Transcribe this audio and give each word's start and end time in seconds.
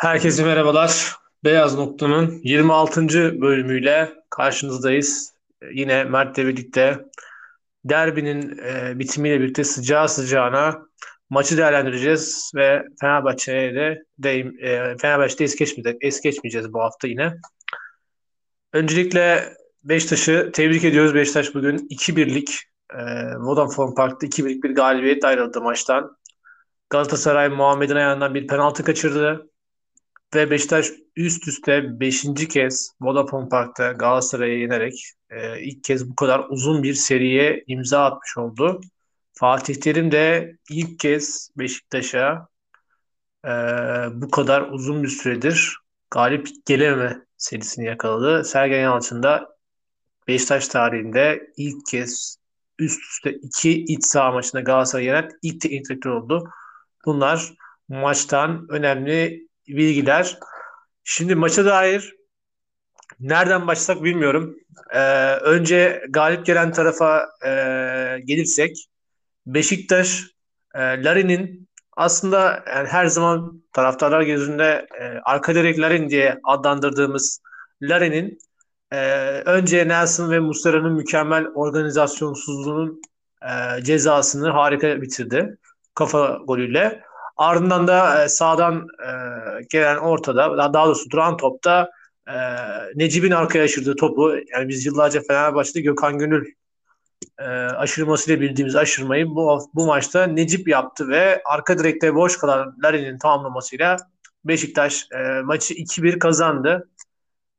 Herkese 0.00 0.44
merhabalar. 0.44 1.16
Beyaz 1.44 1.78
Nokta'nın 1.78 2.40
26. 2.42 3.08
bölümüyle 3.40 4.12
karşınızdayız. 4.30 5.34
Yine 5.72 6.04
Mert'le 6.04 6.38
birlikte 6.38 6.98
derbinin 7.84 8.58
e, 8.58 8.98
bitimiyle 8.98 9.40
birlikte 9.40 9.64
sıcağı 9.64 10.08
sıcağına 10.08 10.82
maçı 11.30 11.58
değerlendireceğiz 11.58 12.52
ve 12.54 12.84
Fenerbahçe'ye 13.00 13.74
de 13.74 14.02
deyim, 14.18 14.56
e, 14.60 14.96
Fenerbahçe'de 14.98 15.44
es 15.44 15.56
geçmeyeceğiz, 15.56 15.98
es 16.00 16.20
geçmeyeceğiz 16.20 16.72
bu 16.72 16.80
hafta 16.80 17.08
yine. 17.08 17.34
Öncelikle 18.72 19.54
Beşiktaş'ı 19.84 20.50
tebrik 20.52 20.84
ediyoruz. 20.84 21.14
Beşiktaş 21.14 21.54
bugün 21.54 21.78
2-1'lik 21.78 22.58
e, 22.94 23.02
Vodafone 23.36 23.94
Park'ta 23.94 24.26
2-1'lik 24.26 24.64
bir 24.64 24.74
galibiyet 24.74 25.24
ayrıldı 25.24 25.60
maçtan. 25.60 26.16
Galatasaray 26.90 27.48
Muhammed'in 27.48 27.96
ayağından 27.96 28.34
bir 28.34 28.46
penaltı 28.46 28.84
kaçırdı. 28.84 29.49
Ve 30.34 30.50
Beşiktaş 30.50 30.90
üst 31.16 31.48
üste 31.48 32.00
5. 32.00 32.48
kez 32.48 32.90
Vodafone 33.00 33.48
Park'ta 33.48 33.92
Galatasaray'ı 33.92 34.58
yenerek 34.58 34.94
e, 35.30 35.60
ilk 35.60 35.84
kez 35.84 36.10
bu 36.10 36.14
kadar 36.14 36.46
uzun 36.48 36.82
bir 36.82 36.94
seriye 36.94 37.64
imza 37.66 38.04
atmış 38.04 38.38
oldu. 38.38 38.80
Fatih 39.32 39.74
Terim 39.74 40.12
de 40.12 40.56
ilk 40.70 40.98
kez 40.98 41.50
Beşiktaş'a 41.58 42.48
e, 43.44 43.50
bu 44.12 44.30
kadar 44.30 44.62
uzun 44.62 45.02
bir 45.02 45.08
süredir 45.08 45.76
galip 46.10 46.48
gelememe 46.66 47.24
serisini 47.36 47.86
yakaladı. 47.86 48.44
Sergen 48.44 48.82
Yalçın 48.82 49.22
da 49.22 49.56
Beşiktaş 50.28 50.68
tarihinde 50.68 51.52
ilk 51.56 51.86
kez 51.86 52.36
üst 52.78 53.00
üste 53.02 53.32
iki 53.32 53.84
iç 53.84 54.04
saha 54.04 54.32
maçında 54.32 54.62
Galatasaray'ı 54.62 55.06
yenen 55.06 55.30
ilk 55.42 55.60
teknik 55.60 55.88
direktör 55.88 56.10
oldu. 56.10 56.50
Bunlar 57.04 57.52
maçtan 57.88 58.66
önemli 58.68 59.49
bilgiler. 59.76 60.38
Şimdi 61.04 61.34
maça 61.34 61.64
dair 61.64 62.14
nereden 63.20 63.66
başlasak 63.66 64.04
bilmiyorum. 64.04 64.56
Ee, 64.94 65.34
önce 65.34 66.04
galip 66.08 66.46
gelen 66.46 66.72
tarafa 66.72 67.28
e, 67.46 67.50
gelirsek 68.24 68.88
Beşiktaş 69.46 70.22
e, 70.74 71.04
Larin'in 71.04 71.68
aslında 71.96 72.64
yani 72.68 72.88
her 72.88 73.06
zaman 73.06 73.62
taraftarlar 73.72 74.22
gözünde 74.22 74.86
e, 75.00 75.20
arka 75.24 75.54
direk 75.54 75.78
Larin 75.78 76.10
diye 76.10 76.40
adlandırdığımız 76.44 77.40
Larin'in 77.82 78.38
e, 78.90 78.98
önce 79.44 79.88
Nelson 79.88 80.30
ve 80.30 80.38
Muslera'nın 80.38 80.92
mükemmel 80.92 81.46
organizasyonsuzluğunun 81.54 83.02
e, 83.42 83.82
cezasını 83.82 84.50
harika 84.50 85.02
bitirdi 85.02 85.58
kafa 85.94 86.38
golüyle. 86.46 87.02
Ardından 87.40 87.86
da 87.86 88.24
e, 88.24 88.28
sağdan 88.28 88.86
e, 89.06 89.10
gelen 89.70 89.96
ortada, 89.96 90.58
daha 90.58 90.86
doğrusu 90.86 91.10
duran 91.10 91.36
topta 91.36 91.90
e, 92.28 92.34
Necip'in 92.94 93.30
arkaya 93.30 93.64
aşırdığı 93.64 93.96
topu, 93.96 94.34
yani 94.52 94.68
biz 94.68 94.86
yıllarca 94.86 95.20
Fenerbahçe'de 95.28 95.80
Gökhan 95.80 96.18
Gönül 96.18 96.44
aşırmasıyla 97.76 98.40
bildiğimiz 98.40 98.76
aşırmayı 98.76 99.26
bu, 99.26 99.70
bu 99.74 99.86
maçta 99.86 100.26
Necip 100.26 100.68
yaptı 100.68 101.08
ve 101.08 101.42
arka 101.44 101.78
direkte 101.78 102.14
boş 102.14 102.38
kalan 102.38 102.76
Larin'in 102.84 103.18
tamamlamasıyla 103.18 103.96
Beşiktaş 104.44 105.06
maçı 105.44 105.74
2-1 105.74 106.18
kazandı. 106.18 106.88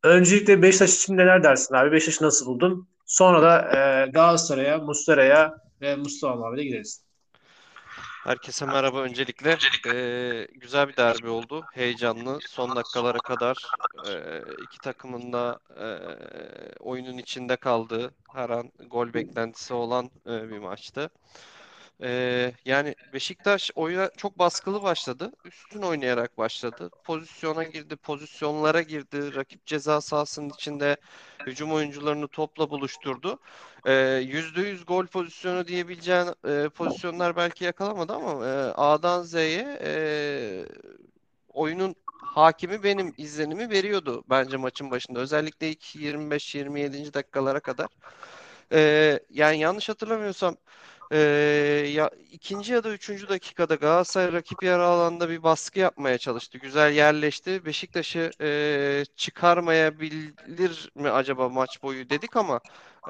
Öncelikle 0.04 0.62
Beşiktaş 0.62 0.96
için 0.96 1.18
neler 1.18 1.44
dersin 1.44 1.76
abi? 1.76 1.92
Beşiktaş'ı 1.92 2.26
nasıl 2.26 2.46
buldun? 2.46 2.88
Sonra 3.06 3.42
da 3.42 3.78
e, 3.78 4.12
Galatasaray'a, 4.12 4.78
Muslera'ya 4.78 5.58
ve 5.82 5.96
Mustafa 5.96 6.48
abi'de 6.48 6.64
gideriz. 6.64 7.11
Herkese 8.24 8.66
merhaba 8.66 9.02
öncelikle. 9.02 9.58
Ee, 9.88 10.48
güzel 10.54 10.88
bir 10.88 10.98
derbi 10.98 11.30
oldu. 11.30 11.66
Heyecanlı. 11.74 12.40
Son 12.48 12.76
dakikalara 12.76 13.18
kadar 13.18 13.58
e, 14.08 14.42
iki 14.64 14.80
takımın 14.80 15.34
da 15.34 15.60
e, 15.78 15.86
oyunun 16.80 17.18
içinde 17.18 17.56
kaldığı, 17.56 18.14
her 18.34 18.50
an 18.50 18.72
gol 18.90 19.14
beklentisi 19.14 19.74
olan 19.74 20.12
e, 20.28 20.50
bir 20.50 20.60
maçtı. 20.60 21.10
Ee, 22.04 22.54
yani 22.66 22.96
Beşiktaş 23.14 23.72
oyuna 23.76 24.10
çok 24.18 24.40
baskılı 24.40 24.84
başladı. 24.84 25.32
Üstün 25.46 25.82
oynayarak 25.82 26.38
başladı. 26.38 26.90
Pozisyona 27.04 27.64
girdi, 27.64 27.96
pozisyonlara 27.96 28.82
girdi. 28.82 29.36
Rakip 29.36 29.66
ceza 29.66 30.02
sahasının 30.02 30.50
içinde 30.50 30.98
hücum 31.48 31.74
oyuncularını 31.74 32.28
topla 32.28 32.70
buluşturdu. 32.70 33.40
Ee, 33.86 33.92
%100 33.92 34.86
gol 34.86 35.06
pozisyonu 35.08 35.68
diyebileceğin 35.68 36.28
e, 36.48 36.70
pozisyonlar 36.70 37.36
belki 37.36 37.64
yakalamadı 37.64 38.14
ama 38.14 38.48
e, 38.48 38.52
A'dan 38.76 39.24
Z'ye 39.24 39.80
e, 39.84 39.92
oyunun 41.50 41.96
hakimi 42.22 42.84
benim 42.84 43.14
izlenimi 43.18 43.70
veriyordu 43.70 44.24
bence 44.30 44.58
maçın 44.58 44.92
başında. 44.92 45.20
Özellikle 45.20 45.70
ilk 45.70 45.96
25-27. 45.96 47.14
dakikalara 47.14 47.60
kadar. 47.60 47.88
Ee, 48.74 49.20
yani 49.30 49.60
yanlış 49.60 49.90
hatırlamıyorsam 49.90 50.58
ee, 51.12 51.18
ya 51.94 52.10
ikinci 52.32 52.74
ya 52.74 52.84
da 52.84 52.90
üçüncü 52.90 53.30
dakikada 53.30 53.76
Galatasaray 53.76 54.34
rakip 54.34 54.64
yarı 54.64 54.84
alanda 54.84 55.30
bir 55.30 55.44
baskı 55.44 55.80
yapmaya 55.80 56.18
çalıştı. 56.18 56.58
Güzel 56.58 56.94
yerleşti. 56.94 57.66
Beşiktaş'ı 57.66 58.32
e, 58.42 59.04
çıkarmayabilir 59.16 60.92
mi 60.96 61.10
acaba 61.10 61.50
maç 61.50 61.84
boyu 61.84 62.10
dedik 62.10 62.36
ama 62.38 62.60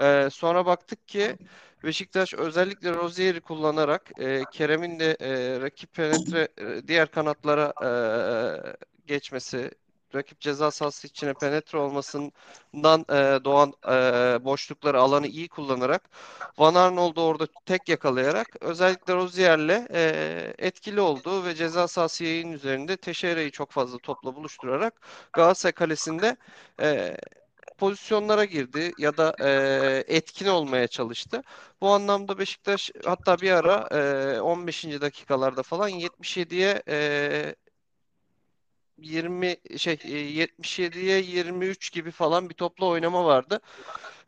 e, 0.02 0.30
sonra 0.32 0.66
baktık 0.66 1.08
ki 1.08 1.38
Beşiktaş 1.84 2.34
özellikle 2.34 2.94
Rozier'i 2.94 3.42
kullanarak 3.42 4.12
e, 4.20 4.46
Kerem'in 4.52 5.00
de 5.00 5.18
e, 5.20 5.62
rakip 5.62 5.94
penetre 5.94 6.48
e, 6.58 6.88
diğer 6.88 7.12
kanatlara 7.12 7.74
e, 7.84 7.90
geçmesi 9.08 9.72
rakip 10.16 10.40
ceza 10.40 10.72
sahası 10.72 11.08
içine 11.08 11.34
penetre 11.34 11.78
olmasından 11.78 13.06
e, 13.10 13.46
doğan 13.46 13.74
e, 13.88 13.92
boşlukları 14.46 15.00
alanı 15.02 15.28
iyi 15.28 15.48
kullanarak 15.50 16.10
Van 16.58 16.76
Arnold'u 16.76 17.22
orada 17.22 17.48
tek 17.66 17.90
yakalayarak 17.90 18.48
özellikle 18.62 19.16
Rozier'le 19.16 19.88
e, 19.94 20.54
etkili 20.58 21.02
oldu 21.02 21.46
ve 21.46 21.56
ceza 21.56 21.88
sahası 21.88 22.24
yayın 22.24 22.52
üzerinde 22.52 22.98
Teşere'yi 22.98 23.52
çok 23.52 23.72
fazla 23.72 23.98
topla 23.98 24.36
buluşturarak 24.36 24.94
Galatasaray 25.34 25.74
kalesinde 25.74 26.38
e, 26.82 27.18
pozisyonlara 27.82 28.46
girdi 28.46 28.94
ya 28.98 29.18
da 29.18 29.36
e, 29.42 30.16
etkin 30.18 30.48
olmaya 30.48 30.88
çalıştı. 30.88 31.44
Bu 31.82 31.90
anlamda 31.90 32.38
Beşiktaş 32.38 32.92
hatta 33.06 33.42
bir 33.42 33.52
ara 33.52 33.88
e, 34.38 34.42
15. 34.42 35.02
dakikalarda 35.02 35.64
falan 35.64 35.90
77'ye 35.90 36.84
e, 36.88 37.56
20 39.02 39.58
şey 39.78 39.94
77'ye 39.96 41.20
23 41.22 41.92
gibi 41.92 42.12
falan 42.12 42.50
bir 42.50 42.54
topla 42.56 42.86
oynama 42.86 43.26
vardı. 43.26 43.60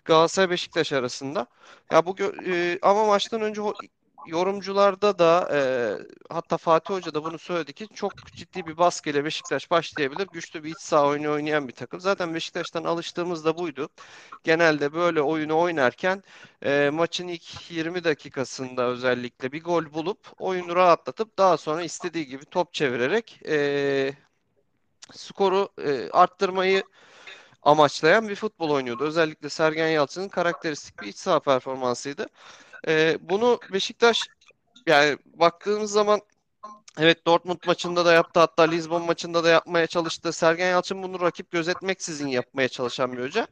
Galatasaray 0.05 0.49
Beşiktaş 0.49 0.93
arasında. 0.93 1.47
Ya 1.91 2.05
bu 2.05 2.15
e, 2.47 2.79
ama 2.81 3.05
maçtan 3.05 3.41
önce 3.41 3.61
yorumcularda 4.27 5.19
da 5.19 5.49
e, 5.53 5.59
hatta 6.29 6.57
Fatih 6.57 6.93
Hoca 6.93 7.13
da 7.13 7.23
bunu 7.23 7.39
söyledi 7.39 7.73
ki 7.73 7.87
çok 7.93 8.13
ciddi 8.25 8.65
bir 8.67 8.77
baskıyla 8.77 9.25
Beşiktaş 9.25 9.71
başlayabilir. 9.71 10.27
Güçlü 10.33 10.63
bir 10.63 10.71
iç 10.71 10.79
saha 10.79 11.05
oyunu 11.07 11.31
oynayan 11.31 11.67
bir 11.67 11.73
takım. 11.73 11.99
Zaten 11.99 12.33
Beşiktaş'tan 12.33 12.83
alıştığımız 12.83 13.45
da 13.45 13.57
buydu. 13.57 13.89
Genelde 14.43 14.93
böyle 14.93 15.21
oyunu 15.21 15.59
oynarken 15.59 16.23
e, 16.65 16.89
maçın 16.93 17.27
ilk 17.27 17.71
20 17.71 18.03
dakikasında 18.03 18.85
özellikle 18.87 19.51
bir 19.51 19.63
gol 19.63 19.93
bulup 19.93 20.19
oyunu 20.39 20.75
rahatlatıp 20.75 21.37
daha 21.37 21.57
sonra 21.57 21.83
istediği 21.83 22.27
gibi 22.27 22.45
top 22.45 22.73
çevirerek 22.73 23.39
e, 23.47 24.13
skoru 25.11 25.69
e, 25.85 26.09
arttırmayı 26.09 26.83
amaçlayan 27.63 28.29
bir 28.29 28.35
futbol 28.35 28.69
oynuyordu. 28.69 29.03
Özellikle 29.03 29.49
Sergen 29.49 29.87
Yalçın'ın 29.87 30.29
karakteristik 30.29 31.01
bir 31.01 31.07
iç 31.07 31.17
saha 31.17 31.39
performansıydı. 31.39 32.27
E, 32.87 33.17
bunu 33.21 33.59
Beşiktaş 33.73 34.21
yani 34.87 35.17
baktığımız 35.25 35.91
zaman 35.91 36.21
Evet 36.97 37.27
Dortmund 37.27 37.57
maçında 37.67 38.05
da 38.05 38.13
yaptı 38.13 38.39
hatta 38.39 38.63
Lisbon 38.63 39.03
maçında 39.03 39.43
da 39.43 39.49
yapmaya 39.49 39.87
çalıştı. 39.87 40.33
Sergen 40.33 40.69
Yalçın 40.71 41.03
bunu 41.03 41.21
rakip 41.21 41.51
gözetmeksizin 41.51 42.27
yapmaya 42.27 42.69
çalışan 42.69 43.13
bir 43.13 43.23
hoca. 43.23 43.47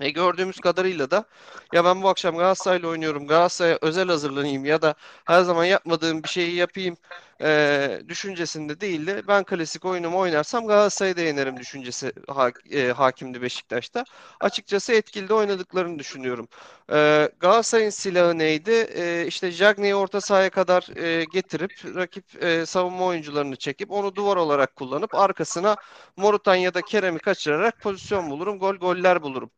E 0.00 0.10
gördüğümüz 0.10 0.60
kadarıyla 0.60 1.10
da 1.10 1.24
ya 1.72 1.84
ben 1.84 2.02
bu 2.02 2.08
akşam 2.08 2.36
Galatasaray'la 2.36 2.88
oynuyorum 2.88 3.26
Galatasaray'a 3.26 3.78
özel 3.82 4.08
hazırlanayım 4.08 4.64
ya 4.64 4.82
da 4.82 4.94
her 5.24 5.42
zaman 5.42 5.64
yapmadığım 5.64 6.22
bir 6.22 6.28
şeyi 6.28 6.54
yapayım 6.54 6.96
e, 7.44 8.02
düşüncesinde 8.08 8.80
değil 8.80 9.06
de 9.06 9.28
ben 9.28 9.44
klasik 9.44 9.84
oyunumu 9.84 10.18
oynarsam 10.18 10.66
Galatasaray'ı 10.66 11.16
da 11.16 11.20
yenerim 11.20 11.56
düşüncesi 11.56 12.12
ha, 12.28 12.50
e, 12.70 12.88
hakimdi 12.88 13.42
Beşiktaş'ta. 13.42 14.04
Açıkçası 14.40 14.92
etkili 14.92 15.28
de 15.28 15.34
oynadıklarını 15.34 15.98
düşünüyorum. 15.98 16.48
E, 16.92 17.28
Galatasaray'ın 17.40 17.90
silahı 17.90 18.38
neydi? 18.38 18.70
E, 18.70 19.26
işte 19.26 19.50
Jagne'yi 19.50 19.94
orta 19.94 20.20
sahaya 20.20 20.50
kadar 20.50 20.96
e, 20.96 21.24
getirip 21.24 21.72
rakip 21.94 22.42
e, 22.44 22.66
savunma 22.66 23.04
oyuncularını 23.04 23.56
çekip 23.56 23.90
onu 23.90 24.14
duvar 24.14 24.36
olarak 24.36 24.76
kullanıp 24.76 25.14
arkasına 25.14 25.76
Morutan 26.16 26.54
ya 26.54 26.74
da 26.74 26.82
Kerem'i 26.82 27.18
kaçırarak 27.18 27.80
pozisyon 27.80 28.30
bulurum. 28.30 28.58
Gol 28.58 28.74
goller 28.74 29.22
bulurum. 29.22 29.50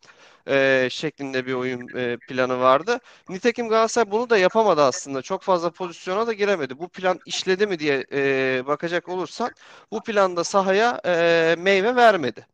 E, 0.48 0.88
şeklinde 0.90 1.46
bir 1.46 1.52
oyun 1.54 1.88
e, 1.96 2.16
planı 2.28 2.60
vardı. 2.60 3.00
Nitekim 3.28 3.68
Galatasaray 3.68 4.10
bunu 4.10 4.30
da 4.30 4.38
yapamadı 4.38 4.82
aslında. 4.82 5.22
Çok 5.22 5.42
fazla 5.42 5.70
pozisyona 5.70 6.26
da 6.26 6.32
giremedi. 6.32 6.78
Bu 6.78 6.88
plan 6.88 7.18
işledi 7.26 7.66
mi 7.66 7.78
diye 7.78 8.06
e, 8.12 8.62
bakacak 8.66 9.08
olursak 9.08 9.54
bu 9.92 10.02
planda 10.02 10.44
sahaya 10.44 11.00
e, 11.06 11.54
meyve 11.58 11.96
vermedi. 11.96 12.46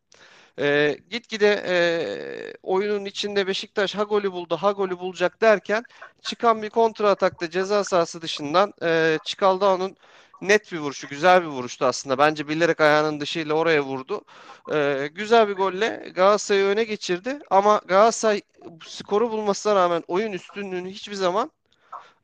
E, 0.59 0.99
gitgide 1.11 1.63
e, 1.67 1.75
oyunun 2.63 3.05
içinde 3.05 3.47
Beşiktaş 3.47 3.95
ha 3.95 4.03
golü 4.03 4.33
buldu 4.33 4.57
ha 4.57 4.73
golü 4.73 4.99
bulacak 4.99 5.41
derken 5.43 5.83
çıkan 6.23 6.63
bir 6.63 6.71
kontra 6.71 7.11
atakta 7.11 7.51
ceza 7.51 7.85
sahası 7.85 8.23
dışından 8.23 8.73
e, 8.83 9.19
Çikaldağ'ın 9.25 9.97
net 10.43 10.73
bir 10.73 10.79
vuruşu, 10.79 11.09
güzel 11.09 11.43
bir 11.43 11.47
vuruştu 11.47 11.85
aslında. 11.85 12.19
Bence 12.19 12.49
bilerek 12.49 12.81
ayağının 12.81 13.21
dışıyla 13.21 13.55
oraya 13.55 13.83
vurdu. 13.83 14.21
E, 14.73 15.09
güzel 15.15 15.49
bir 15.49 15.55
golle 15.55 16.13
Galatasaray'ı 16.15 16.67
öne 16.67 16.85
geçirdi. 16.85 17.39
Ama 17.51 17.81
Galatasaray 17.87 18.43
skoru 18.87 19.31
bulmasına 19.31 19.75
rağmen 19.75 20.03
oyun 20.09 20.33
üstünlüğünü 20.33 20.91
hiçbir 20.91 21.15
zaman 21.15 21.51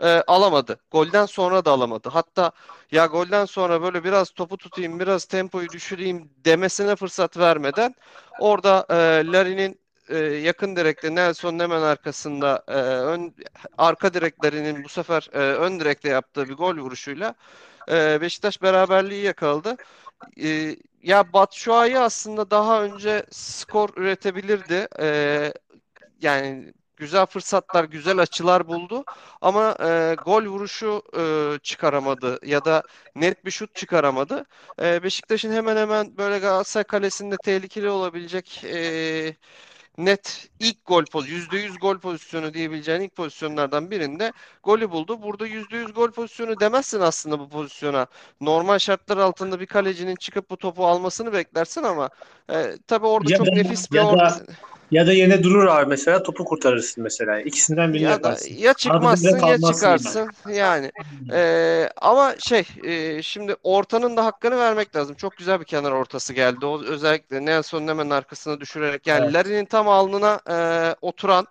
e, 0.03 0.09
alamadı. 0.27 0.81
Golden 0.91 1.27
sonra 1.27 1.65
da 1.65 1.71
alamadı. 1.71 2.09
Hatta 2.09 2.53
ya 2.93 3.07
golden 3.07 3.45
sonra 3.45 3.83
böyle 3.83 4.05
biraz 4.05 4.31
topu 4.31 4.57
tutayım, 4.57 5.01
biraz 5.01 5.25
tempoyu 5.25 5.73
düşüreyim 5.73 6.31
demesine 6.45 6.97
fırsat 6.97 7.37
vermeden 7.39 7.95
orada 8.39 8.87
e, 8.91 8.95
Larin'in 9.33 9.81
e, 10.09 10.19
yakın 10.19 10.77
direkte 10.77 11.15
Nelson 11.15 11.59
hemen 11.59 11.83
arkasında 11.83 12.65
e, 12.69 12.73
ön 12.83 13.35
arka 13.79 14.15
direklerinin 14.15 14.85
bu 14.85 14.89
sefer 14.89 15.29
e, 15.33 15.39
ön 15.39 15.81
direkte 15.81 16.09
yaptığı 16.09 16.49
bir 16.49 16.55
gol 16.55 16.77
vuruşuyla 16.77 17.35
e, 17.91 18.21
Beşiktaş 18.21 18.63
beraberliği 18.63 19.25
yakaladı. 19.25 19.77
E, 20.43 20.77
ya 21.03 21.33
Batshuayi 21.33 21.99
aslında 21.99 22.51
daha 22.51 22.83
önce 22.85 23.27
skor 23.31 23.89
üretebilirdi. 23.97 24.89
E, 25.01 25.53
yani 26.21 26.73
güzel 26.97 27.27
fırsatlar, 27.27 27.85
güzel 27.85 28.19
açılar 28.19 28.69
buldu 28.69 29.05
ama 29.41 29.77
e, 29.81 30.17
gol 30.25 30.45
vuruşu 30.47 31.03
e, 31.19 31.23
çıkaramadı 31.63 32.39
ya 32.47 32.65
da 32.65 32.83
net 33.15 33.45
bir 33.45 33.51
şut 33.51 33.75
çıkaramadı. 33.75 34.47
E, 34.83 35.03
Beşiktaş'ın 35.03 35.53
hemen 35.53 35.77
hemen 35.77 36.17
böyle 36.19 36.39
Galatasaray 36.39 36.85
kalesinde 36.85 37.37
tehlikeli 37.45 37.89
olabilecek 37.91 38.65
e, 38.65 39.37
net 39.99 40.49
ilk 40.61 40.87
gol 40.87 41.05
pozisyonu, 41.05 41.43
%100 41.43 41.79
gol 41.79 41.99
pozisyonu 41.99 42.55
diyebileceğin 42.55 43.01
ilk 43.01 43.17
pozisyonlardan 43.17 43.91
birinde 43.91 44.33
golü 44.63 44.91
buldu. 44.91 45.23
Burada 45.23 45.49
%100 45.49 45.93
gol 45.93 46.11
pozisyonu 46.11 46.61
demezsin 46.61 47.01
aslında 47.01 47.39
bu 47.39 47.49
pozisyona. 47.49 48.07
Normal 48.41 48.79
şartlar 48.79 49.17
altında 49.17 49.61
bir 49.61 49.67
kalecinin 49.67 50.17
çıkıp 50.17 50.51
bu 50.51 50.57
topu 50.57 50.87
almasını 50.87 51.33
beklersin 51.33 51.83
ama 51.83 52.11
e, 52.51 52.77
tabii 52.87 53.07
orada 53.07 53.31
Ya 53.31 53.39
çok 53.39 53.47
da 53.47 53.51
nefis 53.51 53.93
bir 53.93 53.99
orada 53.99 54.25
da 54.25 54.53
ya 54.91 55.07
da 55.07 55.13
yine 55.13 55.43
durur 55.43 55.67
abi 55.67 55.87
mesela 55.87 56.23
topu 56.23 56.45
kurtarırsın 56.45 57.05
mesela. 57.05 57.41
İkisinden 57.41 57.93
birini 57.93 58.05
Ya 58.05 58.09
da 58.11 58.13
yaparsın. 58.13 58.55
ya 58.55 58.75
çıkmazsın 58.75 59.47
ya 59.47 59.59
çıkarsın 59.73 60.31
yani. 60.53 60.93
Ee, 61.33 61.89
ama 61.97 62.35
şey 62.39 62.63
e, 62.85 63.23
şimdi 63.23 63.57
ortanın 63.63 64.17
da 64.17 64.25
hakkını 64.25 64.59
vermek 64.59 64.97
lazım. 64.97 65.15
Çok 65.17 65.37
güzel 65.37 65.61
bir 65.61 65.65
kenar 65.65 65.93
ortası 65.93 66.33
geldi. 66.33 66.67
O 66.67 66.83
özellikle 66.85 67.45
Nelson'un 67.45 67.89
hemen 67.89 68.11
arkasına 68.11 68.61
düşürerek 68.61 69.07
yani 69.07 69.25
Evet. 69.25 69.35
Larin'in 69.35 69.65
tam 69.65 69.89
alnına 69.89 70.41
e, 70.51 70.57
oturan 71.03 71.47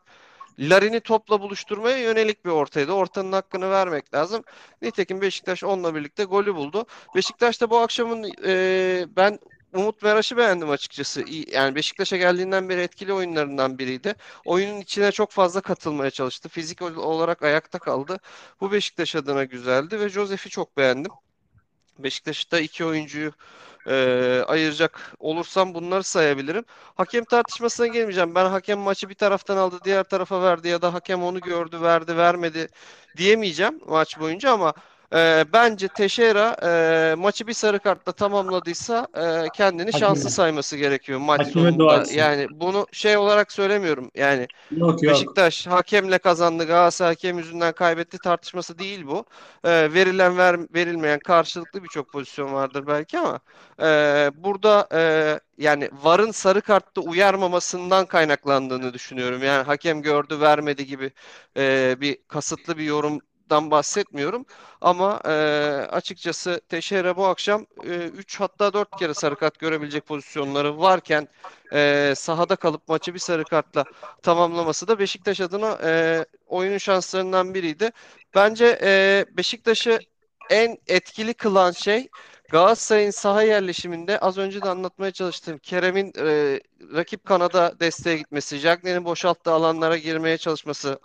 Larin'i 0.60 1.00
topla 1.00 1.42
buluşturmaya 1.42 1.98
yönelik 1.98 2.45
bir 2.45 2.50
ortaydı. 2.50 2.92
Ortanın 2.92 3.31
hakkını 3.31 3.69
vermek 3.72 4.13
lazım. 4.13 4.44
Nitekim 4.81 5.22
Beşiktaş 5.22 5.63
onunla 5.63 5.95
birlikte 5.95 6.24
golü 6.24 6.56
buldu. 6.56 6.86
Beşiktaş'ta 7.16 7.69
bu 7.69 7.78
akşamın 7.78 8.31
e, 8.45 9.06
ben 9.18 9.39
Umut 9.77 10.01
Meraş'ı 10.03 10.38
beğendim 10.38 10.69
açıkçası. 10.69 11.24
Yani 11.51 11.75
Beşiktaş'a 11.75 12.18
geldiğinden 12.18 12.69
beri 12.69 12.81
etkili 12.81 13.13
oyunlarından 13.13 13.79
biriydi. 13.79 14.15
Oyunun 14.45 14.79
içine 14.81 15.12
çok 15.12 15.31
fazla 15.31 15.62
katılmaya 15.62 16.12
çalıştı. 16.12 16.50
Fizik 16.50 16.81
ol- 16.81 16.95
olarak 16.95 17.44
ayakta 17.44 17.79
kaldı. 17.79 18.19
Bu 18.62 18.71
Beşiktaş 18.71 19.15
adına 19.15 19.44
güzeldi 19.44 20.00
ve 20.00 20.09
Josef'i 20.09 20.50
çok 20.50 20.77
beğendim. 20.77 21.12
Beşiktaş'ta 22.00 22.59
iki 22.59 22.85
oyuncuyu 22.85 23.31
e, 23.88 24.44
ayıracak 24.47 25.13
olursam 25.19 25.74
bunları 25.74 26.03
sayabilirim. 26.03 26.65
Hakem 26.95 27.25
tartışmasına 27.25 27.88
gelmeyeceğim. 27.88 28.35
Ben 28.35 28.45
hakem 28.45 28.79
maçı 28.79 29.09
bir 29.09 29.15
taraftan 29.15 29.57
aldı, 29.57 29.79
diğer 29.83 30.03
tarafa 30.03 30.44
verdi 30.44 30.68
ya 30.68 30.81
da 30.81 30.94
hakem 30.94 31.24
onu 31.24 31.39
gördü, 31.39 31.81
verdi, 31.81 32.18
vermedi 32.18 32.68
diyemeyeceğim 33.18 33.79
maç 33.88 34.19
boyunca 34.19 34.51
ama 34.51 34.74
e, 35.13 35.45
bence 35.54 35.88
Teixeira 35.88 36.56
e, 36.63 37.15
maçı 37.15 37.48
bir 37.48 37.54
sarı 37.54 37.80
kartla 37.80 38.12
tamamladıysa 38.12 39.07
e, 39.18 39.50
kendini 39.56 39.94
şanslı 39.94 40.30
sayması 40.30 40.77
gerekiyor 40.77 41.19
maç 41.19 41.48
sonunda. 41.48 42.04
Yani 42.13 42.48
bunu 42.51 42.88
şey 42.92 43.18
olarak 43.18 43.51
söylemiyorum. 43.51 44.12
Yani 44.15 44.48
Yok 44.71 45.04
yok. 45.04 45.13
Beşiktaş 45.13 45.68
hakemle 45.68 46.18
kazandı, 46.18 46.65
Galatasaray 46.68 47.12
hakem 47.12 47.38
yüzünden 47.38 47.74
kaybetti 47.74 48.18
tartışması 48.18 48.80
değil 48.80 49.07
bu. 49.07 49.25
Ee, 49.63 49.94
verilen 49.94 50.38
ver, 50.38 50.59
verilmeyen 50.74 51.19
karşılıklı 51.19 51.83
birçok 51.83 52.12
pozisyon 52.12 52.53
vardır 52.53 52.88
belki 52.88 53.19
ama 53.19 53.39
e, 53.81 53.86
burada 54.36 54.88
e, 54.94 55.39
yani 55.57 55.89
VAR'ın 56.03 56.31
sarı 56.31 56.62
kartta 56.62 57.01
uyarmamasından 57.01 58.06
kaynaklandığını 58.06 58.94
düşünüyorum. 58.94 59.44
Yani 59.44 59.63
hakem 59.63 60.01
gördü 60.01 60.39
vermedi 60.39 60.86
gibi 60.86 61.12
e, 61.57 61.95
bir 62.01 62.18
kasıtlı 62.27 62.77
bir 62.77 62.83
yorumdan 63.48 63.72
bahsetmiyorum. 63.72 64.46
Ama 64.82 65.22
e, 65.26 65.32
açıkçası 65.92 66.62
Teixeira 66.70 67.16
bu 67.16 67.26
akşam 67.26 67.66
3 67.84 68.40
hatta 68.40 68.74
4 68.74 69.00
kere 69.00 69.14
sarı 69.14 69.36
kart 69.36 69.60
görebilecek 69.60 70.06
pozisyonları 70.06 70.78
varken 70.80 71.28
e, 71.74 72.14
sahada 72.16 72.56
kalıp 72.56 72.88
maçı 72.88 73.14
bir 73.14 73.20
sarı 73.20 73.44
kartla 73.44 73.86
tamamlaması 74.22 74.88
da 74.88 75.00
Beşiktaş 75.00 75.42
adına 75.42 75.80
e, 75.84 76.26
oyunun 76.48 76.78
şanslarından 76.78 77.54
biriydi. 77.54 77.92
Bence 78.36 78.80
e, 78.82 79.26
Beşiktaş'ı 79.38 80.00
en 80.50 80.78
etkili 80.88 81.34
kılan 81.34 81.72
şey 81.72 82.08
Galatasaray'ın 82.52 83.12
saha 83.12 83.44
yerleşiminde 83.44 84.20
az 84.20 84.38
önce 84.38 84.62
de 84.62 84.70
anlatmaya 84.70 85.12
çalıştığım 85.12 85.58
Kerem'in 85.58 86.14
e, 86.18 86.60
rakip 86.94 87.26
kanada 87.26 87.80
desteğe 87.80 88.18
gitmesi, 88.18 88.58
Jagney'in 88.58 89.06
boşalttığı 89.06 89.52
alanlara 89.52 89.98
girmeye 89.98 90.38
çalışması, 90.38 91.00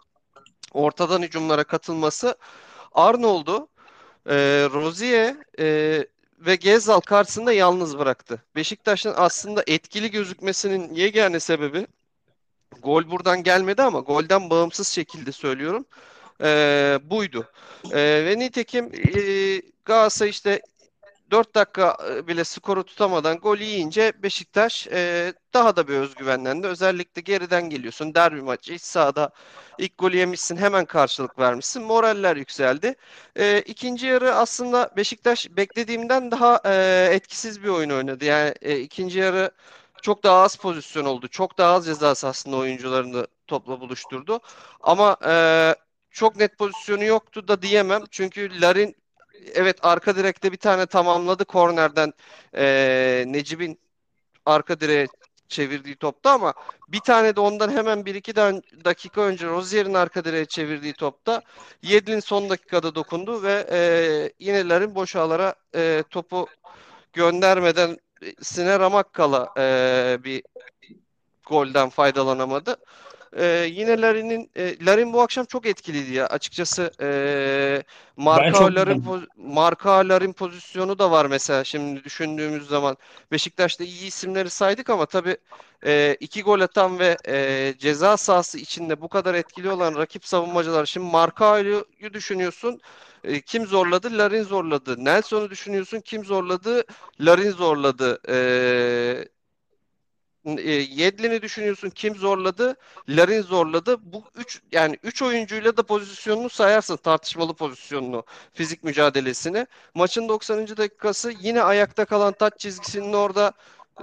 ortadan 0.73 1.23
hücumlara 1.23 1.65
katılması 1.65 2.37
Arnold'u, 2.93 3.69
e, 4.27 4.35
Rozier 4.73 5.37
e, 5.59 6.07
ve 6.39 6.55
Gezal 6.55 7.01
karşısında 7.01 7.53
yalnız 7.53 7.99
bıraktı. 7.99 8.43
Beşiktaş'ın 8.57 9.15
aslında 9.17 9.65
etkili 9.67 10.11
gözükmesinin 10.11 10.95
yegane 10.95 11.41
sebebi 11.41 11.87
Gol 12.83 13.11
buradan 13.11 13.43
gelmedi 13.43 13.83
ama 13.83 14.01
golden 14.01 14.51
bağımsız 14.51 14.89
şekilde 14.89 15.33
söylüyorum. 15.33 15.85
Ee, 16.43 16.99
buydu. 17.05 17.49
Ee, 17.93 18.23
ve 18.27 18.39
nitekim 18.39 18.85
e, 18.85 19.63
Galatasaray 19.85 20.31
işte 20.31 20.63
4 21.33 21.55
dakika 21.55 21.97
e, 22.11 22.27
bile 22.27 22.45
skoru 22.45 22.85
tutamadan 22.85 23.37
gol 23.39 23.59
yiyince 23.59 24.13
Beşiktaş 24.23 24.87
e, 24.87 25.33
daha 25.55 25.77
da 25.77 25.89
bir 25.89 25.95
özgüvenlendi. 25.95 26.67
Özellikle 26.67 27.21
geriden 27.23 27.71
geliyorsun. 27.71 28.15
Derbi 28.15 28.43
maçı 28.43 28.73
iç 28.73 28.83
sahada 28.83 29.31
ilk 29.79 29.99
golü 29.99 30.17
yemişsin 30.17 30.57
hemen 30.57 30.85
karşılık 30.85 31.39
vermişsin. 31.39 31.83
Moraller 31.83 32.37
yükseldi. 32.37 32.95
E, 33.37 33.61
ikinci 33.61 34.07
yarı 34.07 34.35
aslında 34.35 34.91
Beşiktaş 34.97 35.49
beklediğimden 35.51 36.31
daha 36.31 36.61
e, 36.65 37.09
etkisiz 37.13 37.63
bir 37.63 37.69
oyun 37.69 37.91
oynadı. 37.91 38.25
Yani 38.25 38.55
e, 38.63 38.79
ikinci 38.81 39.19
yarı 39.19 39.51
çok 40.03 40.23
daha 40.25 40.43
az 40.43 40.57
pozisyon 40.57 41.05
oldu. 41.05 41.29
Çok 41.29 41.59
daha 41.59 41.75
az 41.75 41.87
ceza 41.87 42.15
sahasında 42.15 42.57
oyuncularını 42.57 43.27
topla 43.47 43.81
buluşturdu. 43.81 44.41
Ama 44.81 45.17
e, 45.27 45.35
çok 46.11 46.37
net 46.37 46.59
pozisyonu 46.59 47.05
yoktu 47.05 47.49
da 47.49 47.63
diyemem. 47.63 48.03
Çünkü 48.11 48.61
Larin 48.61 49.02
evet 49.55 49.77
arka 49.83 50.17
direkte 50.17 50.53
bir 50.53 50.57
tane 50.57 50.87
tamamladı 50.87 51.45
kornerden 51.45 52.13
e, 52.57 53.25
Necip'in 53.27 53.79
arka 54.47 54.81
direğe 54.81 55.07
çevirdiği 55.49 55.97
topta 55.97 56.31
ama 56.31 56.55
bir 56.89 57.01
tane 57.01 57.37
de 57.37 57.41
ondan 57.41 57.71
hemen 57.71 58.07
bir 58.07 58.15
iki 58.15 58.37
dakika 58.85 59.21
önce 59.21 59.47
Rozier'in 59.47 59.95
arka 59.95 60.25
direğe 60.25 60.45
çevirdiği 60.45 60.93
topta 60.93 61.43
Yedlin 61.83 62.21
son 62.21 62.51
dakikada 62.51 62.95
dokundu 62.95 63.43
ve 63.43 63.67
e, 63.71 63.79
yine 64.39 64.69
Larin 64.69 64.95
boş 64.95 65.17
ağlara 65.17 65.55
e, 65.75 66.05
topu 66.11 66.47
göndermeden 67.13 67.99
Sine 68.43 68.79
Ramakkala 68.79 69.53
e, 69.59 70.19
bir 70.25 70.43
golden 71.47 71.89
faydalanamadı. 71.89 72.77
E, 73.37 73.45
yine 73.71 74.01
Larin'in 74.01 74.51
e, 74.57 74.87
Larin 74.87 75.13
bu 75.13 75.21
akşam 75.23 75.45
çok 75.45 75.67
etkiliydi 75.67 76.13
ya. 76.13 76.27
Açıkçası 76.27 76.91
e, 77.01 77.83
Marka 78.17 78.75
Larin, 78.75 79.05
Marka 79.37 79.91
Larin 80.09 80.33
pozisyonu 80.33 80.99
da 80.99 81.11
var 81.11 81.27
mesela 81.27 81.65
şimdi 81.65 82.05
düşündüğümüz 82.05 82.67
zaman. 82.69 82.97
Beşiktaş'ta 83.33 83.85
iyi 83.85 84.07
isimleri 84.07 84.51
saydık 84.51 84.91
ama 84.91 85.07
tabii 85.07 85.37
e, 85.87 86.17
iki 86.21 86.43
gol 86.43 86.61
atan 86.61 86.99
ve 86.99 87.17
e, 87.29 87.75
ceza 87.79 88.17
sahası 88.17 88.59
içinde 88.59 89.01
bu 89.01 89.09
kadar 89.09 89.35
etkili 89.35 89.71
olan 89.71 89.95
rakip 89.97 90.27
savunmacılar. 90.27 90.87
Şimdi 90.87 91.07
Markao'yu 91.11 91.87
düşünüyorsun. 92.13 92.81
E, 93.25 93.41
kim 93.41 93.67
zorladı? 93.67 94.19
Larin 94.19 94.43
zorladı. 94.43 95.05
Nelson'u 95.05 95.51
düşünüyorsun. 95.51 96.01
Kim 96.01 96.25
zorladı? 96.25 96.85
Larin 97.21 97.51
zorladı. 97.51 98.21
E, 98.29 99.29
e, 100.47 100.71
Yedlin'i 100.71 101.43
düşünüyorsun 101.43 101.91
kim 101.91 102.15
zorladı? 102.15 102.77
Larin 103.09 103.43
zorladı. 103.43 103.97
Bu 104.03 104.25
üç 104.37 104.63
yani 104.73 104.99
üç 105.03 105.23
oyuncuyla 105.23 105.77
da 105.77 105.83
pozisyonunu 105.83 106.51
sayarsın 106.51 106.97
tartışmalı 106.97 107.55
pozisyonunu, 107.55 108.25
fizik 108.53 108.85
mücadelesini. 108.85 109.67
Maçın 109.95 110.29
90. 110.29 110.77
dakikası 110.77 111.33
yine 111.41 111.63
ayakta 111.63 112.05
kalan 112.05 112.33
taç 112.33 112.53
çizgisinin 112.59 113.13
orada 113.13 113.53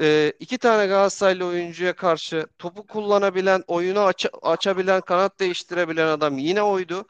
e, 0.02 0.34
iki 0.40 0.58
tane 0.58 0.88
Galatasaraylı 0.88 1.46
oyuncuya 1.46 1.94
karşı 1.96 2.48
topu 2.60 2.88
kullanabilen, 2.88 3.64
oyunu 3.68 4.00
aç 4.00 4.26
açabilen, 4.42 5.02
kanat 5.02 5.40
değiştirebilen 5.40 6.08
adam 6.08 6.38
yine 6.38 6.62
oydu. 6.64 7.06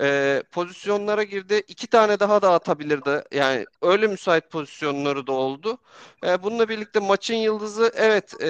E, 0.00 0.42
pozisyonlara 0.52 1.22
girdi. 1.22 1.62
İki 1.68 1.86
tane 1.86 2.20
daha 2.20 2.42
da 2.42 2.52
atabilirdi. 2.52 3.24
Yani 3.32 3.64
öyle 3.82 4.06
müsait 4.06 4.50
pozisyonları 4.50 5.26
da 5.26 5.32
oldu. 5.32 5.78
E, 6.24 6.42
bununla 6.42 6.68
birlikte 6.68 7.00
maçın 7.00 7.34
yıldızı 7.34 7.92
evet 7.94 8.42
e, 8.42 8.48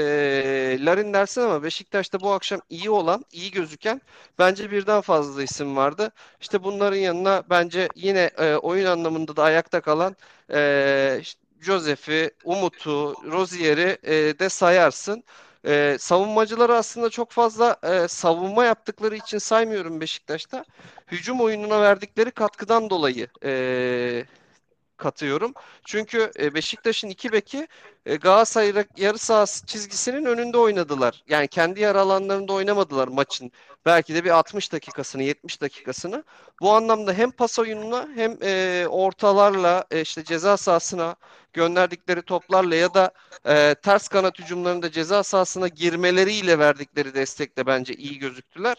Larin 0.84 1.12
dersin 1.14 1.40
ama 1.40 1.62
Beşiktaş'ta 1.62 2.20
bu 2.20 2.32
akşam 2.32 2.60
iyi 2.70 2.90
olan, 2.90 3.24
iyi 3.32 3.50
gözüken 3.50 4.00
bence 4.38 4.70
birden 4.70 5.00
fazla 5.00 5.42
isim 5.42 5.76
vardı. 5.76 6.12
İşte 6.40 6.64
bunların 6.64 6.96
yanına 6.96 7.42
bence 7.50 7.88
yine 7.94 8.30
e, 8.38 8.54
oyun 8.56 8.86
anlamında 8.86 9.36
da 9.36 9.42
ayakta 9.42 9.80
kalan 9.80 10.16
e, 10.52 11.18
işte 11.20 11.41
Josef'i, 11.62 12.30
Umut'u, 12.44 13.14
Rozier'i 13.32 13.98
e, 14.02 14.38
de 14.38 14.48
sayarsın. 14.48 15.24
E, 15.66 15.96
savunmacıları 16.00 16.76
aslında 16.76 17.10
çok 17.10 17.30
fazla 17.30 17.76
e, 17.82 18.08
savunma 18.08 18.64
yaptıkları 18.64 19.16
için 19.16 19.38
saymıyorum 19.38 20.00
Beşiktaş'ta. 20.00 20.64
Hücum 21.12 21.40
oyununa 21.40 21.82
verdikleri 21.82 22.30
katkıdan 22.30 22.90
dolayı 22.90 23.28
e, 23.44 24.24
katıyorum. 25.02 25.54
Çünkü 25.84 26.30
e, 26.38 26.54
Beşiktaş'ın 26.54 27.08
iki 27.08 27.32
beki 27.32 27.68
e, 28.06 28.16
Galatasaray 28.16 28.84
yarı 28.96 29.18
sahası 29.18 29.66
çizgisinin 29.66 30.24
önünde 30.24 30.58
oynadılar. 30.58 31.22
Yani 31.28 31.48
kendi 31.48 31.80
yer 31.80 31.94
alanlarında 31.94 32.52
oynamadılar 32.52 33.08
maçın. 33.08 33.52
Belki 33.86 34.14
de 34.14 34.24
bir 34.24 34.30
60 34.30 34.72
dakikasını, 34.72 35.22
70 35.22 35.60
dakikasını. 35.60 36.24
Bu 36.60 36.72
anlamda 36.72 37.12
hem 37.12 37.30
pas 37.30 37.58
oyununa 37.58 38.08
hem 38.14 38.38
e, 38.42 38.86
ortalarla 38.88 39.84
e, 39.90 40.00
işte 40.00 40.24
ceza 40.24 40.56
sahasına 40.56 41.16
gönderdikleri 41.52 42.22
toplarla 42.22 42.74
ya 42.74 42.94
da 42.94 43.10
ters 43.74 44.08
kanat 44.08 44.38
hücumlarında 44.38 44.90
ceza 44.90 45.22
sahasına 45.22 45.68
girmeleriyle 45.68 46.58
verdikleri 46.58 47.14
destekle 47.14 47.66
bence 47.66 47.94
iyi 47.94 48.18
gözüktüler. 48.18 48.76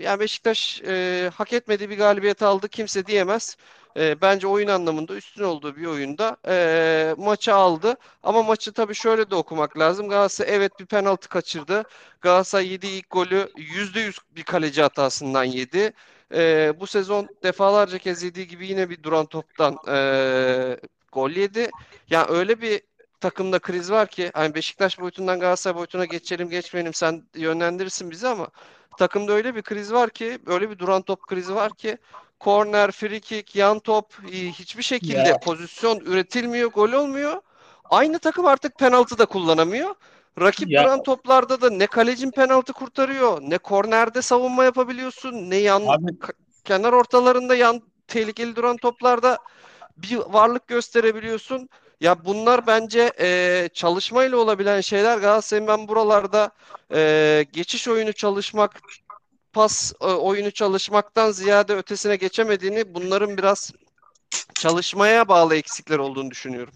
Yani 0.00 0.20
Beşiktaş 0.20 0.82
e, 0.86 1.30
hak 1.34 1.52
etmediği 1.52 1.90
bir 1.90 1.98
galibiyet 1.98 2.42
aldı 2.42 2.68
kimse 2.68 3.06
diyemez 3.06 3.56
e, 3.96 4.20
bence 4.20 4.46
oyun 4.46 4.68
anlamında 4.68 5.14
üstün 5.14 5.44
olduğu 5.44 5.76
bir 5.76 5.86
oyunda 5.86 6.36
e, 6.48 7.14
maçı 7.18 7.54
aldı. 7.54 7.96
Ama 8.22 8.42
maçı 8.42 8.72
tabii 8.72 8.94
şöyle 8.94 9.30
de 9.30 9.34
okumak 9.34 9.78
lazım. 9.78 10.08
Galatasaray 10.08 10.56
evet 10.56 10.80
bir 10.80 10.86
penaltı 10.86 11.28
kaçırdı. 11.28 11.82
Galatasaray 12.20 12.72
yediği 12.72 12.98
ilk 12.98 13.10
golü 13.10 13.48
%100 13.56 14.18
bir 14.30 14.42
kaleci 14.42 14.82
hatasından 14.82 15.44
yedi. 15.44 15.92
E, 16.34 16.72
bu 16.80 16.86
sezon 16.86 17.28
defalarca 17.42 17.98
kez 17.98 18.22
yediği 18.22 18.46
gibi 18.48 18.66
yine 18.66 18.90
bir 18.90 19.02
duran 19.02 19.26
toptan 19.26 19.76
e, 19.88 20.76
gol 21.12 21.30
yedi. 21.30 21.70
Yani 22.10 22.26
öyle 22.30 22.60
bir 22.60 22.80
takımda 23.20 23.58
kriz 23.58 23.90
var 23.90 24.08
ki 24.08 24.30
hani 24.34 24.54
Beşiktaş 24.54 25.00
boyutundan 25.00 25.40
Galatasaray 25.40 25.76
boyutuna 25.76 26.04
geçelim 26.04 26.50
geçmeyelim 26.50 26.94
sen 26.94 27.22
yönlendirirsin 27.34 28.10
bizi 28.10 28.28
ama 28.28 28.48
takımda 28.98 29.32
öyle 29.32 29.54
bir 29.54 29.62
kriz 29.62 29.92
var 29.92 30.10
ki 30.10 30.38
öyle 30.46 30.70
bir 30.70 30.78
duran 30.78 31.02
top 31.02 31.22
krizi 31.26 31.54
var 31.54 31.74
ki 31.74 31.98
korner, 32.40 32.90
free 32.90 33.20
kick, 33.20 33.56
yan 33.56 33.78
top 33.78 34.06
e, 34.32 34.36
hiçbir 34.36 34.82
şekilde 34.82 35.28
ya. 35.28 35.38
pozisyon 35.38 36.00
üretilmiyor, 36.00 36.70
gol 36.70 36.92
olmuyor. 36.92 37.40
Aynı 37.90 38.18
takım 38.18 38.46
artık 38.46 38.78
penaltı 38.78 39.18
da 39.18 39.26
kullanamıyor. 39.26 39.94
Rakip 40.40 40.70
ya. 40.70 40.82
duran 40.82 41.02
toplarda 41.02 41.60
da 41.60 41.70
ne 41.70 41.86
kalecin 41.86 42.30
penaltı 42.30 42.72
kurtarıyor, 42.72 43.40
ne 43.42 43.58
kornerde 43.58 44.22
savunma 44.22 44.64
yapabiliyorsun, 44.64 45.50
ne 45.50 45.56
yan 45.56 45.82
kenar 46.64 46.92
ortalarında 46.92 47.54
yan 47.54 47.82
tehlikeli 48.08 48.56
duran 48.56 48.76
toplarda 48.76 49.38
bir 49.96 50.16
varlık 50.16 50.66
gösterebiliyorsun. 50.66 51.68
Ya 52.02 52.24
bunlar 52.24 52.66
bence 52.66 53.12
e, 53.20 53.68
çalışmayla 53.74 54.36
olabilen 54.36 54.80
şeyler. 54.80 55.18
Galatasaray'ın 55.18 55.68
ben 55.68 55.88
buralarda 55.88 56.50
e, 56.94 57.44
geçiş 57.52 57.88
oyunu 57.88 58.12
çalışmak, 58.12 58.80
pas 59.52 59.92
e, 60.00 60.04
oyunu 60.06 60.50
çalışmaktan 60.50 61.30
ziyade 61.30 61.74
ötesine 61.74 62.16
geçemediğini 62.16 62.94
bunların 62.94 63.38
biraz 63.38 63.72
çalışmaya 64.54 65.28
bağlı 65.28 65.56
eksikler 65.56 65.98
olduğunu 65.98 66.30
düşünüyorum. 66.30 66.74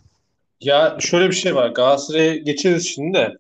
Ya 0.61 0.97
şöyle 1.01 1.31
bir 1.31 1.35
şey 1.35 1.55
var. 1.55 1.69
Galatasaray'a 1.69 2.37
geçeriz 2.37 2.95
şimdi 2.95 3.19
de. 3.19 3.33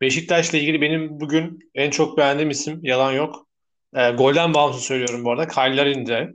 Beşiktaş'la 0.00 0.58
ilgili 0.58 0.80
benim 0.80 1.20
bugün 1.20 1.70
en 1.74 1.90
çok 1.90 2.18
beğendiğim 2.18 2.50
isim 2.50 2.80
yalan 2.82 3.12
yok. 3.12 3.46
E, 3.94 4.10
golden 4.10 4.54
bağımsız 4.54 4.82
söylüyorum 4.82 5.24
bu 5.24 5.32
arada. 5.32 5.48
Kyle 5.48 5.76
Larin'de. 5.76 6.32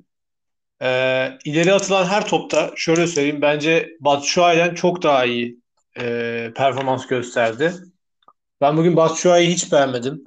E, 0.82 0.88
ileri 1.46 1.74
atılan 1.74 2.06
her 2.06 2.28
topta 2.28 2.72
şöyle 2.76 3.08
söyleyeyim 3.08 3.42
bence 3.42 3.90
Batshuayi'den 4.00 4.76
çok 4.76 5.04
daha 5.04 5.26
iyi 5.26 5.60
e, 6.00 6.52
performans 6.56 7.08
gösterdi. 7.08 7.74
Ben 8.62 8.78
bugün 8.78 8.96
Batshuayi'yi 8.96 9.54
hiç 9.54 9.72
beğenmedim. 9.72 10.24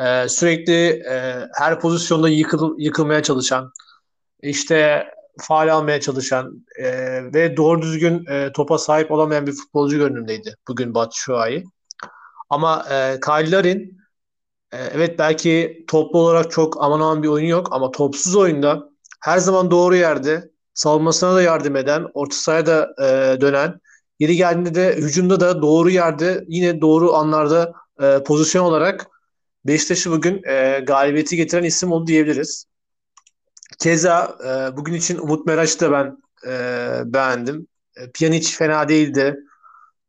Ee, 0.00 0.28
sürekli 0.28 0.86
e, 0.88 1.48
her 1.54 1.80
pozisyonda 1.80 2.28
yıkıl, 2.28 2.74
yıkılmaya 2.78 3.22
çalışan, 3.22 3.72
işte 4.42 5.06
faal 5.40 5.74
almaya 5.74 6.00
çalışan 6.00 6.66
e, 6.78 6.86
ve 7.34 7.56
doğru 7.56 7.82
düzgün 7.82 8.26
e, 8.26 8.52
topa 8.52 8.78
sahip 8.78 9.10
olamayan 9.10 9.46
bir 9.46 9.52
futbolcu 9.52 9.96
görünümdeydi 9.96 10.56
bugün 10.68 10.94
Batu 10.94 11.18
Şua'yı. 11.18 11.64
Ama 12.50 12.86
e, 12.90 13.20
Kyle 13.20 13.50
Larin 13.50 13.98
e, 14.72 14.78
evet 14.78 15.18
belki 15.18 15.84
toplu 15.88 16.18
olarak 16.18 16.50
çok 16.50 16.84
aman 16.84 17.00
aman 17.00 17.22
bir 17.22 17.28
oyunu 17.28 17.48
yok 17.48 17.68
ama 17.70 17.90
topsuz 17.90 18.36
oyunda 18.36 18.91
her 19.22 19.38
zaman 19.38 19.70
doğru 19.70 19.96
yerde 19.96 20.50
savunmasına 20.74 21.34
da 21.34 21.42
yardım 21.42 21.76
eden, 21.76 22.06
orta 22.14 22.36
sahaya 22.36 22.66
da 22.66 22.94
e, 22.98 23.40
dönen, 23.40 23.80
yeri 24.18 24.36
geldiğinde 24.36 24.74
de 24.74 24.96
hücumda 24.96 25.40
da 25.40 25.62
doğru 25.62 25.90
yerde 25.90 26.44
yine 26.48 26.80
doğru 26.80 27.14
anlarda 27.14 27.72
e, 28.02 28.22
pozisyon 28.22 28.64
olarak 28.64 29.06
Beşiktaş'ı 29.66 30.10
bugün 30.10 30.42
e, 30.44 30.80
galibiyeti 30.86 31.36
getiren 31.36 31.64
isim 31.64 31.92
oldu 31.92 32.06
diyebiliriz. 32.06 32.66
Keza 33.78 34.38
e, 34.44 34.76
bugün 34.76 34.94
için 34.94 35.18
Umut 35.18 35.46
Meraş'ı 35.46 35.80
da 35.80 35.92
ben 35.92 36.16
e, 36.46 37.12
beğendim. 37.12 37.66
E, 37.96 38.10
Pjanic 38.10 38.56
fena 38.56 38.88
değildi. 38.88 39.36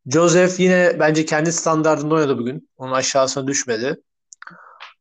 Joseph 0.06 0.60
yine 0.60 1.00
bence 1.00 1.26
kendi 1.26 1.52
standartında 1.52 2.16
oynadı 2.16 2.38
bugün. 2.38 2.70
Onun 2.78 2.92
aşağısına 2.92 3.48
düşmedi. 3.48 4.02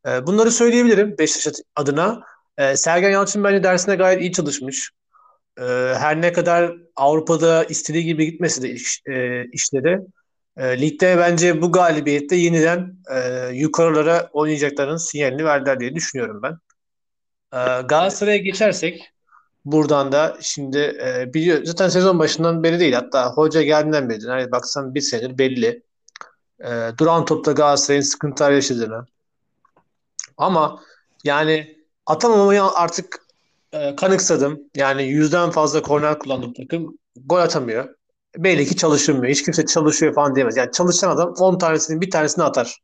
E, 0.09 0.27
bunları 0.27 0.51
söyleyebilirim 0.51 1.19
Beşiktaş 1.19 1.55
adına. 1.77 2.32
E, 2.59 2.77
Sergen 2.77 3.11
Yalçın 3.11 3.45
bence 3.45 3.63
dersine 3.63 3.97
gayet 3.97 4.21
iyi 4.21 4.33
çalışmış. 4.33 4.91
E, 5.59 5.63
her 5.99 6.21
ne 6.21 6.33
kadar 6.33 6.73
Avrupa'da 6.97 7.65
istediği 7.65 8.05
gibi 8.05 8.27
gitmesi 8.31 8.63
de 8.63 8.71
iş, 8.71 9.03
e, 9.07 9.45
işleri 9.45 10.01
e, 10.57 10.81
ligde 10.81 11.19
bence 11.19 11.63
bu 11.63 11.73
galibiyette 11.73 12.37
yeniden 12.37 12.97
e, 13.11 13.49
yukarılara 13.53 14.31
oynayacaklarının 14.33 14.97
sinyalini 14.97 15.45
verdiler 15.45 15.81
diye 15.81 15.95
düşünüyorum 15.95 16.43
ben. 16.43 16.53
E, 17.53 17.59
Galatasaray'a 17.83 18.37
geçersek 18.37 19.13
buradan 19.65 20.13
da 20.13 20.39
şimdi 20.41 20.79
e, 20.79 21.35
biliyor 21.35 21.65
zaten 21.65 21.89
sezon 21.89 22.19
başından 22.19 22.63
beri 22.63 22.81
değil 22.81 22.93
hatta 22.93 23.33
hoca 23.33 23.63
geldiğinden 23.63 24.09
beri 24.09 24.27
hani 24.27 24.53
baksan 24.53 24.95
bir 24.95 25.01
senedir 25.01 25.39
belli. 25.39 25.83
E, 26.61 26.71
duran 26.99 27.25
topta 27.25 27.53
Galatasaray'ın 27.53 28.03
sıkıntılar 28.03 28.53
yaşadığını. 28.53 29.07
Ama 30.37 30.81
yani 31.25 31.82
atamamayı 32.07 32.63
artık 32.63 33.27
e, 33.73 33.97
kanıksadım. 33.97 34.61
Yani 34.77 35.03
yüzden 35.03 35.51
fazla 35.51 35.83
korner 35.83 36.19
kullandım 36.19 36.53
takım. 36.53 36.99
Gol 37.17 37.39
atamıyor 37.39 37.89
belli 38.37 38.67
ki 38.67 38.77
çalışılmıyor. 38.77 39.33
Hiç 39.33 39.43
kimse 39.43 39.67
çalışıyor 39.67 40.15
falan 40.15 40.35
diyemez. 40.35 40.57
Yani 40.57 40.73
çalışan 40.73 41.11
adam 41.11 41.35
10 41.39 41.59
tanesinin 41.59 42.01
bir 42.01 42.11
tanesini 42.11 42.45
atar. 42.45 42.79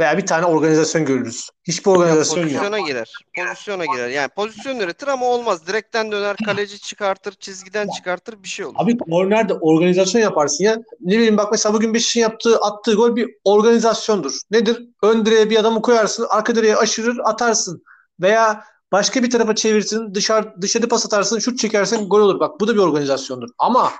Veya 0.00 0.18
bir 0.18 0.26
tane 0.26 0.46
organizasyon 0.46 1.04
görürüz. 1.04 1.48
Hiçbir 1.64 1.90
organizasyon 1.90 2.42
yok. 2.42 2.48
Pozisyona 2.48 2.80
girer. 2.80 3.12
Pozisyona 3.36 3.84
girer. 3.84 4.08
Yani 4.08 4.28
pozisyon 4.28 4.78
üretir 4.78 5.06
ama 5.06 5.26
olmaz. 5.26 5.66
Direkten 5.66 6.12
döner, 6.12 6.36
kaleci 6.46 6.80
çıkartır, 6.80 7.32
çizgiden 7.32 7.88
çıkartır 7.96 8.42
bir 8.42 8.48
şey 8.48 8.66
olur. 8.66 8.74
Abi 8.78 8.98
kornerde 8.98 9.54
organizasyon 9.54 10.22
yaparsın 10.22 10.64
ya. 10.64 10.76
Ne 11.00 11.14
bileyim 11.14 11.36
bak 11.36 11.48
mesela 11.52 11.74
bugün 11.74 11.94
Beşiktaş'ın 11.94 12.20
yaptığı, 12.20 12.58
attığı 12.58 12.94
gol 12.94 13.16
bir 13.16 13.30
organizasyondur. 13.44 14.38
Nedir? 14.50 14.88
Ön 15.02 15.26
direğe 15.26 15.50
bir 15.50 15.56
adamı 15.56 15.82
koyarsın, 15.82 16.26
arka 16.30 16.54
direğe 16.54 16.76
aşırır, 16.76 17.18
atarsın. 17.24 17.82
Veya 18.20 18.64
başka 18.92 19.22
bir 19.22 19.30
tarafa 19.30 19.54
çevirsin, 19.54 20.14
dışarı 20.14 20.54
dışarı 20.62 20.88
pas 20.88 21.06
atarsın, 21.06 21.38
şut 21.38 21.58
çekersin, 21.58 22.08
gol 22.08 22.20
olur. 22.20 22.40
Bak 22.40 22.60
bu 22.60 22.68
da 22.68 22.74
bir 22.74 22.78
organizasyondur. 22.78 23.48
Ama 23.58 23.92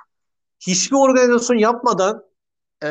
hiçbir 0.61 0.97
organizasyon 0.97 1.59
yapmadan 1.59 2.23
e, 2.85 2.89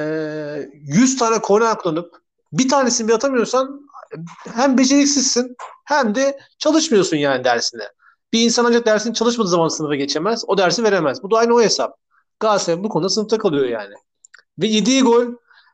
100 0.74 1.18
tane 1.18 1.42
korner 1.42 1.78
kullanıp 1.78 2.16
bir 2.52 2.70
tanesini 2.70 3.08
bir 3.08 3.14
atamıyorsan 3.14 3.90
hem 4.56 4.78
beceriksizsin 4.78 5.56
hem 5.86 6.16
de 6.16 6.40
çalışmıyorsun 6.60 7.18
yani 7.18 7.44
dersine. 7.44 7.84
Bir 8.34 8.42
insan 8.42 8.66
ancak 8.66 8.86
dersini 8.86 9.14
çalışmadığı 9.14 9.50
zaman 9.50 9.68
sınıfa 9.68 9.96
geçemez. 9.96 10.44
O 10.48 10.58
dersi 10.58 10.84
veremez. 10.84 11.24
Bu 11.24 11.32
da 11.32 11.38
aynı 11.38 11.54
o 11.54 11.62
hesap. 11.62 11.98
Galatasaray 12.40 12.84
bu 12.84 12.90
konuda 12.90 13.10
sınıfta 13.10 13.38
kalıyor 13.38 13.66
yani. 13.66 13.94
Ve 14.60 14.68
yediği 14.68 15.04
gol 15.04 15.26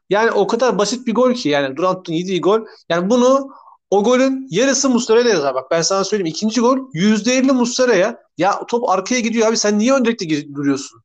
Yani 0.10 0.32
o 0.32 0.48
kadar 0.48 0.78
basit 0.78 1.08
bir 1.08 1.14
gol 1.14 1.34
ki 1.34 1.50
yani 1.50 1.78
Durant'ın 1.78 2.14
yediği 2.14 2.42
gol. 2.42 2.60
Yani 2.90 3.10
bunu 3.10 3.52
o 3.94 4.04
golün 4.04 4.48
yarısı 4.50 4.90
Muslera'ya 4.90 5.30
yazar. 5.30 5.56
Bak 5.56 5.72
ben 5.72 5.82
sana 5.82 6.04
söyleyeyim. 6.04 6.26
ikinci 6.36 6.62
gol 6.62 6.78
%50 6.94 7.52
Muslera'ya. 7.52 8.24
Ya 8.38 8.66
top 8.68 8.90
arkaya 8.90 9.20
gidiyor 9.20 9.48
abi 9.48 9.58
sen 9.58 9.80
niye 9.80 9.94
ön 9.94 10.06
direkte 10.06 10.54
duruyorsun? 10.56 11.02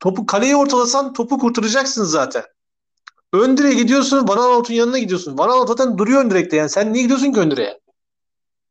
Topu 0.00 0.26
kaleye 0.26 0.56
ortalasan 0.56 1.12
topu 1.12 1.38
kurtaracaksın 1.38 2.04
zaten. 2.04 2.42
Ön 3.32 3.56
direğe 3.56 3.74
gidiyorsun 3.74 4.28
Van 4.28 4.38
Aanholt'un 4.38 4.74
yanına 4.74 4.98
gidiyorsun. 4.98 5.38
Van 5.38 5.48
Aanholt 5.48 5.68
zaten 5.68 5.98
duruyor 5.98 6.24
ön 6.24 6.30
direkte 6.30 6.56
yani. 6.56 6.68
Sen 6.68 6.92
niye 6.92 7.02
gidiyorsun 7.02 7.32
ki 7.32 7.40
ön 7.40 7.50
direğe? 7.50 7.80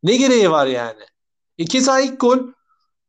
Ne 0.03 0.15
gereği 0.17 0.51
var 0.51 0.67
yani? 0.67 1.03
İki 1.57 1.81
sağ 1.81 1.99
ilk 1.99 2.19
gol. 2.19 2.37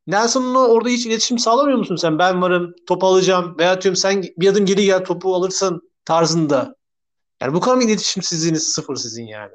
Nelson'la 0.07 0.69
orada 0.69 0.89
hiç 0.89 1.07
iletişim 1.07 1.39
sağlamıyor 1.39 1.79
musun 1.79 1.97
sen? 1.97 2.19
Ben 2.19 2.43
varım, 2.43 2.75
topu 2.87 3.07
alacağım 3.07 3.59
veya 3.59 3.83
diyorum 3.83 3.97
sen 3.97 4.23
bir 4.23 4.49
adım 4.49 4.67
geri 4.67 4.85
gel 4.85 5.05
topu 5.05 5.35
alırsın 5.35 5.93
tarzında. 6.05 6.77
Yani 7.43 7.55
bu 7.55 7.61
kadar 7.61 7.77
mı 7.77 7.85
iletişimsizliğiniz 7.85 8.63
sıfır 8.63 8.97
sizin 8.97 9.27
yani? 9.27 9.53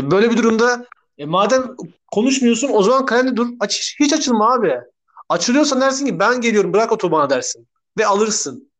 E 0.00 0.10
böyle 0.10 0.30
bir 0.30 0.36
durumda 0.36 0.86
e 1.18 1.26
madem 1.26 1.76
konuşmuyorsun 2.12 2.70
o 2.72 2.82
zaman 2.82 3.06
kalende 3.06 3.36
dur. 3.36 3.48
Aç, 3.60 3.96
hiç 4.00 4.12
açılma 4.12 4.54
abi. 4.54 4.80
Açılıyorsa 5.28 5.80
dersin 5.80 6.06
ki 6.06 6.18
ben 6.18 6.40
geliyorum 6.40 6.72
bırak 6.72 6.92
o 6.92 6.98
topu 6.98 7.16
bana 7.16 7.30
dersin. 7.30 7.68
Ve 7.98 8.06
alırsın. 8.06 8.70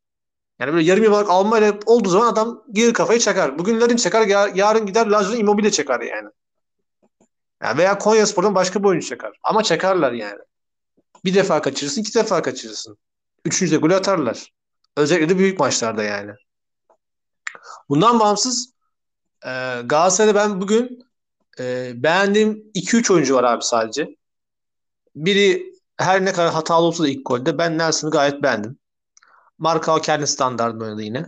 Yani 0.61 0.73
böyle 0.73 0.85
yarım 0.85 1.05
yamalak 1.05 1.31
almayla 1.31 1.75
olduğu 1.87 2.09
zaman 2.09 2.33
adam 2.33 2.65
geri 2.73 2.93
kafayı 2.93 3.21
çakar. 3.21 3.59
Bugün 3.59 3.81
Larin 3.81 3.97
çakar, 3.97 4.27
yar, 4.27 4.55
yarın 4.55 4.87
gider 4.87 5.07
Lazio 5.07 5.37
Immobile 5.37 5.71
çakar 5.71 6.01
yani. 6.01 6.29
yani. 7.63 7.79
Veya 7.79 7.99
Konya 7.99 8.27
Spor'dan 8.27 8.55
başka 8.55 8.83
bir 8.83 8.89
oyuncu 8.89 9.09
çakar. 9.09 9.39
Ama 9.43 9.63
çakarlar 9.63 10.13
yani. 10.13 10.39
Bir 11.25 11.35
defa 11.35 11.63
kaçırırsın, 11.63 12.01
iki 12.01 12.15
defa 12.15 12.43
kaçırırsın. 12.43 12.99
Üçüncü 13.45 13.73
de 13.73 13.77
gol 13.77 13.91
atarlar. 13.91 14.53
Özellikle 14.97 15.29
de 15.29 15.39
büyük 15.39 15.59
maçlarda 15.61 16.03
yani. 16.03 16.33
Bundan 17.89 18.21
bağımsız 18.21 18.73
e, 19.47 19.51
Galatasaray'da 19.85 20.35
ben 20.35 20.61
bugün 20.61 21.10
e, 21.61 21.93
beğendiğim 22.03 22.71
2-3 22.75 23.13
oyuncu 23.13 23.35
var 23.35 23.45
abi 23.45 23.65
sadece. 23.65 24.17
Biri 25.17 25.73
her 25.97 26.25
ne 26.25 26.33
kadar 26.33 26.53
hatalı 26.53 26.87
olsa 26.87 27.05
da 27.05 27.09
ilk 27.09 27.27
golde 27.27 27.59
ben 27.59 27.79
Nelson'ı 27.79 28.11
gayet 28.11 28.43
beğendim. 28.43 28.79
Marka 29.59 30.01
kendi 30.01 30.27
standartında 30.27 30.85
oynadı 30.85 31.03
yine. 31.03 31.27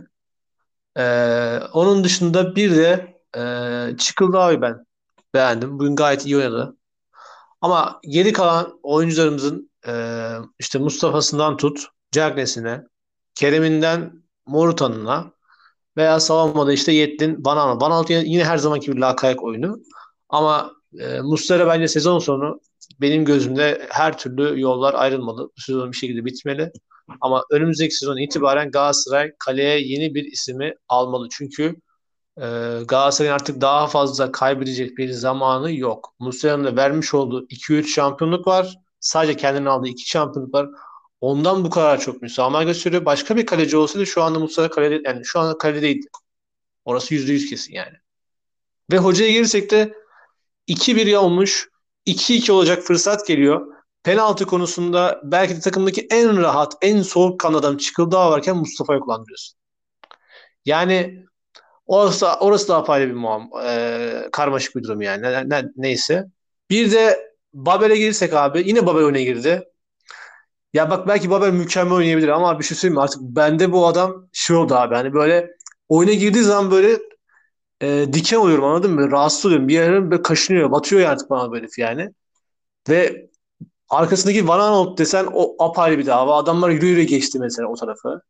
Ee, 0.97 1.59
onun 1.73 2.03
dışında 2.03 2.55
bir 2.55 2.75
de 2.75 3.21
e, 3.37 3.97
Çıkıldağ'ı 3.97 4.61
ben 4.61 4.85
beğendim. 5.33 5.79
Bugün 5.79 5.95
gayet 5.95 6.25
iyi 6.25 6.37
oynadı. 6.37 6.77
Ama 7.61 7.99
geri 8.03 8.33
kalan 8.33 8.79
oyuncularımızın 8.83 9.71
e, 9.87 9.93
işte 10.59 10.79
Mustafa'sından 10.79 11.57
tut, 11.57 11.87
Cagney'sine, 12.11 12.83
Kerem'inden 13.35 14.23
Morutan'ına 14.45 15.31
veya 15.97 16.19
savunmada 16.19 16.73
işte 16.73 16.91
Yettin, 16.91 17.45
Banana. 17.45 17.79
Banana 17.79 18.05
yine 18.09 18.45
her 18.45 18.57
zamanki 18.57 18.91
bir 18.91 18.97
lakayak 18.97 19.43
oyunu. 19.43 19.79
Ama 20.33 20.75
e, 20.99 21.21
Muslera 21.21 21.67
bence 21.67 21.87
sezon 21.87 22.19
sonu 22.19 22.59
benim 23.01 23.25
gözümde 23.25 23.87
her 23.89 24.17
türlü 24.17 24.61
yollar 24.61 24.93
ayrılmalı. 24.93 25.49
Bu 25.57 25.61
sezon 25.61 25.91
bir 25.91 25.97
şekilde 25.97 26.25
bitmeli. 26.25 26.71
Ama 27.21 27.43
önümüzdeki 27.51 27.95
sezon 27.95 28.17
itibaren 28.17 28.71
Galatasaray 28.71 29.31
kaleye 29.39 29.79
yeni 29.79 30.15
bir 30.15 30.23
ismi 30.23 30.73
almalı. 30.87 31.27
Çünkü 31.31 31.75
e, 32.37 32.43
Galatasaray'ın 32.87 33.33
artık 33.33 33.61
daha 33.61 33.87
fazla 33.87 34.31
kaybedecek 34.31 34.97
bir 34.97 35.09
zamanı 35.09 35.73
yok. 35.73 36.15
Muslera'nın 36.19 36.63
da 36.63 36.75
vermiş 36.75 37.13
olduğu 37.13 37.47
2-3 37.47 37.87
şampiyonluk 37.87 38.47
var. 38.47 38.75
Sadece 38.99 39.37
kendine 39.37 39.69
aldığı 39.69 39.87
2 39.87 40.09
şampiyonluk 40.09 40.53
var. 40.53 40.69
Ondan 41.21 41.65
bu 41.65 41.69
kadar 41.69 41.99
çok 41.99 42.21
müsamaha 42.21 42.63
gösteriyor. 42.63 43.05
Başka 43.05 43.37
bir 43.37 43.45
kaleci 43.45 43.77
olsaydı 43.77 44.05
şu 44.05 44.23
anda 44.23 44.39
Muslera 44.39 44.69
kalede, 44.69 45.01
yani 45.05 45.25
şu 45.25 45.39
anda 45.39 45.57
kaledeydi. 45.57 46.07
Orası 46.85 47.15
%100 47.15 47.49
kesin 47.49 47.73
yani. 47.73 47.97
Ve 48.91 48.97
hocaya 48.97 49.31
gelirsek 49.31 49.71
de 49.71 50.02
2-1 50.67 51.17
olmuş. 51.17 51.69
2-2 52.05 52.51
olacak 52.51 52.83
fırsat 52.83 53.27
geliyor. 53.27 53.67
Penaltı 54.03 54.45
konusunda 54.45 55.21
belki 55.23 55.55
de 55.55 55.59
takımdaki 55.59 56.07
en 56.11 56.37
rahat, 56.37 56.73
en 56.81 57.01
soğuk 57.01 57.39
kan 57.39 57.53
adam 57.53 57.77
Çıkıldağ 57.77 58.31
varken 58.31 58.57
Mustafa'yı 58.57 58.99
kullanıyorsun. 58.99 59.57
Yani 60.65 61.25
orası, 61.85 62.27
orası 62.27 62.67
da 62.67 62.77
apayrı 62.77 63.09
bir 63.09 63.13
muam, 63.13 63.49
e, 63.65 64.29
karmaşık 64.31 64.75
bir 64.75 64.83
durum 64.83 65.01
yani. 65.01 65.21
Ne, 65.21 65.49
ne, 65.49 65.65
neyse. 65.75 66.25
Bir 66.69 66.91
de 66.91 67.33
Babel'e 67.53 67.97
girirsek 67.97 68.33
abi 68.33 68.63
yine 68.65 68.85
Babel 68.85 69.03
oyuna 69.03 69.19
girdi. 69.19 69.63
Ya 70.73 70.89
bak 70.89 71.07
belki 71.07 71.29
Babel 71.29 71.51
mükemmel 71.51 71.93
oynayabilir 71.93 72.27
ama 72.27 72.59
bir 72.59 72.63
şey 72.63 72.77
söyleyeyim 72.77 72.95
mi? 72.95 73.01
Artık 73.03 73.21
bende 73.21 73.71
bu 73.71 73.87
adam 73.87 74.27
şey 74.33 74.55
oldu 74.55 74.75
abi. 74.75 74.95
Hani 74.95 75.13
böyle 75.13 75.49
oyuna 75.89 76.13
girdiği 76.13 76.43
zaman 76.43 76.71
böyle 76.71 76.99
e, 77.83 78.13
diken 78.13 78.37
oluyorum 78.37 78.63
anladın 78.65 78.91
mı? 78.91 79.11
Rahatsız 79.11 79.45
oluyorum. 79.45 79.67
Bir 79.67 79.73
yerim 79.73 80.11
böyle 80.11 80.21
kaşınıyor. 80.21 80.71
Batıyor 80.71 81.09
artık 81.09 81.29
bana 81.29 81.51
böyle 81.51 81.67
yani. 81.77 82.09
Ve 82.89 83.29
arkasındaki 83.89 84.47
Van 84.47 84.59
Aanholt 84.59 84.99
desen 84.99 85.27
o 85.33 85.55
apayrı 85.65 85.97
bir 85.99 86.05
dava. 86.05 86.37
Adamlar 86.37 86.69
yürü 86.69 86.85
yürü 86.85 87.03
geçti 87.03 87.39
mesela 87.39 87.67
o 87.67 87.75
tarafı. 87.75 88.21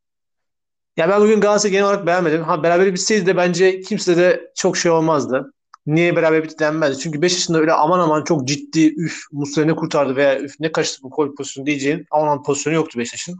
Ya 0.98 1.10
ben 1.10 1.22
bugün 1.22 1.42
Galatasaray'ı 1.42 1.72
genel 1.72 1.86
olarak 1.86 2.08
beğenmedim. 2.08 2.44
Ha 2.44 2.64
beraber 2.64 2.94
bitseydi 2.94 3.26
de 3.26 3.38
bence 3.38 3.82
kimse 3.82 4.18
de 4.18 4.52
çok 4.56 4.78
şey 4.78 4.92
olmazdı. 4.92 5.54
Niye 5.86 6.16
beraber 6.16 6.44
bitti 6.44 6.60
denmezdi. 6.60 7.00
Çünkü 7.00 7.22
Beşiktaş'ın 7.22 7.54
öyle 7.54 7.74
aman 7.74 8.00
aman 8.00 8.24
çok 8.24 8.48
ciddi 8.48 8.94
üf 8.98 9.22
Muslera 9.32 9.66
ne 9.66 9.76
kurtardı 9.76 10.16
veya 10.16 10.40
üf 10.40 10.56
ne 10.60 10.72
kaçtı 10.72 11.04
bu 11.04 11.10
gol 11.10 11.36
pozisyonu 11.36 11.68
diyeceğin 11.68 12.06
aman 12.12 12.44
pozisyonu 12.44 12.76
yoktu 12.76 13.00
Beşiktaş'ın. 13.00 13.36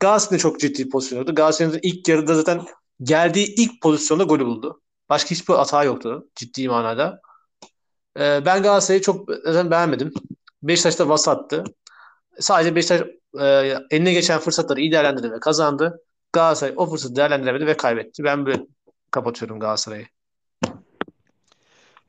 Galatasaray'ın 0.00 0.40
çok 0.40 0.60
ciddi 0.60 0.88
pozisyonu 0.88 1.18
yoktu. 1.20 1.34
Galatasaray'ın 1.34 1.80
ilk 1.82 2.08
yarıda 2.08 2.34
zaten 2.34 2.62
geldiği 3.02 3.54
ilk 3.54 3.82
pozisyonda 3.82 4.24
golü 4.24 4.46
buldu. 4.46 4.80
Başka 5.08 5.30
hiçbir 5.30 5.54
hata 5.54 5.84
yoktu 5.84 6.28
ciddi 6.34 6.68
manada. 6.68 7.20
Ee, 8.18 8.42
ben 8.46 8.62
Galatasaray'ı 8.62 9.02
çok 9.02 9.28
zaten 9.44 9.70
beğenmedim. 9.70 10.12
Beşiktaş'ta 10.62 11.08
vasattı. 11.08 11.64
Sadece 12.40 12.74
Beşiktaş 12.74 13.00
e, 13.40 13.44
eline 13.90 14.12
geçen 14.12 14.40
fırsatları 14.40 14.80
iyi 14.80 14.92
değerlendirdi 14.92 15.32
ve 15.32 15.40
kazandı. 15.40 16.02
Galatasaray 16.32 16.74
o 16.76 16.86
fırsatı 16.90 17.16
değerlendiremedi 17.16 17.66
ve 17.66 17.76
kaybetti. 17.76 18.24
Ben 18.24 18.46
böyle 18.46 18.60
kapatıyorum 19.10 19.60
Galatasaray'ı. 19.60 20.06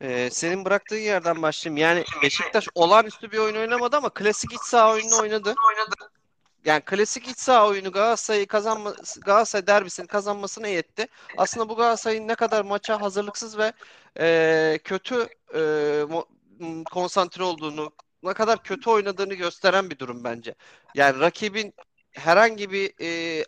Ee, 0.01 0.29
senin 0.31 0.65
bıraktığın 0.65 0.97
yerden 0.97 1.41
başlayayım. 1.41 1.77
Yani 1.77 2.03
Beşiktaş 2.23 2.67
olağanüstü 2.75 3.31
bir 3.31 3.37
oyun 3.37 3.55
oynamadı 3.55 3.97
ama 3.97 4.09
klasik 4.09 4.53
iç 4.53 4.61
saha 4.61 4.93
oyununu 4.93 5.21
oynadı. 5.21 5.55
Yani 6.67 6.81
klasik 6.81 7.27
iç 7.27 7.37
saha 7.39 7.67
oyunu 7.67 7.91
Galatasaray'ı 7.91 8.47
kazanma 8.47 8.93
Galatasaray 9.25 9.67
derbisini 9.67 10.07
kazanmasına 10.07 10.67
yetti. 10.67 11.07
Aslında 11.37 11.69
bu 11.69 11.75
Galatasaray'ın 11.75 12.27
ne 12.27 12.35
kadar 12.35 12.65
maça 12.65 13.01
hazırlıksız 13.01 13.57
ve 13.57 13.73
e, 14.19 14.79
kötü 14.83 15.27
e, 15.55 15.61
konsantre 16.91 17.43
olduğunu, 17.43 17.91
ne 18.23 18.33
kadar 18.33 18.63
kötü 18.63 18.89
oynadığını 18.89 19.33
gösteren 19.33 19.89
bir 19.89 19.99
durum 19.99 20.23
bence. 20.23 20.55
Yani 20.95 21.19
rakibin 21.19 21.73
herhangi 22.11 22.71
bir 22.71 22.93
e, 23.01 23.45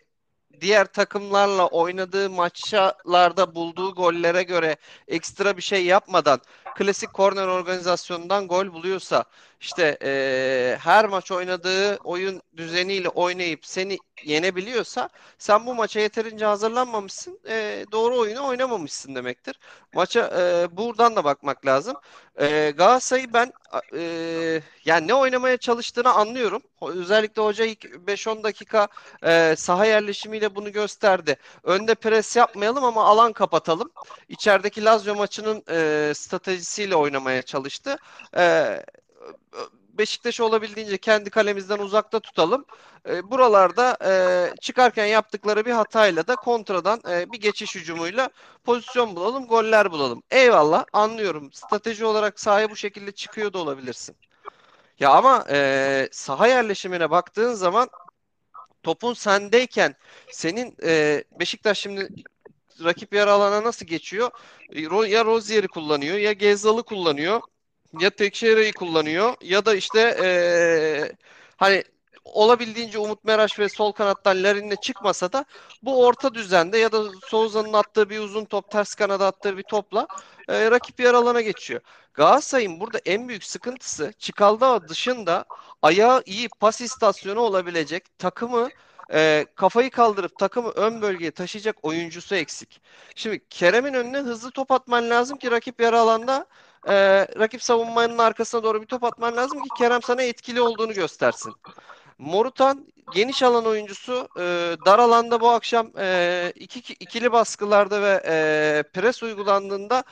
diğer 0.60 0.86
takımlarla 0.86 1.66
oynadığı 1.68 2.30
maçlarda 2.30 3.54
bulduğu 3.54 3.94
gollere 3.94 4.42
göre 4.42 4.76
ekstra 5.08 5.56
bir 5.56 5.62
şey 5.62 5.84
yapmadan 5.84 6.40
klasik 6.76 7.12
korner 7.12 7.46
organizasyonundan 7.46 8.48
gol 8.48 8.72
buluyorsa 8.72 9.24
işte 9.60 9.98
e, 10.02 10.76
her 10.80 11.04
maç 11.06 11.30
oynadığı 11.32 11.96
oyun 11.96 12.42
düzeniyle 12.56 13.08
oynayıp 13.08 13.66
seni 13.66 13.98
yenebiliyorsa 14.24 15.08
sen 15.38 15.66
bu 15.66 15.74
maça 15.74 16.00
yeterince 16.00 16.44
hazırlanmamışsın 16.44 17.40
e, 17.48 17.84
doğru 17.92 18.18
oyunu 18.18 18.46
oynamamışsın 18.46 19.14
demektir. 19.14 19.58
Maça 19.94 20.20
e, 20.38 20.76
buradan 20.76 21.16
da 21.16 21.24
bakmak 21.24 21.66
lazım. 21.66 21.96
E, 22.40 22.70
Galatasaray'ı 22.70 23.32
ben 23.32 23.52
e, 23.96 24.62
yani 24.84 25.08
ne 25.08 25.14
oynamaya 25.14 25.56
çalıştığını 25.56 26.12
anlıyorum. 26.12 26.62
Özellikle 26.82 27.42
hoca 27.42 27.64
ilk 27.64 27.84
5-10 27.84 28.42
dakika 28.42 28.88
e, 29.22 29.54
saha 29.56 29.86
yerleşimiyle 29.86 30.54
bunu 30.54 30.72
gösterdi. 30.72 31.36
Önde 31.62 31.94
pres 31.94 32.36
yapmayalım 32.36 32.84
ama 32.84 33.04
alan 33.04 33.32
kapatalım. 33.32 33.90
İçerideki 34.28 34.84
Lazio 34.84 35.14
maçının 35.14 35.62
e, 35.70 36.12
stratejisiyle 36.14 36.96
oynamaya 36.96 37.42
çalıştı. 37.42 37.96
E, 38.36 38.76
Beşiktaş'ı 40.00 40.44
olabildiğince 40.44 40.98
kendi 40.98 41.30
kalemizden 41.30 41.78
uzakta 41.78 42.20
tutalım. 42.20 42.64
E, 43.08 43.30
buralarda 43.30 43.96
e, 44.04 44.12
çıkarken 44.60 45.06
yaptıkları 45.06 45.66
bir 45.66 45.70
hatayla 45.70 46.26
da 46.26 46.36
kontradan 46.36 47.00
e, 47.10 47.32
bir 47.32 47.40
geçiş 47.40 47.74
hücumuyla 47.74 48.30
pozisyon 48.64 49.16
bulalım, 49.16 49.46
goller 49.46 49.92
bulalım. 49.92 50.22
Eyvallah 50.30 50.84
anlıyorum. 50.92 51.52
Strateji 51.52 52.04
olarak 52.04 52.40
sahaya 52.40 52.70
bu 52.70 52.76
şekilde 52.76 53.12
çıkıyor 53.12 53.52
da 53.52 53.58
olabilirsin. 53.58 54.16
Ya 55.00 55.10
ama 55.10 55.44
e, 55.50 56.08
saha 56.12 56.46
yerleşimine 56.46 57.10
baktığın 57.10 57.54
zaman 57.54 57.88
topun 58.82 59.14
sendeyken 59.14 59.94
senin 60.30 60.76
e, 60.82 61.24
Beşiktaş 61.40 61.78
şimdi 61.78 62.08
rakip 62.84 63.14
yarı 63.14 63.32
alana 63.32 63.64
nasıl 63.64 63.86
geçiyor? 63.86 64.30
Ya 65.08 65.24
Rozier'i 65.24 65.68
kullanıyor 65.68 66.18
ya 66.18 66.32
Gezzal'ı 66.32 66.82
kullanıyor 66.82 67.40
ya 68.00 68.10
Tekşehir'i 68.10 68.72
kullanıyor 68.72 69.34
ya 69.42 69.64
da 69.66 69.74
işte 69.74 70.00
ee, 70.22 71.12
hani 71.56 71.84
olabildiğince 72.24 72.98
Umut 72.98 73.24
Meraş 73.24 73.58
ve 73.58 73.68
sol 73.68 73.92
kanattan 73.92 74.42
Larin'le 74.42 74.76
çıkmasa 74.82 75.32
da 75.32 75.44
bu 75.82 76.06
orta 76.06 76.34
düzende 76.34 76.78
ya 76.78 76.92
da 76.92 77.04
Souza'nın 77.26 77.72
attığı 77.72 78.10
bir 78.10 78.18
uzun 78.18 78.44
top 78.44 78.70
ters 78.70 78.94
kanada 78.94 79.26
attığı 79.26 79.56
bir 79.56 79.62
topla 79.62 80.06
e, 80.48 80.70
rakip 80.70 81.00
yer 81.00 81.14
alana 81.14 81.40
geçiyor. 81.40 81.80
Galatasaray'ın 82.14 82.80
burada 82.80 82.98
en 83.06 83.28
büyük 83.28 83.44
sıkıntısı 83.44 84.12
Çikaldağ 84.18 84.88
dışında 84.88 85.44
ayağı 85.82 86.22
iyi 86.26 86.48
pas 86.60 86.80
istasyonu 86.80 87.40
olabilecek 87.40 88.18
takımı 88.18 88.68
e, 89.12 89.46
kafayı 89.54 89.90
kaldırıp 89.90 90.38
takımı 90.38 90.70
ön 90.70 91.02
bölgeye 91.02 91.30
taşıyacak 91.30 91.76
oyuncusu 91.82 92.34
eksik. 92.34 92.80
Şimdi 93.14 93.48
Kerem'in 93.50 93.94
önüne 93.94 94.18
hızlı 94.18 94.50
top 94.50 94.70
atman 94.70 95.10
lazım 95.10 95.38
ki 95.38 95.50
rakip 95.50 95.80
yarı 95.80 95.98
alanda 95.98 96.46
e, 96.88 96.94
rakip 97.38 97.62
savunmanın 97.62 98.18
arkasına 98.18 98.62
doğru 98.62 98.82
bir 98.82 98.86
top 98.86 99.04
atman 99.04 99.36
lazım 99.36 99.62
ki 99.62 99.68
Kerem 99.78 100.02
sana 100.02 100.22
etkili 100.22 100.60
olduğunu 100.60 100.92
göstersin. 100.92 101.52
Morutan 102.18 102.86
geniş 103.14 103.42
alan 103.42 103.66
oyuncusu 103.66 104.28
e, 104.36 104.42
dar 104.86 104.98
alanda 104.98 105.40
bu 105.40 105.48
akşam 105.50 105.90
e, 105.98 106.52
iki, 106.56 106.94
ikili 106.94 107.32
baskılarda 107.32 108.02
ve 108.02 108.22
e, 108.26 108.82
pres 108.92 109.22
uygulandığında 109.22 110.04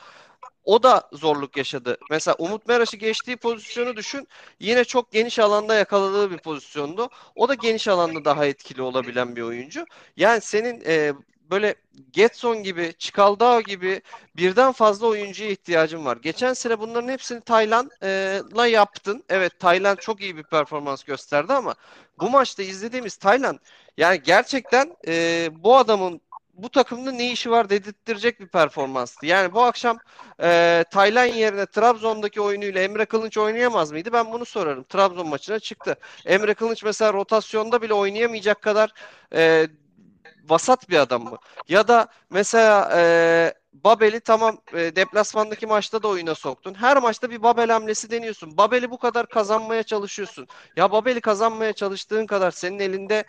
o 0.65 0.83
da 0.83 1.09
zorluk 1.13 1.57
yaşadı. 1.57 1.97
Mesela 2.11 2.35
Umut 2.39 2.69
Meraş'ı 2.69 2.97
geçtiği 2.97 3.37
pozisyonu 3.37 3.97
düşün. 3.97 4.29
Yine 4.61 4.85
çok 4.85 5.13
geniş 5.13 5.39
alanda 5.39 5.75
yakaladığı 5.75 6.31
bir 6.31 6.39
pozisyondu. 6.39 7.09
O 7.35 7.49
da 7.49 7.55
geniş 7.55 7.89
alanda 7.89 8.25
daha 8.25 8.47
etkili 8.47 8.83
olabilen 8.83 9.37
bir 9.37 9.43
oyuncu. 9.43 9.85
Yani 10.17 10.41
senin 10.41 10.83
e, 10.87 11.13
böyle 11.51 11.75
Getson 12.13 12.63
gibi, 12.63 12.95
Çikaldao 12.99 13.61
gibi 13.61 14.03
birden 14.37 14.73
fazla 14.73 15.07
oyuncuya 15.07 15.51
ihtiyacın 15.51 16.05
var. 16.05 16.17
Geçen 16.23 16.53
sene 16.53 16.81
bunların 16.81 17.09
hepsini 17.09 17.41
Tayland'la 17.41 18.67
yaptın. 18.67 19.25
Evet 19.29 19.61
Tayland 19.61 19.99
çok 19.99 20.21
iyi 20.21 20.37
bir 20.37 20.43
performans 20.43 21.03
gösterdi 21.03 21.53
ama 21.53 21.75
bu 22.21 22.31
maçta 22.31 22.63
izlediğimiz 22.63 23.17
Tayland 23.17 23.59
yani 23.97 24.23
gerçekten 24.23 24.97
e, 25.07 25.49
bu 25.53 25.77
adamın 25.77 26.21
bu 26.59 26.69
takımda 26.69 27.13
ne 27.13 27.33
işi 27.33 27.51
var 27.51 27.71
dedirttirecek 27.71 28.41
bir 28.41 28.49
performanstı. 28.49 29.27
Yani 29.27 29.53
bu 29.53 29.63
akşam 29.63 29.99
e, 30.43 30.85
Taylan 30.91 31.25
yerine 31.25 31.67
Trabzon'daki 31.67 32.41
oyunuyla 32.41 32.83
Emre 32.83 33.05
Kılınç 33.05 33.39
oynayamaz 33.39 33.93
mıydı? 33.93 34.13
Ben 34.13 34.33
bunu 34.33 34.45
sorarım. 34.45 34.85
Trabzon 34.85 35.29
maçına 35.29 35.59
çıktı. 35.59 35.97
Emre 36.27 36.55
Kılınç 36.55 36.85
mesela 36.85 37.13
rotasyonda 37.13 37.83
bile 37.83 37.95
oynayamayacak 37.95 38.63
kadar 38.63 38.93
e, 39.35 39.69
vasat 40.51 40.89
bir 40.89 40.99
adam 40.99 41.25
mı? 41.25 41.39
Ya 41.69 41.89
da 41.89 42.09
mesela 42.31 42.91
e, 42.97 43.55
Babel'i 43.73 44.21
tamam 44.21 44.59
e, 44.73 44.97
deplasmandaki 44.97 45.67
maçta 45.67 46.03
da 46.03 46.09
oyuna 46.09 46.35
soktun. 46.35 46.75
Her 46.75 46.97
maçta 46.97 47.31
bir 47.31 47.43
Babel 47.43 47.71
hamlesi 47.71 48.11
deniyorsun. 48.11 48.57
Babel'i 48.57 48.91
bu 48.91 48.99
kadar 48.99 49.29
kazanmaya 49.29 49.83
çalışıyorsun. 49.83 50.47
Ya 50.77 50.93
Babel'i 50.93 51.21
kazanmaya 51.21 51.73
çalıştığın 51.73 52.27
kadar 52.27 52.51
senin 52.51 52.79
elinde 52.79 53.25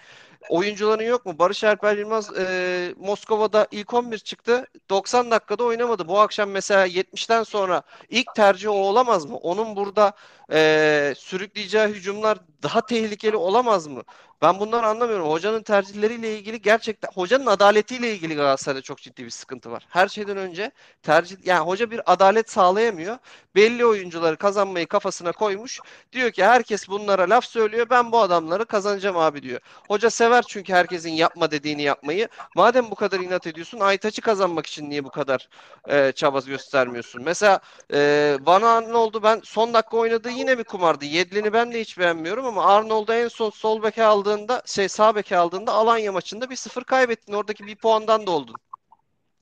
oyuncuların 0.49 1.03
yok 1.03 1.25
mu? 1.25 1.39
Barış 1.39 1.63
Alper 1.63 1.97
Yılmaz 1.97 2.37
e, 2.37 2.93
Moskova'da 2.97 3.67
ilk 3.71 3.93
11 3.93 4.17
çıktı. 4.17 4.67
90 4.89 5.31
dakikada 5.31 5.63
oynamadı. 5.63 6.07
Bu 6.07 6.19
akşam 6.19 6.49
mesela 6.49 6.87
70'ten 6.87 7.43
sonra 7.43 7.81
ilk 8.09 8.35
tercih 8.35 8.69
o 8.69 8.73
olamaz 8.73 9.25
mı? 9.25 9.37
Onun 9.37 9.75
burada 9.75 10.13
e, 10.51 11.13
sürükleyeceği 11.17 11.87
hücumlar 11.87 12.37
daha 12.63 12.85
tehlikeli 12.85 13.35
olamaz 13.35 13.87
mı? 13.87 14.03
Ben 14.41 14.59
bunları 14.59 14.87
anlamıyorum. 14.87 15.29
Hocanın 15.29 15.63
tercihleriyle 15.63 16.37
ilgili 16.37 16.61
gerçekten 16.61 17.09
hocanın 17.13 17.45
adaletiyle 17.45 18.13
ilgili 18.13 18.35
Galatasaray'da 18.35 18.81
çok 18.81 18.97
ciddi 18.97 19.25
bir 19.25 19.29
sıkıntı 19.29 19.71
var. 19.71 19.85
Her 19.89 20.07
şeyden 20.07 20.37
önce 20.37 20.71
tercih 21.03 21.37
yani 21.45 21.59
hoca 21.59 21.91
bir 21.91 22.13
adalet 22.13 22.49
sağlayamıyor. 22.51 23.17
Belli 23.55 23.85
oyuncuları 23.85 24.37
kazanmayı 24.37 24.87
kafasına 24.87 25.31
koymuş. 25.31 25.79
Diyor 26.11 26.31
ki 26.31 26.43
herkes 26.43 26.89
bunlara 26.89 27.29
laf 27.29 27.45
söylüyor. 27.45 27.87
Ben 27.89 28.11
bu 28.11 28.19
adamları 28.19 28.65
kazanacağım 28.65 29.17
abi 29.17 29.43
diyor. 29.43 29.59
Hoca 29.87 30.09
sever 30.29 30.43
çünkü 30.47 30.73
herkesin 30.73 31.11
yapma 31.11 31.51
dediğini 31.51 31.81
yapmayı. 31.81 32.27
Madem 32.55 32.91
bu 32.91 32.95
kadar 32.95 33.19
inat 33.19 33.47
ediyorsun 33.47 33.79
Aytaç'ı 33.79 34.21
kazanmak 34.21 34.65
için 34.67 34.89
niye 34.89 35.03
bu 35.03 35.09
kadar 35.09 35.49
e, 35.87 36.11
çaba 36.11 36.39
göstermiyorsun? 36.39 37.21
Mesela 37.23 37.59
e, 37.93 38.37
Van 38.41 38.61
Arnold'u 38.61 39.23
ben 39.23 39.41
son 39.43 39.73
dakika 39.73 39.97
oynadığı 39.97 40.29
yine 40.29 40.57
bir 40.57 40.63
kumardı. 40.63 41.05
Yedlin'i 41.05 41.53
ben 41.53 41.71
de 41.73 41.81
hiç 41.81 41.97
beğenmiyorum 41.97 42.45
ama 42.45 42.65
Arnold'u 42.65 43.13
en 43.13 43.27
son 43.27 43.49
sol 43.49 43.83
beke 43.83 44.03
aldığında 44.03 44.61
şey 44.65 44.89
sağ 44.89 45.15
beke 45.15 45.37
aldığında 45.37 45.73
Alanya 45.73 46.11
maçında 46.11 46.49
bir 46.49 46.55
sıfır 46.55 46.83
kaybettin. 46.83 47.33
Oradaki 47.33 47.67
bir 47.67 47.75
puandan 47.75 48.27
da 48.27 48.31
oldun. 48.31 48.59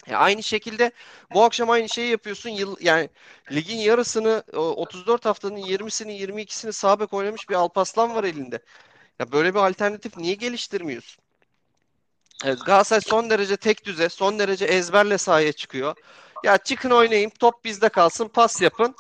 Ya 0.08 0.20
aynı 0.20 0.44
şekilde 0.44 0.92
bu 1.34 1.44
akşam 1.44 1.70
aynı 1.70 1.90
şeyi 1.90 2.12
yapıyorsun. 2.12 2.50
Yıl, 2.50 2.76
yani 2.82 3.10
ligin 3.52 3.78
yarısını 3.78 4.44
34 4.54 5.26
haftanın 5.26 5.58
20'sini 5.58 6.14
22'sini 6.14 6.74
sağ 6.74 7.00
bek 7.00 7.14
oynamış 7.14 7.50
bir 7.50 7.56
Alpaslan 7.56 8.16
var 8.16 8.24
elinde. 8.24 8.60
Ya 9.20 9.32
böyle 9.32 9.54
bir 9.54 9.60
alternatif 9.60 10.18
niye 10.18 10.34
geliştirmiyorsun? 10.34 11.24
Evet, 12.46 12.66
Galatasaray 12.66 13.02
son 13.02 13.30
derece 13.30 13.58
tek 13.58 13.86
düze, 13.86 14.10
son 14.10 14.40
derece 14.40 14.66
ezberle 14.66 15.18
sahaya 15.18 15.52
çıkıyor. 15.52 15.96
Ya 16.44 16.58
çıkın 16.58 16.90
oynayayım, 16.90 17.32
top 17.40 17.66
bizde 17.66 17.90
kalsın, 17.90 18.28
pas 18.28 18.62
yapın. 18.62 18.96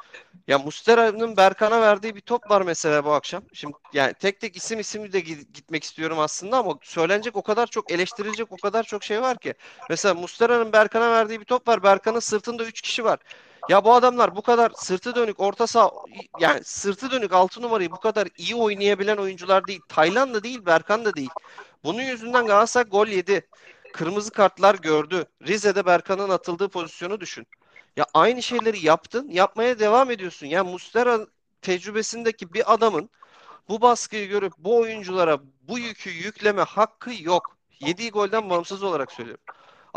Ya 0.47 0.59
Mustera'nın 0.59 1.37
Berkan'a 1.37 1.81
verdiği 1.81 2.15
bir 2.15 2.21
top 2.21 2.49
var 2.51 2.61
mesela 2.61 3.05
bu 3.05 3.11
akşam. 3.11 3.43
Şimdi 3.53 3.73
yani 3.93 4.13
tek 4.13 4.39
tek 4.39 4.55
isim 4.55 4.79
isim 4.79 5.13
de 5.13 5.19
gitmek 5.19 5.83
istiyorum 5.83 6.19
aslında 6.19 6.57
ama 6.57 6.79
söylenecek 6.81 7.35
o 7.35 7.41
kadar 7.41 7.67
çok 7.67 7.91
eleştirilecek 7.91 8.51
o 8.51 8.57
kadar 8.57 8.83
çok 8.83 9.03
şey 9.03 9.21
var 9.21 9.37
ki. 9.37 9.53
Mesela 9.89 10.13
Mustera'nın 10.13 10.73
Berkan'a 10.73 11.11
verdiği 11.11 11.39
bir 11.39 11.45
top 11.45 11.67
var. 11.67 11.83
Berkan'ın 11.83 12.19
sırtında 12.19 12.65
3 12.65 12.81
kişi 12.81 13.03
var. 13.03 13.19
Ya 13.69 13.83
bu 13.83 13.93
adamlar 13.93 14.35
bu 14.35 14.41
kadar 14.41 14.71
sırtı 14.75 15.15
dönük 15.15 15.39
orta 15.39 15.67
saha 15.67 15.91
yani 16.39 16.63
sırtı 16.63 17.11
dönük 17.11 17.33
6 17.33 17.61
numarayı 17.61 17.91
bu 17.91 17.99
kadar 17.99 18.27
iyi 18.37 18.55
oynayabilen 18.55 19.17
oyuncular 19.17 19.67
değil. 19.67 19.81
Tayland 19.89 20.33
da 20.33 20.43
değil, 20.43 20.65
Berkan 20.65 21.05
da 21.05 21.15
değil. 21.15 21.29
Bunun 21.83 22.01
yüzünden 22.01 22.47
Galatasaray 22.47 22.89
gol 22.89 23.07
yedi. 23.07 23.47
Kırmızı 23.93 24.31
kartlar 24.31 24.75
gördü. 24.75 25.25
Rize'de 25.47 25.85
Berkan'ın 25.85 26.29
atıldığı 26.29 26.69
pozisyonu 26.69 27.19
düşün. 27.19 27.47
Ya 27.97 28.05
aynı 28.13 28.43
şeyleri 28.43 28.85
yaptın, 28.85 29.29
yapmaya 29.29 29.79
devam 29.79 30.11
ediyorsun. 30.11 30.47
Ya 30.47 30.63
Mustera 30.63 31.27
tecrübesindeki 31.61 32.53
bir 32.53 32.73
adamın 32.73 33.09
bu 33.69 33.81
baskıyı 33.81 34.27
görüp 34.27 34.53
bu 34.57 34.77
oyunculara 34.77 35.39
bu 35.61 35.79
yükü 35.79 36.09
yükleme 36.09 36.61
hakkı 36.61 37.11
yok. 37.19 37.57
Yediği 37.79 38.11
golden 38.11 38.49
bağımsız 38.49 38.83
olarak 38.83 39.11
söylüyorum. 39.11 39.43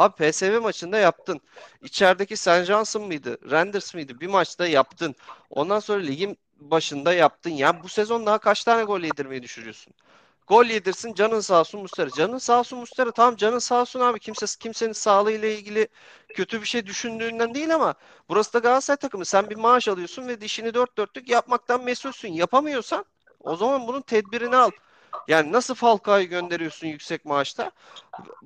Abi 0.00 0.14
PSV 0.16 0.60
maçında 0.60 0.98
yaptın. 0.98 1.40
İçerideki 1.82 2.36
St. 2.36 2.64
Johnson 2.64 3.02
mıydı? 3.02 3.50
Renders 3.50 3.94
mıydı? 3.94 4.20
Bir 4.20 4.26
maçta 4.26 4.66
yaptın. 4.66 5.14
Ondan 5.50 5.80
sonra 5.80 6.02
ligin 6.02 6.38
başında 6.60 7.12
yaptın. 7.12 7.50
Ya 7.50 7.82
bu 7.82 7.88
sezon 7.88 8.26
daha 8.26 8.38
kaç 8.38 8.64
tane 8.64 8.82
gol 8.84 9.00
yedirmeyi 9.00 9.42
düşürüyorsun? 9.42 9.94
Gol 10.46 10.64
yedirsin 10.64 11.14
canın 11.14 11.40
sağ 11.40 11.60
olsun 11.60 11.80
Mustera. 11.80 12.10
Canın 12.10 12.38
sağ 12.38 12.60
olsun 12.60 12.78
Mustera. 12.78 13.10
Tamam 13.12 13.36
canın 13.36 13.58
sağ 13.58 13.80
olsun 13.80 14.00
abi. 14.00 14.20
Kimse 14.20 14.46
kimsenin 14.60 14.92
sağlığıyla 14.92 15.48
ilgili 15.48 15.88
kötü 16.34 16.60
bir 16.62 16.66
şey 16.66 16.86
düşündüğünden 16.86 17.54
değil 17.54 17.74
ama 17.74 17.94
burası 18.28 18.52
da 18.52 18.58
Galatasaray 18.58 18.96
takımı. 18.96 19.24
Sen 19.24 19.50
bir 19.50 19.56
maaş 19.56 19.88
alıyorsun 19.88 20.28
ve 20.28 20.40
dişini 20.40 20.74
dört 20.74 20.98
dörtlük 20.98 21.28
yapmaktan 21.30 21.84
mesulsün. 21.84 22.32
Yapamıyorsan 22.32 23.04
o 23.40 23.56
zaman 23.56 23.86
bunun 23.88 24.00
tedbirini 24.02 24.56
al. 24.56 24.70
Yani 25.28 25.52
nasıl 25.52 25.74
Falcao'yu 25.74 26.28
gönderiyorsun 26.28 26.86
yüksek 26.86 27.24
maaşta? 27.24 27.70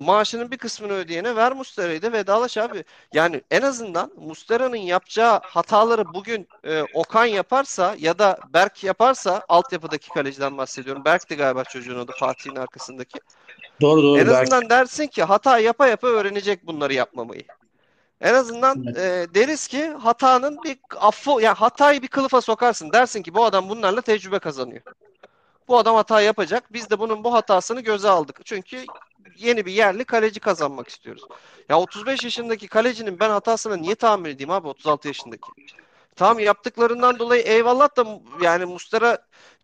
Maaşının 0.01 0.51
bir 0.51 0.59
kısmını 0.59 0.93
ödeyene 0.93 1.37
ver 1.37 1.53
Mustera'yı 1.53 2.03
da 2.03 2.13
vedalaş 2.13 2.59
abi. 2.59 2.85
Yani 3.13 3.43
en 3.51 3.63
azından 3.63 4.11
Mustera'nın 4.17 4.77
yapacağı 4.77 5.41
hataları 5.43 6.15
bugün 6.15 6.49
e, 6.65 6.83
Okan 6.95 7.25
yaparsa 7.25 7.97
ya 7.99 8.19
da 8.19 8.39
Berk 8.55 8.85
yaparsa 8.85 9.45
altyapıdaki 9.49 10.09
kaleciden 10.09 10.59
bahsediyorum. 10.59 11.05
Berk 11.05 11.31
de 11.31 11.35
galiba 11.35 11.65
çocuğun 11.65 11.99
adı 11.99 12.13
Fatih'in 12.21 12.57
arkasındaki. 12.57 13.21
Doğru 13.81 14.03
doğru. 14.03 14.21
En 14.21 14.27
azından 14.27 14.61
Berk. 14.61 14.71
dersin 14.71 15.07
ki 15.07 15.23
hata 15.23 15.59
yapa 15.59 15.87
yapa 15.87 16.09
öğrenecek 16.09 16.67
bunları 16.67 16.95
yapmamayı. 16.95 17.45
En 18.21 18.35
azından 18.35 18.85
evet. 18.87 18.99
e, 18.99 19.35
deriz 19.35 19.67
ki 19.69 19.89
hatanın 19.89 20.59
bir 20.65 20.79
affı 20.97 21.31
yani 21.31 21.57
hatayı 21.57 22.03
bir 22.03 22.09
kılıfa 22.09 22.41
sokarsın. 22.41 22.93
Dersin 22.93 23.23
ki 23.23 23.35
bu 23.35 23.45
adam 23.45 23.69
bunlarla 23.69 24.01
tecrübe 24.01 24.39
kazanıyor. 24.39 24.83
Bu 25.69 25.79
adam 25.79 25.95
hata 25.95 26.21
yapacak. 26.21 26.73
Biz 26.73 26.91
de 26.91 26.99
bunun 26.99 27.25
bu 27.25 27.35
hatasını 27.35 27.81
göze 27.81 28.09
aldık. 28.09 28.41
Çünkü 28.45 28.85
yeni 29.37 29.67
bir 29.67 29.73
yerli 29.73 30.05
kaleci 30.05 30.41
kazanmak 30.41 30.89
istiyoruz. 30.89 31.23
Ya 31.69 31.79
35 31.79 32.25
yaşındaki 32.25 32.69
kalecinin 32.69 33.21
ben 33.21 33.31
hatasına 33.31 33.77
niye 33.77 33.95
tahammül 33.95 34.31
edeyim 34.31 34.51
abi 34.51 34.69
36 34.69 35.09
yaşındaki? 35.09 35.49
Tamam 36.17 36.39
yaptıklarından 36.39 37.19
dolayı 37.19 37.43
eyvallah 37.43 37.97
da 37.97 38.21
yani 38.43 38.65
Mustera 38.65 39.19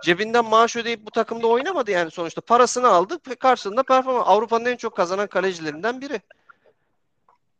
cebinden 0.04 0.44
maaş 0.44 0.76
ödeyip 0.76 1.06
bu 1.06 1.10
takımda 1.10 1.46
oynamadı 1.46 1.90
yani 1.90 2.10
sonuçta. 2.10 2.40
Parasını 2.40 2.88
aldık 2.88 3.28
ve 3.28 3.34
karşılığında 3.34 3.82
performans. 3.82 4.28
Avrupa'nın 4.28 4.64
en 4.64 4.76
çok 4.76 4.96
kazanan 4.96 5.26
kalecilerinden 5.26 6.00
biri. 6.00 6.20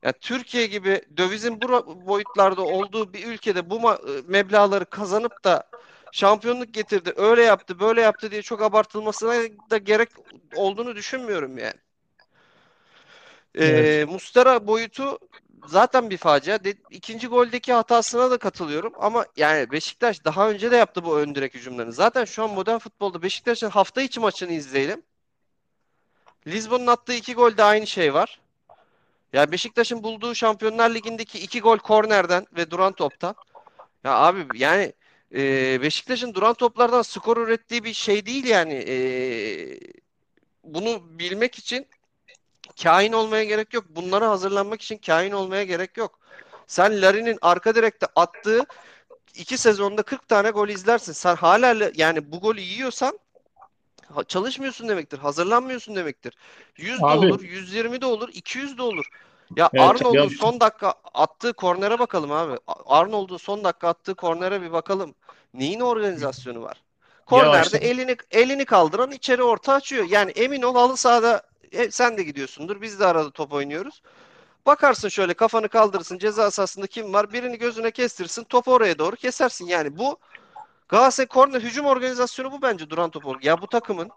Yani 0.03 0.15
Türkiye 0.21 0.67
gibi 0.67 1.03
dövizin 1.17 1.63
bu 1.63 1.69
boyutlarda 2.07 2.63
olduğu 2.63 3.13
bir 3.13 3.27
ülkede 3.27 3.71
bu 3.71 3.81
meblağları 4.27 4.85
kazanıp 4.85 5.45
da 5.45 5.65
şampiyonluk 6.13 6.75
getirdi, 6.75 7.13
öyle 7.17 7.43
yaptı, 7.43 7.81
böyle 7.81 8.01
yaptı 8.01 8.31
diye 8.31 8.43
çok 8.43 8.63
abartılmasına 8.63 9.33
da 9.71 9.79
gerek 9.79 10.09
olduğunu 10.55 10.97
düşünmüyorum 10.97 11.59
yani. 11.59 11.75
Ee, 13.55 13.65
evet. 13.65 14.09
Mustara 14.09 14.67
boyutu 14.67 15.19
zaten 15.67 16.11
bir 16.11 16.17
facia. 16.17 16.65
De, 16.65 16.75
ikinci 16.91 17.27
goldeki 17.27 17.73
hatasına 17.73 18.31
da 18.31 18.39
katılıyorum 18.39 18.93
ama 18.99 19.27
yani 19.37 19.71
Beşiktaş 19.71 20.25
daha 20.25 20.51
önce 20.51 20.71
de 20.71 20.77
yaptı 20.77 21.05
bu 21.05 21.19
ön 21.19 21.35
direk 21.35 21.55
hücumlarını. 21.55 21.93
Zaten 21.93 22.25
şu 22.25 22.43
an 22.45 22.51
modern 22.51 22.79
futbolda 22.79 23.23
Beşiktaş'ın 23.23 23.71
hafta 23.71 24.03
içi 24.03 24.21
maçını 24.21 24.53
izleyelim. 24.53 25.03
Lisbon'un 26.47 26.87
attığı 26.87 27.15
iki 27.15 27.35
golde 27.35 27.65
aynı 27.65 27.87
şey 27.87 28.15
var. 28.15 28.41
Yani 29.33 29.53
Beşiktaş'ın 29.53 30.03
bulduğu 30.03 30.35
Şampiyonlar 30.35 30.95
Ligi'ndeki 30.95 31.39
iki 31.39 31.61
gol 31.61 31.79
kornerden 31.79 32.47
ve 32.57 32.71
duran 32.71 32.93
toptan. 32.93 33.35
Ya 34.05 34.15
abi 34.15 34.47
yani 34.55 34.93
e, 35.35 35.83
Beşiktaş'ın 35.83 36.35
duran 36.35 36.55
toplardan 36.55 37.03
skor 37.03 37.37
ürettiği 37.37 37.85
bir 37.85 37.95
şey 37.95 38.27
değil 38.27 38.45
yani. 38.45 38.85
E, 38.89 38.97
bunu 40.65 41.19
bilmek 41.19 41.59
için 41.59 41.87
kain 42.83 43.13
olmaya 43.13 43.45
gerek 43.45 43.75
yok. 43.75 43.85
Bunlara 43.89 44.31
hazırlanmak 44.31 44.83
için 44.83 44.99
kain 44.99 45.33
olmaya 45.33 45.65
gerek 45.65 45.97
yok. 45.97 46.19
Sen 46.67 47.03
Larin'in 47.03 47.39
arka 47.43 47.75
direkte 47.75 48.07
attığı 48.17 48.67
iki 49.35 49.59
sezonda 49.59 50.03
40 50.03 50.29
tane 50.29 50.51
gol 50.51 50.69
izlersin. 50.69 51.13
Sen 51.13 51.37
hala 51.37 51.91
yani 51.95 52.33
bu 52.33 52.41
golü 52.41 52.61
yiyorsan 52.61 53.19
çalışmıyorsun 54.29 54.89
demektir. 54.89 55.19
Hazırlanmıyorsun 55.19 55.97
demektir. 55.97 56.37
100 56.77 57.01
de 57.01 57.07
Abi. 57.07 57.27
olur, 57.27 57.43
120 57.43 58.01
de 58.01 58.07
olur, 58.07 58.29
200 58.33 58.79
de 58.79 58.83
olur. 58.83 59.07
Ya 59.57 59.71
Evet, 59.73 59.91
Arnold'un 59.91 60.29
son 60.29 60.61
dakika 60.61 60.95
attığı 61.15 61.53
kornere 61.53 61.99
bakalım 61.99 62.33
abi. 62.33 62.59
Arnold'un 62.87 63.37
son 63.37 63.65
dakika 63.65 63.89
attığı 63.89 64.15
kornere 64.15 64.63
bir 64.63 64.73
bakalım. 64.73 65.15
Neyin 65.55 65.81
organizasyonu 65.81 66.63
var? 66.63 66.83
Kornerde 67.27 67.63
işte- 67.63 67.79
elini 67.79 68.17
elini 68.31 68.65
kaldıran 68.65 69.11
içeri 69.11 69.43
orta 69.43 69.73
açıyor. 69.73 70.07
Yani 70.09 70.31
emin 70.31 70.63
ol 70.63 70.75
halı 70.75 70.97
sahada 70.97 71.43
e, 71.73 71.91
sen 71.91 72.19
de 72.19 72.23
gidiyorsundur. 72.23 72.81
Biz 72.81 73.01
de 73.01 73.07
arada 73.07 73.31
top 73.31 73.53
oynuyoruz. 73.53 74.03
Bakarsın 74.67 75.09
şöyle 75.09 75.35
kafanı 75.35 75.69
kaldırırsın. 75.69 76.19
Ceza 76.19 76.51
sahasında 76.51 76.87
kim 76.87 77.13
var? 77.13 77.33
Birini 77.33 77.59
gözüne 77.59 77.91
kestirsin. 77.91 78.45
Topu 78.45 78.73
oraya 78.73 78.99
doğru 78.99 79.17
kesersin. 79.17 79.67
Yani 79.67 79.99
bu 79.99 80.19
Galatasaray 80.91 81.29
korner 81.29 81.61
hücum 81.61 81.87
organizasyonu 81.87 82.53
bu 82.53 82.63
bence 82.63 82.91
duran 82.91 83.11
top. 83.11 83.45
Ya 83.45 83.63
bu 83.63 83.67
takımın 83.67 84.11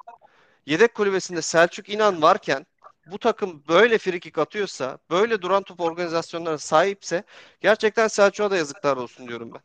yedek 0.66 0.96
kulübesinde 0.96 1.42
Selçuk 1.42 1.90
İnan 1.90 2.22
varken 2.22 2.66
bu 3.12 3.18
takım 3.18 3.64
böyle 3.70 3.98
frikik 3.98 4.38
atıyorsa, 4.38 4.98
böyle 5.12 5.42
duran 5.42 5.64
top 5.64 5.82
organizasyonlarına 5.82 6.58
sahipse 6.58 7.24
gerçekten 7.62 8.08
Selçuk'a 8.08 8.52
da 8.52 8.58
yazıklar 8.58 8.98
olsun 8.98 9.28
diyorum 9.28 9.52
ben. 9.54 9.62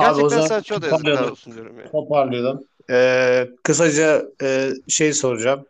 Gerçekten 0.00 0.46
Selçuk'a 0.46 0.82
da 0.82 0.86
yazıklar 0.86 1.30
olsun 1.30 1.54
diyorum 1.54 1.78
yani. 1.78 1.90
Toparlayalım. 1.90 2.64
Ee, 2.90 3.48
kısaca 3.62 4.22
e, 4.42 4.70
şey 4.88 5.12
soracağım. 5.12 5.66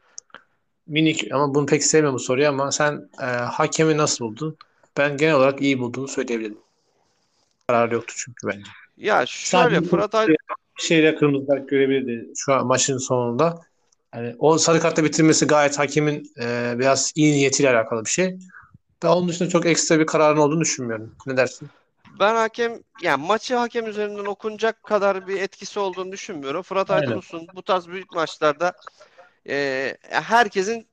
Minik 0.86 1.32
ama 1.32 1.54
bunu 1.54 1.66
pek 1.66 1.84
sevmiyorum 1.84 2.14
bu 2.14 2.18
soruyu 2.18 2.48
ama 2.48 2.72
sen 2.72 3.08
e, 3.20 3.24
hakemi 3.24 3.96
nasıl 3.96 4.24
buldun? 4.24 4.56
Ben 4.96 5.16
genel 5.16 5.34
olarak 5.34 5.62
iyi 5.62 5.78
bulduğumu 5.78 6.08
söyleyebilirim. 6.08 6.58
Karar 7.66 7.92
yoktu 7.92 8.14
çünkü 8.16 8.46
bence. 8.46 8.70
Ya 8.96 9.26
şöyle 9.26 9.74
Sadece 9.74 9.90
Fırat 9.90 10.14
Ay 10.14 10.28
bir 10.28 10.36
şeyle 10.76 11.14
kırmızı 11.14 11.46
kart 11.46 11.68
görebilirdi 11.68 12.32
şu 12.36 12.52
an 12.52 12.66
maçın 12.66 12.98
sonunda. 12.98 13.60
Yani 14.14 14.36
o 14.38 14.58
sarı 14.58 14.80
kartla 14.80 15.04
bitirmesi 15.04 15.46
gayet 15.46 15.78
hakemin 15.78 16.32
e, 16.40 16.74
biraz 16.78 17.12
iyi 17.14 17.32
niyetiyle 17.32 17.70
alakalı 17.70 18.04
bir 18.04 18.10
şey. 18.10 18.38
Ben 19.02 19.08
onun 19.08 19.28
dışında 19.28 19.48
çok 19.48 19.66
ekstra 19.66 19.98
bir 19.98 20.06
kararın 20.06 20.36
olduğunu 20.36 20.60
düşünmüyorum. 20.60 21.14
Ne 21.26 21.36
dersin? 21.36 21.68
Ben 22.20 22.34
hakem 22.34 22.72
yani 23.02 23.26
maçı 23.26 23.56
hakem 23.56 23.86
üzerinden 23.86 24.24
okunacak 24.24 24.82
kadar 24.82 25.26
bir 25.26 25.40
etkisi 25.40 25.80
olduğunu 25.80 26.12
düşünmüyorum. 26.12 26.62
Fırat 26.62 26.90
Aynen. 26.90 27.20
Bu 27.54 27.62
tarz 27.62 27.88
büyük 27.88 28.12
maçlarda 28.12 28.72
e, 29.48 29.96
herkesin 30.10 30.88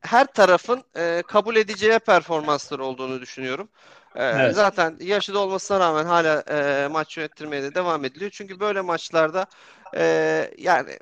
her 0.00 0.26
tarafın 0.26 0.84
e, 0.96 1.22
kabul 1.26 1.56
edeceği 1.56 1.98
performansları 1.98 2.84
olduğunu 2.84 3.20
düşünüyorum. 3.20 3.68
E, 4.14 4.24
Evet. 4.24 4.54
Zaten 4.54 4.96
yaşı 5.00 5.34
da 5.34 5.38
olmasına 5.38 5.80
rağmen 5.80 6.04
hala 6.04 6.40
e, 6.40 6.88
maç 6.88 7.16
yönettirmeye 7.16 7.62
de 7.62 7.74
devam 7.74 8.04
ediliyor. 8.04 8.30
Çünkü 8.30 8.60
böyle 8.60 8.80
maçlarda 8.80 9.46
e, 9.96 10.04
yani 10.58 10.98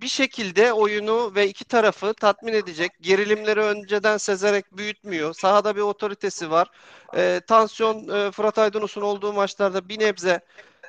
bir 0.00 0.08
şekilde 0.08 0.72
oyunu 0.72 1.34
ve 1.34 1.48
iki 1.48 1.64
tarafı 1.64 2.14
tatmin 2.14 2.52
edecek. 2.52 2.92
Gerilimleri 3.00 3.60
önceden 3.60 4.16
sezerek 4.16 4.76
büyütmüyor. 4.76 5.34
Sahada 5.34 5.76
bir 5.76 5.80
otoritesi 5.80 6.50
var. 6.50 6.68
E, 7.16 7.40
tansiyon 7.46 8.08
e, 8.08 8.30
Fırat 8.30 8.58
Aydınus'un 8.58 9.02
olduğu 9.02 9.32
maçlarda 9.32 9.88
bir 9.88 10.00
nebze 10.00 10.40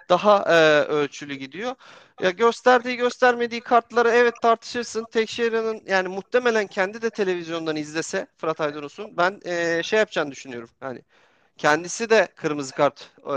daha 0.10 0.44
e, 0.48 0.82
ölçülü 0.84 1.36
gidiyor. 1.36 1.76
Ya 2.22 2.30
gösterdiği 2.30 2.98
göstermediği 2.98 3.62
kartları 3.62 4.10
evet 4.10 4.34
tartışırsın. 4.42 5.06
Tekşehir'in 5.12 5.84
yani 5.88 6.08
muhtemelen 6.08 6.68
kendi 6.68 7.02
de 7.02 7.10
televizyondan 7.10 7.76
izlese 7.76 8.28
Fırat 8.38 8.62
Aydınus'un 8.62 9.18
ben 9.18 9.40
e, 9.46 9.84
şey 9.84 10.00
yapacağını 10.00 10.32
düşünüyorum. 10.32 10.70
Yani 10.82 11.02
kendisi 11.58 12.10
de 12.10 12.28
kırmızı 12.36 12.76
kart 12.76 13.12
e, 13.26 13.30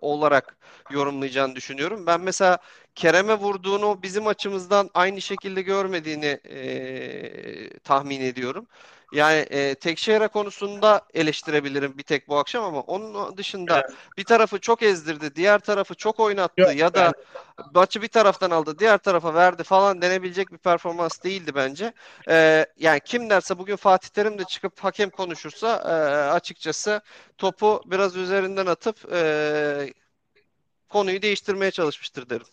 olarak 0.00 0.56
yorumlayacağını 0.90 1.56
düşünüyorum. 1.56 2.06
Ben 2.06 2.20
mesela 2.20 2.58
Kerem'e 2.94 3.34
vurduğunu 3.34 4.02
bizim 4.02 4.26
açımızdan 4.26 4.90
aynı 4.94 5.20
şekilde 5.20 5.62
görmediğini 5.62 6.40
e, 6.48 7.78
tahmin 7.78 8.20
ediyorum. 8.20 8.66
Yani 9.14 9.46
e, 9.50 9.74
Tekşehir'e 9.74 10.28
konusunda 10.28 11.00
eleştirebilirim 11.14 11.98
bir 11.98 12.02
tek 12.02 12.28
bu 12.28 12.38
akşam 12.38 12.64
ama 12.64 12.80
onun 12.80 13.36
dışında 13.36 13.86
bir 14.18 14.24
tarafı 14.24 14.58
çok 14.58 14.82
ezdirdi, 14.82 15.36
diğer 15.36 15.58
tarafı 15.58 15.94
çok 15.94 16.20
oynattı 16.20 16.60
Yok, 16.60 16.76
ya 16.76 16.94
da 16.94 17.12
maçı 17.74 18.02
bir 18.02 18.08
taraftan 18.08 18.50
aldı, 18.50 18.78
diğer 18.78 18.98
tarafa 18.98 19.34
verdi 19.34 19.62
falan 19.62 20.02
denebilecek 20.02 20.52
bir 20.52 20.58
performans 20.58 21.22
değildi 21.24 21.54
bence. 21.54 21.92
E, 22.28 22.66
yani 22.78 23.00
kim 23.04 23.30
derse 23.30 23.58
bugün 23.58 23.76
Fatih 23.76 24.08
Terim 24.08 24.38
de 24.38 24.44
çıkıp 24.44 24.80
hakem 24.84 25.10
konuşursa 25.10 25.76
e, 25.76 25.92
açıkçası 26.30 27.00
topu 27.38 27.82
biraz 27.86 28.16
üzerinden 28.16 28.66
atıp 28.66 29.12
e, 29.12 29.92
konuyu 30.88 31.22
değiştirmeye 31.22 31.70
çalışmıştır 31.70 32.30
derim. 32.30 32.46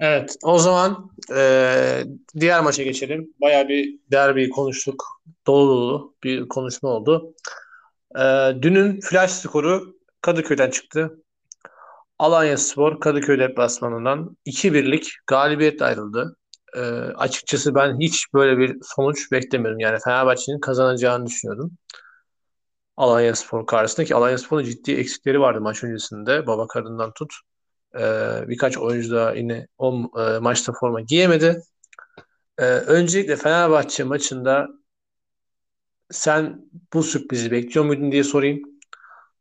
Evet, 0.00 0.36
o 0.42 0.58
zaman 0.58 1.10
e, 1.36 2.04
diğer 2.40 2.60
maça 2.60 2.82
geçelim. 2.82 3.34
Bayağı 3.40 3.68
bir 3.68 3.98
derbi 4.12 4.50
konuştuk. 4.50 5.04
Dolu 5.46 5.68
dolu 5.68 6.14
bir 6.24 6.48
konuşma 6.48 6.88
oldu. 6.88 7.34
E, 8.18 8.22
dünün 8.62 9.00
flash 9.00 9.30
skoru 9.30 9.96
Kadıköy'den 10.20 10.70
çıktı. 10.70 11.18
Alanyaspor 12.18 13.00
Kadıköy 13.00 13.38
deplasmanından 13.38 14.36
2-1'lik 14.46 15.12
galibiyetle 15.26 15.84
ayrıldı. 15.84 16.36
E, 16.76 16.80
açıkçası 17.14 17.74
ben 17.74 18.00
hiç 18.00 18.34
böyle 18.34 18.58
bir 18.58 18.76
sonuç 18.82 19.32
beklemiyorum. 19.32 19.80
Yani 19.80 19.98
Fenerbahçe'nin 20.04 20.60
kazanacağını 20.60 21.26
düşünüyordum. 21.26 21.72
Alanyaspor 22.96 23.66
karşısında 23.66 24.06
ki 24.06 24.14
Alanyaspor'un 24.14 24.64
ciddi 24.64 24.92
eksikleri 24.92 25.40
vardı 25.40 25.60
maç 25.60 25.84
öncesinde. 25.84 26.46
Babakarı'ndan 26.46 27.12
tut. 27.12 27.34
Ee, 28.00 28.48
birkaç 28.48 28.78
oyuncu 28.78 29.10
da 29.10 29.34
yine 29.34 29.66
o 29.78 30.10
e, 30.18 30.38
maçta 30.38 30.72
forma 30.72 31.00
giyemedi. 31.00 31.62
Ee, 32.58 32.64
öncelikle 32.64 33.36
Fenerbahçe 33.36 34.04
maçında 34.04 34.68
sen 36.10 36.70
bu 36.92 37.02
sürprizi 37.02 37.50
bekliyor 37.50 37.84
muydun 37.84 38.12
diye 38.12 38.24
sorayım. 38.24 38.62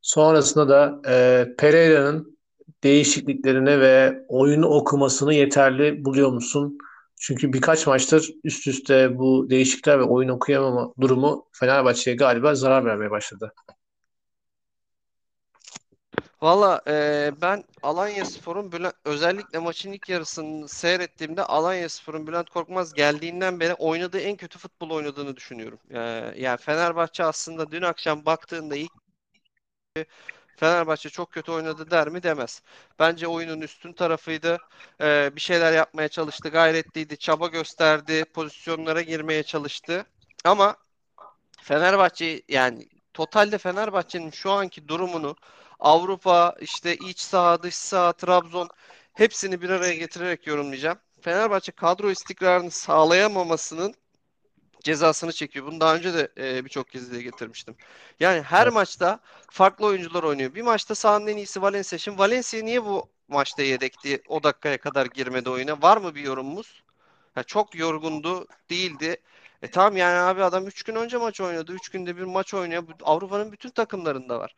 Sonrasında 0.02 0.70
da 0.70 1.02
e, 1.10 1.48
Pereira'nın 1.58 2.38
değişikliklerine 2.84 3.80
ve 3.80 4.26
oyunu 4.28 4.68
okumasını 4.68 5.34
yeterli 5.34 6.06
buluyor 6.06 6.32
musun? 6.32 6.78
Çünkü 7.16 7.54
birkaç 7.54 7.88
maçtır 7.88 8.30
üst 8.44 8.68
üste 8.68 9.18
bu 9.18 9.50
değişiklikler 9.50 10.00
ve 10.00 10.04
oyun 10.04 10.30
okuyamama 10.30 10.94
durumu 11.02 11.46
Fenerbahçe'ye 11.52 12.16
galiba 12.16 12.56
zarar 12.56 12.86
vermeye 12.86 13.12
başladı. 13.12 13.54
Valla 16.44 16.82
e, 16.88 17.32
ben 17.42 17.64
Alanyaspor'un 17.84 18.72
Bülent, 18.72 18.96
özellikle 19.06 19.60
maçın 19.60 19.92
ilk 19.92 20.10
yarısını 20.10 20.68
seyrettiğimde 20.68 21.44
Alanyaspor'un 21.44 22.28
Bülent 22.28 22.50
Korkmaz 22.50 22.94
geldiğinden 22.94 23.60
beri 23.60 23.74
oynadığı 23.74 24.20
en 24.20 24.36
kötü 24.36 24.60
futbol 24.60 24.90
oynadığını 24.90 25.36
düşünüyorum. 25.36 25.80
E, 25.90 26.00
yani 26.42 26.58
Fenerbahçe 26.58 27.24
aslında 27.24 27.72
dün 27.72 27.82
akşam 27.82 28.26
baktığında 28.26 28.76
ilk 28.76 28.92
Fenerbahçe 30.58 31.10
çok 31.10 31.32
kötü 31.32 31.52
oynadı 31.52 31.92
der 31.92 32.10
mi 32.10 32.24
demez. 32.24 32.62
Bence 33.00 33.28
oyunun 33.28 33.62
üstün 33.62 33.94
tarafıydı. 33.94 34.58
E, 35.02 35.32
bir 35.36 35.42
şeyler 35.42 35.74
yapmaya 35.74 36.08
çalıştı, 36.08 36.50
gayretliydi, 36.50 37.18
çaba 37.18 37.48
gösterdi, 37.48 38.26
pozisyonlara 38.26 39.02
girmeye 39.02 39.44
çalıştı. 39.44 40.06
Ama 40.46 40.76
Fenerbahçe 41.62 42.42
yani 42.50 42.88
totalde 43.14 43.58
Fenerbahçe'nin 43.58 44.32
şu 44.32 44.52
anki 44.52 44.88
durumunu 44.88 45.36
Avrupa, 45.80 46.56
işte 46.62 46.96
iç 46.96 47.20
saha, 47.20 47.64
dış 47.64 47.76
saha, 47.76 48.14
Trabzon 48.14 48.70
hepsini 49.14 49.62
bir 49.62 49.70
araya 49.70 49.94
getirerek 49.96 50.48
yorumlayacağım. 50.48 50.98
Fenerbahçe 51.22 51.72
kadro 51.72 52.12
istikrarını 52.12 52.72
sağlayamamasının 52.72 53.96
cezasını 54.84 55.32
çekiyor. 55.34 55.66
Bunu 55.66 55.80
daha 55.80 55.96
önce 55.96 56.14
de 56.14 56.32
e, 56.38 56.66
birçok 56.66 56.90
kez 56.90 57.12
dile 57.12 57.22
getirmiştim. 57.22 57.76
Yani 58.20 58.42
her 58.42 58.64
Evet. 58.64 58.74
maçta 58.74 59.20
farklı 59.52 59.86
oyuncular 59.86 60.24
oynuyor. 60.24 60.56
Bir 60.56 60.62
maçta 60.62 60.96
sahanın 60.96 61.28
en 61.28 61.38
iyisi 61.38 61.62
Valencia. 61.62 62.00
Şimdi 62.00 62.20
Valencia 62.20 62.62
niye 62.64 62.86
bu 62.86 63.10
maçta 63.28 63.64
yedekti? 63.64 64.22
O 64.28 64.44
dakikaya 64.44 64.78
kadar 64.80 65.06
girmedi 65.06 65.50
oyuna. 65.50 65.82
Var 65.82 65.98
mı 65.98 66.16
bir 66.16 66.22
yorumumuz? 66.22 66.84
Ya 67.36 67.44
çok 67.44 67.76
yorgundu, 67.76 68.48
değildi. 68.70 69.18
E 69.62 69.72
tamam 69.72 69.98
yani 69.98 70.20
abi 70.20 70.44
adam 70.44 70.68
3 70.68 70.84
gün 70.84 70.96
önce 70.96 71.18
maç 71.18 71.42
oynadı. 71.42 71.72
3 71.74 71.90
günde 71.90 72.18
bir 72.18 72.24
maç 72.24 72.54
oynuyor. 72.54 72.84
Avrupa'nın 73.04 73.52
bütün 73.52 73.70
takımlarında 73.70 74.40
var. 74.40 74.56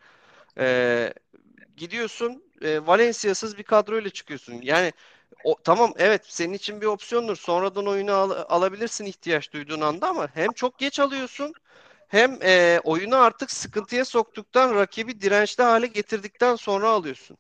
E, 0.60 1.13
gidiyorsun 1.78 2.44
e, 2.62 2.88
Valencia'sız 2.88 3.58
bir 3.58 3.63
kadroyla 3.63 4.10
çıkıyorsun. 4.10 4.62
Yani 4.62 4.94
o, 5.44 5.56
tamam 5.63 5.94
evet 5.98 6.22
senin 6.28 6.54
için 6.54 6.82
bir 6.82 6.86
opsiyondur. 6.86 7.36
Sonradan 7.36 7.88
oyunu 7.88 8.13
al, 8.13 8.32
alabilirsin 8.50 9.06
ihtiyaç 9.06 9.54
duyduğun 9.54 9.82
anda 9.82 10.08
ama 10.10 10.28
hem 10.34 10.54
çok 10.54 10.78
geç 10.80 11.00
alıyorsun 11.00 11.54
hem 12.08 12.39
e, 12.44 12.80
oyunu 12.84 13.18
artık 13.18 13.52
sıkıntıya 13.52 14.06
soktuktan 14.06 14.76
rakibi 14.76 15.22
dirençli 15.22 15.63
hale 15.63 15.88
getirdikten 15.88 16.56
sonra 16.56 16.89
alıyorsun. 16.89 17.38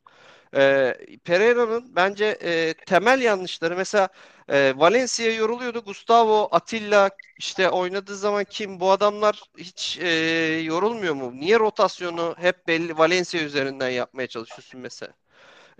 E, 0.55 0.95
Pereira'nın 1.25 1.95
bence 1.95 2.25
e, 2.43 2.73
temel 2.73 3.21
yanlışları 3.21 3.75
mesela 3.75 4.09
e, 4.49 4.73
Valencia 4.77 5.31
yoruluyordu. 5.33 5.79
Gustavo, 5.85 6.47
Atilla 6.51 7.09
işte 7.37 7.69
oynadığı 7.69 8.15
zaman 8.17 8.43
kim 8.45 8.79
bu 8.79 8.91
adamlar 8.91 9.43
hiç 9.57 9.97
e, 10.01 10.07
yorulmuyor 10.63 11.13
mu? 11.13 11.31
Niye 11.33 11.59
rotasyonu 11.59 12.35
hep 12.37 12.67
belli 12.67 12.97
Valencia 12.97 13.41
üzerinden 13.41 13.89
yapmaya 13.89 14.27
çalışıyorsun 14.27 14.81
mesela? 14.81 15.13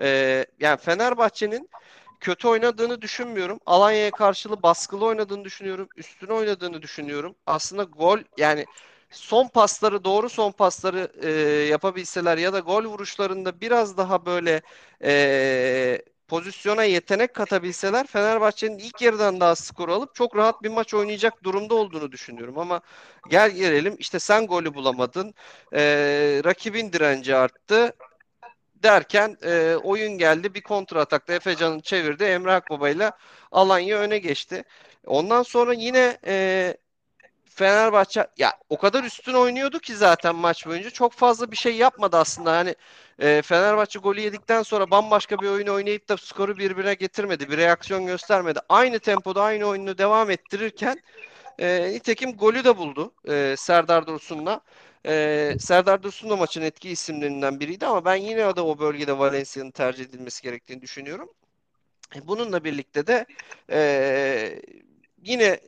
E, 0.02 0.46
yani 0.60 0.78
Fenerbahçe'nin 0.78 1.70
kötü 2.20 2.48
oynadığını 2.48 3.02
düşünmüyorum. 3.02 3.60
Alanya'ya 3.66 4.12
karşılığı 4.12 4.64
baskılı 4.64 5.06
oynadığını 5.06 5.46
düşünüyorum. 5.46 5.90
Üstüne 5.96 6.34
oynadığını 6.34 6.82
düşünüyorum. 6.82 7.36
Aslında 7.46 7.84
gol 7.84 8.20
yani 8.38 8.68
son 9.16 9.48
pasları 9.48 10.04
doğru 10.04 10.30
son 10.30 10.52
pasları 10.52 11.12
e, 11.24 11.30
yapabilseler 11.70 12.38
ya 12.38 12.54
da 12.54 12.60
gol 12.60 12.86
vuruşlarında 12.86 13.62
biraz 13.62 13.98
daha 13.98 14.26
böyle 14.26 14.62
e, 15.04 16.02
pozisyona 16.28 16.84
yetenek 16.84 17.34
katabilseler 17.34 18.08
Fenerbahçe'nin 18.08 18.78
ilk 18.78 19.02
yarıdan 19.02 19.40
daha 19.40 19.56
skor 19.56 19.90
alıp 19.90 20.16
çok 20.16 20.36
rahat 20.38 20.64
bir 20.64 20.70
maç 20.70 20.94
oynayacak 20.94 21.44
durumda 21.44 21.76
olduğunu 21.76 22.12
düşünüyorum. 22.12 22.60
Ama 22.60 22.82
gel 23.30 23.52
gelelim 23.52 23.96
işte 24.00 24.20
sen 24.20 24.48
golü 24.48 24.74
bulamadın. 24.74 25.34
E, 25.74 25.82
rakibin 26.46 26.94
direnci 26.94 27.36
arttı 27.36 27.94
derken 28.84 29.38
e, 29.44 29.76
oyun 29.84 30.18
geldi. 30.18 30.54
Bir 30.54 30.62
kontra 30.62 31.02
atakta 31.02 31.34
Efecan'ın 31.34 31.80
çevirdi. 31.80 32.24
Emre 32.24 32.52
Akbaba 32.54 32.90
ile 32.90 33.12
Alanya 33.52 33.98
öne 34.00 34.18
geçti. 34.18 34.64
Ondan 35.06 35.44
sonra 35.44 35.74
yine 35.74 36.18
e, 36.28 36.78
Fenerbahçe 37.56 38.28
ya 38.38 38.54
o 38.70 38.78
kadar 38.78 39.04
üstün 39.04 39.34
oynuyordu 39.34 39.80
ki 39.80 39.96
zaten 39.96 40.36
maç 40.36 40.68
boyunca 40.68 40.90
çok 40.90 41.14
fazla 41.14 41.52
bir 41.52 41.56
şey 41.58 41.76
yapmadı 41.76 42.18
aslında. 42.18 42.58
Hani 42.58 42.76
e, 43.20 43.42
Fenerbahçe 43.42 44.00
golü 44.00 44.22
yedikten 44.22 44.64
sonra 44.64 44.92
bambaşka 44.92 45.40
bir 45.40 45.48
oyun 45.48 45.68
oynayıp 45.68 46.10
da 46.10 46.18
skoru 46.18 46.58
birbirine 46.58 46.94
getirmedi. 46.94 47.50
Bir 47.50 47.58
reaksiyon 47.58 48.06
göstermedi. 48.06 48.60
Aynı 48.70 49.00
tempoda 49.00 49.44
aynı 49.44 49.66
oyunu 49.66 49.98
devam 49.98 50.32
ettirirken 50.32 50.98
e, 51.60 51.92
nitekim 51.92 52.32
golü 52.32 52.64
de 52.64 52.78
buldu 52.78 53.12
e, 53.30 53.56
Serdar 53.58 54.08
Dursun'la. 54.08 54.62
E, 55.06 55.56
Serdar 55.60 56.04
Dursun 56.04 56.30
da 56.30 56.36
maçın 56.36 56.62
etki 56.62 56.90
isimlerinden 56.90 57.60
biriydi 57.60 57.86
ama 57.86 58.06
ben 58.06 58.16
yine 58.16 58.56
de 58.56 58.62
o 58.62 58.80
bölgede 58.80 59.18
Valencia'nın 59.18 59.72
tercih 59.72 60.06
edilmesi 60.06 60.44
gerektiğini 60.44 60.82
düşünüyorum. 60.82 61.30
E, 62.16 62.28
bununla 62.28 62.64
birlikte 62.64 63.08
de 63.08 63.26
e, 63.72 64.62
yine 65.24 65.60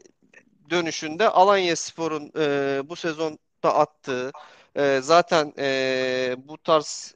dönüşünde 0.69 1.29
Alanya 1.29 1.75
Spor'un 1.75 2.31
e, 2.39 2.81
bu 2.89 2.95
sezonda 2.95 3.37
attığı 3.63 4.31
e, 4.75 4.99
zaten 5.01 5.53
e, 5.59 6.35
bu 6.37 6.57
tarz 6.57 7.15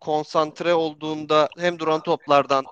konsantre 0.00 0.74
olduğunda 0.74 1.48
hem 1.58 1.78
duran 1.78 2.00
toplardan 2.00 2.64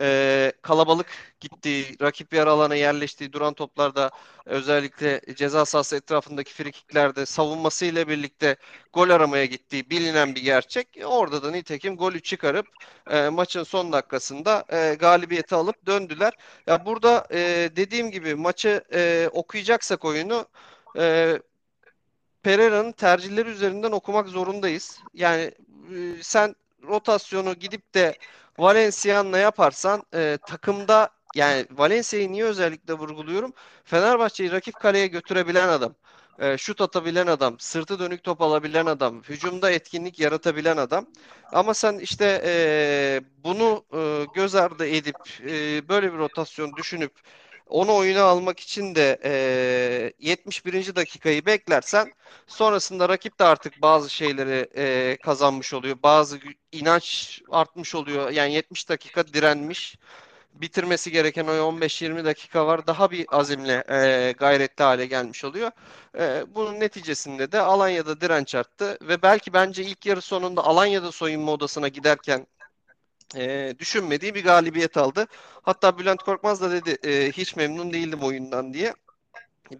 e, 0.00 0.52
kalabalık 0.62 1.06
gittiği, 1.40 1.96
rakip 2.02 2.32
yer 2.34 2.46
alana 2.46 2.74
yerleştiği 2.74 3.32
duran 3.32 3.54
toplarda 3.54 4.10
özellikle 4.46 5.20
ceza 5.36 5.64
sahası 5.64 5.96
etrafındaki 5.96 6.52
frikiklerde 6.52 7.26
savunmasıyla 7.26 8.08
birlikte 8.08 8.56
gol 8.92 9.10
aramaya 9.10 9.44
gittiği 9.44 9.90
bilinen 9.90 10.34
bir 10.34 10.42
gerçek. 10.42 10.88
Orada 11.04 11.42
da 11.42 11.50
nitekim 11.50 11.96
golü 11.96 12.20
çıkarıp 12.22 12.66
e, 13.10 13.28
maçın 13.28 13.62
son 13.62 13.92
dakikasında 13.92 14.64
e, 14.72 14.94
galibiyeti 14.94 15.54
alıp 15.54 15.86
döndüler. 15.86 16.32
Ya 16.66 16.86
burada 16.86 17.26
e, 17.32 17.70
dediğim 17.76 18.10
gibi 18.10 18.34
maçı 18.34 18.82
e, 18.92 19.28
okuyacaksak 19.32 20.04
oyunu 20.04 20.46
e, 20.98 21.38
Pereira'nın 22.42 22.92
tercihleri 22.92 23.48
üzerinden 23.48 23.92
okumak 23.92 24.28
zorundayız. 24.28 25.00
Yani 25.14 25.42
e, 25.42 26.22
sen 26.22 26.54
rotasyonu 26.82 27.54
gidip 27.54 27.94
de 27.94 28.18
Valencia'nla 28.58 29.38
yaparsan 29.38 30.02
e, 30.14 30.38
takımda 30.46 31.10
yani 31.34 31.66
Valencia'yı 31.70 32.32
niye 32.32 32.44
özellikle 32.44 32.94
vurguluyorum? 32.94 33.52
Fenerbahçe'yi 33.84 34.52
rakip 34.52 34.80
kaleye 34.80 35.06
götürebilen 35.06 35.68
adam, 35.68 35.94
e, 36.38 36.58
şut 36.58 36.80
atabilen 36.80 37.26
adam, 37.26 37.58
sırtı 37.58 37.98
dönük 37.98 38.24
top 38.24 38.42
alabilen 38.42 38.86
adam, 38.86 39.22
hücumda 39.22 39.70
etkinlik 39.70 40.20
yaratabilen 40.20 40.76
adam. 40.76 41.06
Ama 41.52 41.74
sen 41.74 41.98
işte 41.98 42.42
e, 42.44 43.20
bunu 43.44 43.84
e, 43.94 44.24
göz 44.34 44.54
ardı 44.54 44.86
edip 44.86 45.18
e, 45.40 45.88
böyle 45.88 46.12
bir 46.12 46.18
rotasyon 46.18 46.76
düşünüp 46.76 47.12
onu 47.68 47.96
oyuna 47.96 48.22
almak 48.22 48.60
için 48.60 48.94
de 48.94 49.18
e, 49.24 50.12
71. 50.18 50.96
dakikayı 50.96 51.46
beklersen 51.46 52.12
sonrasında 52.46 53.08
rakip 53.08 53.38
de 53.38 53.44
artık 53.44 53.82
bazı 53.82 54.10
şeyleri 54.10 54.68
e, 54.76 55.16
kazanmış 55.16 55.74
oluyor. 55.74 55.96
Bazı 56.02 56.38
inanç 56.72 57.40
artmış 57.50 57.94
oluyor. 57.94 58.30
Yani 58.30 58.54
70 58.54 58.88
dakika 58.88 59.26
direnmiş. 59.28 59.98
Bitirmesi 60.54 61.10
gereken 61.10 61.46
o 61.46 61.50
15-20 61.50 62.24
dakika 62.24 62.66
var. 62.66 62.86
Daha 62.86 63.10
bir 63.10 63.26
azimle 63.30 63.84
e, 63.88 64.32
gayretli 64.38 64.82
hale 64.84 65.06
gelmiş 65.06 65.44
oluyor. 65.44 65.70
E, 66.18 66.44
bunun 66.54 66.80
neticesinde 66.80 67.52
de 67.52 67.60
Alanya'da 67.60 68.20
direnç 68.20 68.54
arttı 68.54 68.98
ve 69.02 69.22
belki 69.22 69.52
bence 69.52 69.82
ilk 69.84 70.06
yarı 70.06 70.20
sonunda 70.20 70.64
Alanya'da 70.64 71.12
soyunma 71.12 71.52
odasına 71.52 71.88
giderken 71.88 72.46
e, 73.36 73.74
düşünmediği 73.78 74.34
bir 74.34 74.44
galibiyet 74.44 74.96
aldı. 74.96 75.26
Hatta 75.62 75.98
Bülent 75.98 76.22
Korkmaz 76.22 76.60
da 76.60 76.70
dedi 76.70 77.08
e, 77.08 77.32
hiç 77.32 77.56
memnun 77.56 77.92
değildim 77.92 78.20
oyundan 78.22 78.74
diye. 78.74 78.94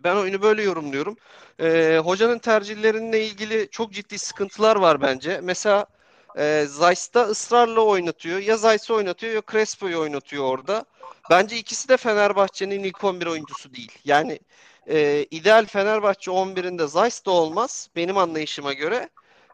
Ben 0.04 0.16
oyunu 0.16 0.42
böyle 0.42 0.62
yorumluyorum. 0.62 1.16
E, 1.60 1.98
hocanın 2.04 2.38
tercihlerinle 2.38 3.26
ilgili 3.26 3.68
çok 3.70 3.92
ciddi 3.92 4.18
sıkıntılar 4.18 4.76
var 4.76 5.00
bence. 5.02 5.40
Mesela 5.42 5.86
e, 6.38 6.64
Zeiss'ta 6.68 7.22
ısrarla 7.22 7.80
oynatıyor. 7.80 8.38
Ya 8.38 8.56
Zeiss'i 8.56 8.92
oynatıyor 8.92 9.34
ya 9.34 9.42
Crespo'yu 9.52 10.00
oynatıyor 10.00 10.44
orada. 10.44 10.84
Bence 11.30 11.56
ikisi 11.56 11.88
de 11.88 11.96
Fenerbahçe'nin 11.96 12.84
ilk 12.84 13.04
11 13.04 13.26
oyuncusu 13.26 13.74
değil. 13.74 13.92
Yani 14.04 14.38
e, 14.88 15.26
ideal 15.30 15.66
Fenerbahçe 15.66 16.30
11'inde 16.30 16.86
Zeiss 16.86 17.26
de 17.26 17.30
olmaz 17.30 17.90
benim 17.96 18.18
anlayışıma 18.18 18.72
göre 18.72 19.08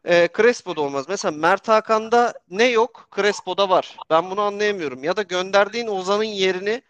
e, 0.04 0.28
Crespo'da 0.36 0.80
olmaz. 0.80 1.06
Mesela 1.08 1.32
Mert 1.32 1.68
Hakan'da 1.68 2.34
ne 2.50 2.64
yok? 2.64 3.08
Crespo'da 3.16 3.68
var. 3.68 3.96
Ben 4.10 4.30
bunu 4.30 4.40
anlayamıyorum. 4.40 5.04
Ya 5.04 5.16
da 5.16 5.22
gönderdiğin 5.22 5.86
Ozan'ın 5.86 6.24
yerini 6.24 6.82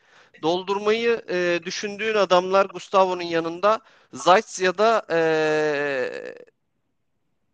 doldurmayı 0.42 1.22
e, 1.30 1.60
düşündüğün 1.64 2.14
adamlar 2.14 2.66
Gustavo'nun 2.66 3.22
yanında 3.22 3.80
Zayt 4.12 4.60
ya 4.60 4.78
da 4.78 5.06
e, 5.10 5.18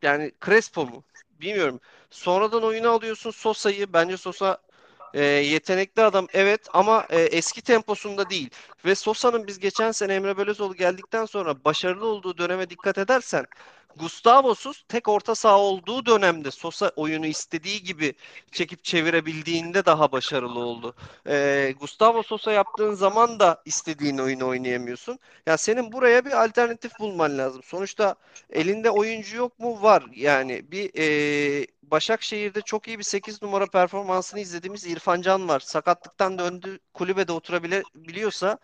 yani 0.03 0.33
Crespo 0.45 0.87
mu? 0.87 1.05
Bilmiyorum. 1.41 1.81
Sonradan 2.11 2.63
oyunu 2.65 2.91
alıyorsun 2.91 3.31
Sosa'yı. 3.31 3.93
Bence 3.93 4.17
Sosa 4.17 4.59
e, 5.15 5.25
yetenekli 5.25 6.03
adam 6.03 6.27
evet 6.33 6.69
ama 6.73 7.07
e, 7.11 7.21
eski 7.21 7.63
temposunda 7.63 8.31
değil. 8.31 8.51
Ve 8.85 8.95
Sosa'nın 8.95 9.47
biz 9.47 9.59
geçen 9.59 9.93
sene 9.93 10.15
Emre 10.15 10.37
Belözoğlu 10.39 10.75
geldikten 10.75 11.25
sonra 11.25 11.65
başarılı 11.65 12.07
olduğu 12.07 12.39
döneme 12.39 12.71
dikkat 12.71 12.99
edersen 12.99 13.47
Gustavo'suz 13.97 14.85
tek 14.89 15.09
orta 15.09 15.35
saha 15.35 15.59
olduğu 15.59 16.07
dönemde 16.07 16.51
Sosa 16.51 16.93
oyunu 16.97 17.27
istediği 17.27 17.83
gibi 17.83 18.15
çekip 18.53 18.85
çevirebildiğinde 18.85 19.87
daha 19.87 20.13
başarılı 20.13 20.59
oldu. 20.59 20.95
Ee, 21.27 21.75
Gustavo 21.81 22.23
Sosa 22.23 22.53
yaptığın 22.53 22.95
zaman 22.95 23.41
da 23.41 23.63
istediğin 23.65 24.19
oyunu 24.19 24.49
oynayamıyorsun. 24.49 25.19
Ya 25.47 25.57
senin 25.57 25.93
buraya 25.93 26.25
bir 26.25 26.45
alternatif 26.45 26.99
bulman 26.99 27.39
lazım. 27.39 27.63
Sonuçta 27.63 28.15
elinde 28.51 28.91
oyuncu 28.91 29.37
yok 29.37 29.59
mu? 29.59 29.83
Var. 29.83 30.05
Yani 30.15 30.73
bir 30.73 30.91
e, 30.99 31.67
Başakşehir'de 31.83 32.61
çok 32.63 32.89
iyi 32.89 32.99
bir 32.99 33.05
8 33.05 33.43
numara 33.43 33.67
performansını 33.67 34.41
izlediğimiz 34.41 34.87
İrfan 34.87 35.23
Can 35.23 35.49
var. 35.49 35.61
Sakatlıktan 35.61 36.39
döndü 36.39 36.79
kulübede 36.95 37.33
oturabiliyorsa 37.33 38.59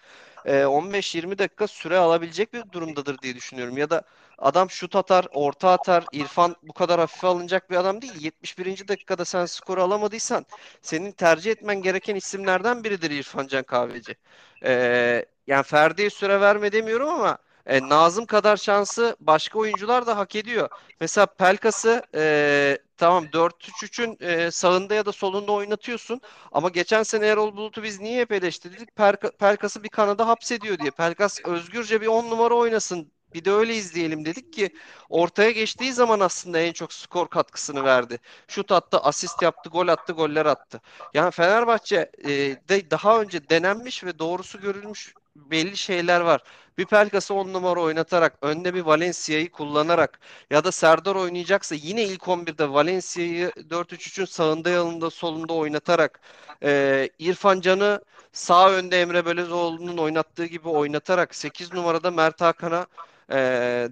15-20 0.46 1.38
dakika 1.38 1.66
süre 1.66 1.98
alabilecek 1.98 2.52
bir 2.54 2.72
durumdadır 2.72 3.22
diye 3.22 3.34
düşünüyorum. 3.34 3.76
Ya 3.78 3.90
da 3.90 4.02
adam 4.38 4.70
şut 4.70 4.96
atar, 4.96 5.26
orta 5.32 5.70
atar. 5.70 6.04
İrfan 6.12 6.56
bu 6.62 6.72
kadar 6.72 7.00
hafife 7.00 7.26
alınacak 7.26 7.70
bir 7.70 7.76
adam 7.76 8.02
değil. 8.02 8.14
71. 8.24 8.88
dakikada 8.88 9.24
sen 9.24 9.46
skoru 9.46 9.82
alamadıysan 9.82 10.46
senin 10.82 11.12
tercih 11.12 11.50
etmen 11.50 11.82
gereken 11.82 12.14
isimlerden 12.16 12.84
biridir 12.84 13.10
İrfan 13.10 13.46
Can 13.46 13.62
Kahveci. 13.64 14.16
Ee, 14.64 15.24
yani 15.46 15.62
Ferdi'ye 15.62 16.10
süre 16.10 16.40
verme 16.40 16.72
demiyorum 16.72 17.08
ama 17.08 17.38
e, 17.66 17.88
Nazım 17.88 18.26
kadar 18.26 18.56
şansı 18.56 19.16
başka 19.20 19.58
oyuncular 19.58 20.06
da 20.06 20.16
hak 20.16 20.36
ediyor. 20.36 20.68
Mesela 21.00 21.26
Pelkas'ı 21.26 22.02
e, 22.14 22.78
tamam 22.96 23.32
4-3-3'ün 23.32 24.16
e, 24.20 24.50
sağında 24.50 24.94
ya 24.94 25.06
da 25.06 25.12
solunda 25.12 25.52
oynatıyorsun. 25.52 26.20
Ama 26.52 26.68
geçen 26.68 27.02
sene 27.02 27.26
Erol 27.26 27.56
Bulut'u 27.56 27.82
biz 27.82 28.00
niye 28.00 28.20
hep 28.20 28.32
eleştirdik? 28.32 28.96
Perka, 28.96 29.30
Pelkas'ı 29.30 29.82
bir 29.84 29.88
kanada 29.88 30.28
hapsediyor 30.28 30.78
diye. 30.78 30.90
Pelkas 30.90 31.40
özgürce 31.44 32.00
bir 32.00 32.06
10 32.06 32.30
numara 32.30 32.54
oynasın. 32.54 33.12
Bir 33.34 33.44
de 33.44 33.52
öyle 33.52 33.74
izleyelim 33.74 34.24
dedik 34.24 34.52
ki 34.52 34.70
ortaya 35.08 35.50
geçtiği 35.50 35.92
zaman 35.92 36.20
aslında 36.20 36.58
en 36.60 36.72
çok 36.72 36.92
skor 36.92 37.28
katkısını 37.28 37.84
verdi. 37.84 38.18
Şut 38.48 38.72
attı, 38.72 38.98
asist 38.98 39.42
yaptı, 39.42 39.70
gol 39.70 39.88
attı, 39.88 40.12
goller 40.12 40.46
attı. 40.46 40.80
Yani 41.14 41.30
Fenerbahçe 41.30 42.10
e, 42.24 42.30
de 42.68 42.90
daha 42.90 43.20
önce 43.20 43.48
denenmiş 43.48 44.04
ve 44.04 44.18
doğrusu 44.18 44.60
görülmüş 44.60 45.14
belli 45.50 45.76
şeyler 45.76 46.20
var. 46.20 46.42
Bir 46.78 46.86
Pelkas'ı 46.86 47.34
10 47.34 47.52
numara 47.52 47.80
oynatarak, 47.80 48.38
önde 48.42 48.74
bir 48.74 48.80
Valencia'yı 48.80 49.50
kullanarak 49.50 50.20
ya 50.50 50.64
da 50.64 50.72
Serdar 50.72 51.14
oynayacaksa 51.14 51.74
yine 51.74 52.02
ilk 52.04 52.22
11'de 52.28 52.72
Valencia'yı 52.72 53.52
4-3-3'ün 53.70 54.24
sağında 54.24 54.70
yanında 54.70 55.10
solunda 55.10 55.52
oynatarak 55.54 56.20
e, 56.62 57.08
İrfan 57.18 57.60
Can'ı 57.60 58.00
sağ 58.32 58.70
önde 58.70 59.00
Emre 59.00 59.26
Belözoğlu'nun 59.26 59.98
oynattığı 59.98 60.46
gibi 60.46 60.68
oynatarak 60.68 61.34
8 61.34 61.72
numarada 61.72 62.10
Mert 62.10 62.40
Hakan'a 62.40 62.86
e, 63.30 63.36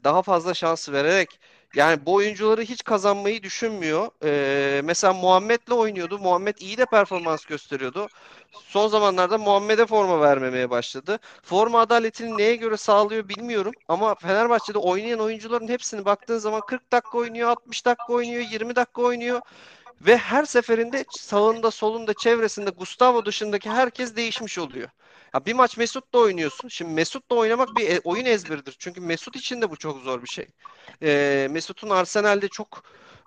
daha 0.05 0.23
fazla 0.23 0.55
şans 0.55 0.89
vererek 0.89 1.41
yani 1.75 2.07
bu 2.07 2.15
oyuncuları 2.15 2.63
hiç 2.63 2.85
kazanmayı 2.85 3.43
düşünmüyor. 3.43 4.09
Ee, 4.25 4.81
mesela 4.85 5.13
Muhammed'le 5.13 5.73
oynuyordu. 5.73 6.19
Muhammed 6.19 6.57
iyi 6.59 6.79
de 6.79 6.87
performans 6.87 7.45
gösteriyordu. 7.45 8.09
Son 8.67 8.89
zamanlarda 8.89 9.39
Muhammed'e 9.39 9.87
forma 9.87 10.21
vermemeye 10.21 10.71
başladı. 10.71 11.19
Forma 11.43 11.81
adaletini 11.81 12.39
neye 12.39 12.57
göre 12.57 12.77
sağlıyor 12.77 13.29
bilmiyorum. 13.29 13.73
Ama 13.89 14.15
Fenerbahçe'de 14.15 14.79
oynayan 14.79 15.21
oyuncuların 15.21 15.69
hepsini 15.69 16.05
baktığın 16.05 16.39
zaman 16.39 16.61
40 16.67 16.93
dakika 16.93 17.19
oynuyor, 17.19 17.49
60 17.49 17.87
dakika 17.87 18.13
oynuyor, 18.13 18.45
20 18.51 18.77
dakika 18.77 19.03
oynuyor. 19.03 19.41
Ve 20.01 20.17
her 20.17 20.45
seferinde 20.45 21.05
sağında, 21.11 21.71
solunda, 21.71 22.15
çevresinde 22.15 22.71
Gustavo 22.71 23.25
dışındaki 23.25 23.71
herkes 23.71 24.17
değişmiş 24.17 24.59
oluyor. 24.59 24.89
Ya 25.35 25.47
bir 25.47 25.53
maç 25.53 25.77
Mesut'la 25.77 26.19
oynuyorsun. 26.19 26.69
Şimdi 26.69 26.93
Mesut'la 26.93 27.37
oynamak 27.37 27.77
bir 27.77 27.89
e, 27.89 28.01
oyun 28.05 28.25
ezberidir. 28.25 28.77
Çünkü 28.79 29.01
Mesut 29.01 29.37
için 29.37 29.63
de 29.63 29.71
bu 29.71 29.77
çok 29.77 30.03
zor 30.03 30.23
bir 30.23 30.29
şey. 30.29 30.47
Ee, 31.03 31.49
Mesut'un 31.51 31.91
Arsenal'de 31.91 32.49
çok 32.49 32.83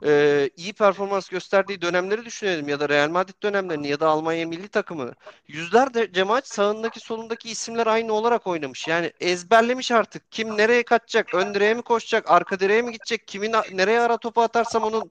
e, 0.05 0.49
iyi 0.57 0.73
performans 0.73 1.29
gösterdiği 1.29 1.81
dönemleri 1.81 2.25
düşünelim 2.25 2.69
ya 2.69 2.79
da 2.79 2.89
Real 2.89 3.09
Madrid 3.09 3.43
dönemlerini 3.43 3.87
ya 3.87 3.99
da 3.99 4.07
Almanya 4.07 4.47
milli 4.47 4.67
takımını. 4.67 5.13
Yüzlerce 5.47 6.23
maç 6.23 6.47
sağındaki 6.47 6.99
solundaki 6.99 7.49
isimler 7.49 7.87
aynı 7.87 8.13
olarak 8.13 8.47
oynamış. 8.47 8.87
Yani 8.87 9.13
ezberlemiş 9.19 9.91
artık. 9.91 10.31
Kim 10.31 10.57
nereye 10.57 10.83
kaçacak? 10.83 11.33
Ön 11.33 11.53
direğe 11.53 11.73
mi 11.73 11.81
koşacak? 11.81 12.31
Arka 12.31 12.59
direğe 12.59 12.81
mi 12.81 12.91
gidecek? 12.91 13.27
Kimin 13.27 13.53
nereye 13.71 13.99
ara 13.99 14.17
topu 14.17 14.41
atarsam 14.41 14.83
onun 14.83 15.03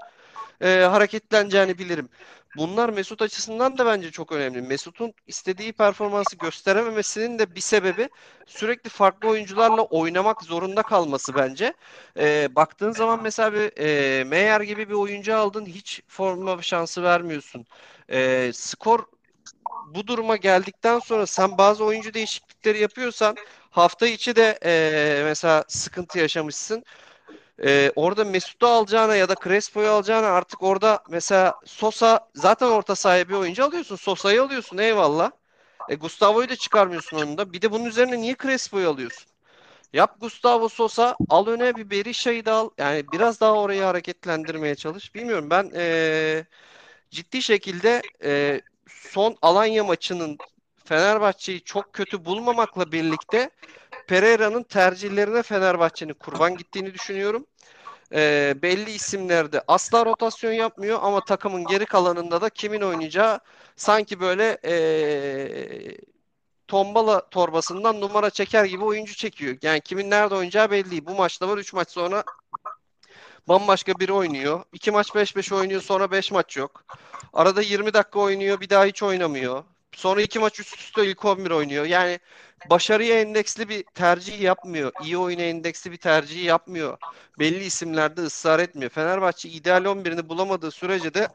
e, 0.60 0.80
hareketleneceğini 0.80 1.78
bilirim. 1.78 2.08
Bunlar 2.56 2.88
Mesut 2.88 3.22
açısından 3.22 3.78
da 3.78 3.86
bence 3.86 4.10
çok 4.10 4.32
önemli. 4.32 4.62
Mesut'un 4.62 5.14
istediği 5.26 5.72
performansı 5.72 6.36
gösterememesinin 6.36 7.38
de 7.38 7.54
bir 7.54 7.60
sebebi 7.60 8.08
sürekli 8.46 8.90
farklı 8.90 9.28
oyuncularla 9.28 9.82
oynamak 9.82 10.42
zorunda 10.42 10.82
kalması 10.82 11.34
bence. 11.34 11.74
E, 12.18 12.48
baktığın 12.56 12.92
zaman 12.92 13.22
mesela 13.22 13.52
bir 13.52 13.78
e, 13.78 14.24
Meyer 14.24 14.60
gibi 14.60 14.88
bir 14.88 14.94
oyuncu 14.94 15.36
aldın 15.36 15.66
hiç 15.66 16.02
forma 16.08 16.62
şansı 16.62 17.02
vermiyorsun. 17.02 17.66
E, 18.10 18.50
skor 18.54 19.04
bu 19.86 20.06
duruma 20.06 20.36
geldikten 20.36 20.98
sonra 20.98 21.26
sen 21.26 21.58
bazı 21.58 21.84
oyuncu 21.84 22.14
değişiklikleri 22.14 22.78
yapıyorsan 22.78 23.36
hafta 23.70 24.06
içi 24.06 24.36
de 24.36 24.58
e, 24.64 25.22
mesela 25.24 25.64
sıkıntı 25.68 26.18
yaşamışsın. 26.18 26.84
Ee, 27.64 27.92
orada 27.96 28.24
Mesut'u 28.24 28.66
alacağına 28.66 29.16
ya 29.16 29.28
da 29.28 29.34
Crespo'yu 29.44 29.88
alacağına 29.88 30.26
artık 30.26 30.62
orada 30.62 31.02
mesela 31.08 31.54
Sosa 31.64 32.28
zaten 32.34 32.66
orta 32.66 32.96
sahaya 32.96 33.28
bir 33.28 33.34
oyuncu 33.34 33.64
alıyorsun. 33.64 33.96
Sosa'yı 33.96 34.42
alıyorsun 34.42 34.78
eyvallah. 34.78 35.30
E, 35.88 35.94
Gustavo'yu 35.94 36.48
da 36.48 36.56
çıkarmıyorsun 36.56 37.18
önünde. 37.18 37.52
Bir 37.52 37.62
de 37.62 37.72
bunun 37.72 37.84
üzerine 37.84 38.20
niye 38.20 38.36
Crespo'yu 38.42 38.88
alıyorsun? 38.88 39.26
Yap 39.92 40.20
Gustavo 40.20 40.68
Sosa 40.68 41.16
al 41.28 41.46
öne 41.46 41.76
bir 41.76 41.90
Berisha'yı 41.90 42.44
da 42.44 42.52
al. 42.52 42.70
Yani 42.78 43.04
biraz 43.12 43.40
daha 43.40 43.52
orayı 43.52 43.82
hareketlendirmeye 43.82 44.74
çalış. 44.74 45.14
Bilmiyorum 45.14 45.50
ben 45.50 45.70
ee, 45.74 46.44
ciddi 47.10 47.42
şekilde 47.42 48.02
ee, 48.22 48.60
son 48.88 49.36
Alanya 49.42 49.84
maçının 49.84 50.38
Fenerbahçe'yi 50.84 51.64
çok 51.64 51.92
kötü 51.92 52.24
bulmamakla 52.24 52.92
birlikte 52.92 53.50
Pereira'nın 54.08 54.62
tercihlerine 54.62 55.42
Fenerbahçe'nin 55.42 56.14
kurban 56.14 56.56
gittiğini 56.56 56.94
düşünüyorum. 56.94 57.46
E, 58.14 58.54
belli 58.62 58.90
isimlerde 58.90 59.62
asla 59.68 60.06
rotasyon 60.06 60.52
yapmıyor 60.52 60.98
ama 61.02 61.24
takımın 61.24 61.66
geri 61.66 61.86
kalanında 61.86 62.40
da 62.40 62.50
kimin 62.50 62.80
oynayacağı 62.80 63.40
sanki 63.76 64.20
böyle 64.20 64.58
e, 64.64 64.76
tombala 66.68 67.28
torbasından 67.30 68.00
numara 68.00 68.30
çeker 68.30 68.64
gibi 68.64 68.84
oyuncu 68.84 69.14
çekiyor. 69.14 69.56
Yani 69.62 69.80
kimin 69.80 70.10
nerede 70.10 70.34
oynayacağı 70.34 70.70
belli. 70.70 71.06
Bu 71.06 71.14
maçta 71.14 71.48
var 71.48 71.58
3 71.58 71.72
maç 71.72 71.90
sonra 71.90 72.24
bambaşka 73.48 73.98
biri 74.00 74.12
oynuyor. 74.12 74.64
2 74.72 74.90
maç 74.90 75.14
5-5 75.14 75.54
oynuyor 75.54 75.82
sonra 75.82 76.10
5 76.10 76.30
maç 76.30 76.56
yok. 76.56 76.84
Arada 77.32 77.62
20 77.62 77.94
dakika 77.94 78.18
oynuyor 78.20 78.60
bir 78.60 78.70
daha 78.70 78.84
hiç 78.84 79.02
oynamıyor. 79.02 79.64
Sonra 79.92 80.22
2 80.22 80.38
maç 80.38 80.60
üst 80.60 80.78
üste 80.80 81.06
ilk 81.06 81.24
11 81.24 81.50
oynuyor. 81.50 81.84
Yani 81.84 82.20
başarıya 82.70 83.20
endeksli 83.20 83.68
bir 83.68 83.82
tercih 83.82 84.40
yapmıyor. 84.40 84.92
İyi 85.04 85.18
oyuna 85.18 85.42
endeksli 85.42 85.92
bir 85.92 85.96
tercih 85.96 86.44
yapmıyor. 86.44 86.98
Belli 87.38 87.64
isimlerde 87.64 88.20
ısrar 88.20 88.60
etmiyor. 88.60 88.90
Fenerbahçe 88.90 89.48
ideal 89.48 89.84
11'ini 89.84 90.28
bulamadığı 90.28 90.70
sürece 90.70 91.14
de 91.14 91.28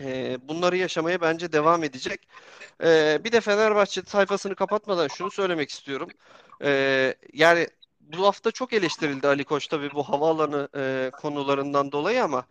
e, 0.00 0.38
bunları 0.48 0.76
yaşamaya 0.76 1.20
bence 1.20 1.52
devam 1.52 1.84
edecek. 1.84 2.28
E, 2.84 3.20
bir 3.24 3.32
de 3.32 3.40
Fenerbahçe 3.40 4.02
sayfasını 4.02 4.54
kapatmadan 4.54 5.08
şunu 5.08 5.30
söylemek 5.30 5.70
istiyorum. 5.70 6.08
E, 6.62 7.14
yani 7.32 7.68
bu 8.00 8.26
hafta 8.26 8.50
çok 8.50 8.72
eleştirildi 8.72 9.28
Ali 9.28 9.44
Koç 9.44 9.66
tabii 9.66 9.90
bu 9.94 10.02
havaalanı 10.02 10.68
e, 10.76 11.10
konularından 11.20 11.92
dolayı 11.92 12.24
ama 12.24 12.44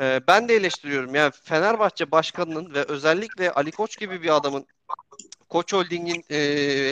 e, 0.00 0.20
ben 0.28 0.48
de 0.48 0.54
eleştiriyorum. 0.54 1.14
Yani 1.14 1.32
Fenerbahçe 1.44 2.10
başkanının 2.10 2.74
ve 2.74 2.84
özellikle 2.84 3.52
Ali 3.52 3.70
Koç 3.70 3.98
gibi 3.98 4.22
bir 4.22 4.36
adamın 4.36 4.66
Koç 5.50 5.72
Holding'in 5.72 6.24
e, 6.30 6.36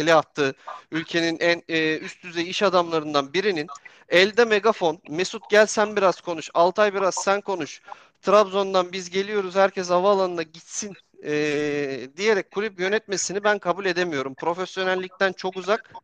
ele 0.01 0.15
attığı 0.15 0.55
ülkenin 0.93 1.39
en 1.41 1.63
e, 1.69 1.99
üst 1.99 2.23
düzey 2.23 2.51
iş 2.51 2.63
adamlarından 2.63 3.33
birinin 3.33 3.67
elde 4.09 4.45
megafon 4.45 4.99
Mesut 5.09 5.51
gel 5.51 5.67
sen 5.67 5.97
biraz 5.97 6.21
konuş 6.21 6.51
Altay 6.55 6.95
biraz 6.95 7.15
sen 7.15 7.41
konuş 7.41 7.81
Trabzon'dan 8.23 8.93
biz 8.93 9.11
geliyoruz 9.11 9.57
herkes 9.57 9.91
havaalanına 9.91 10.43
gitsin 10.43 10.97
e, 11.25 11.31
diyerek 12.17 12.51
kulüp 12.51 12.81
yönetmesini 12.81 13.45
ben 13.45 13.59
kabul 13.59 13.85
edemiyorum. 13.87 14.35
Profesyonellikten 14.35 15.33
çok 15.33 15.57
uzak 15.57 15.95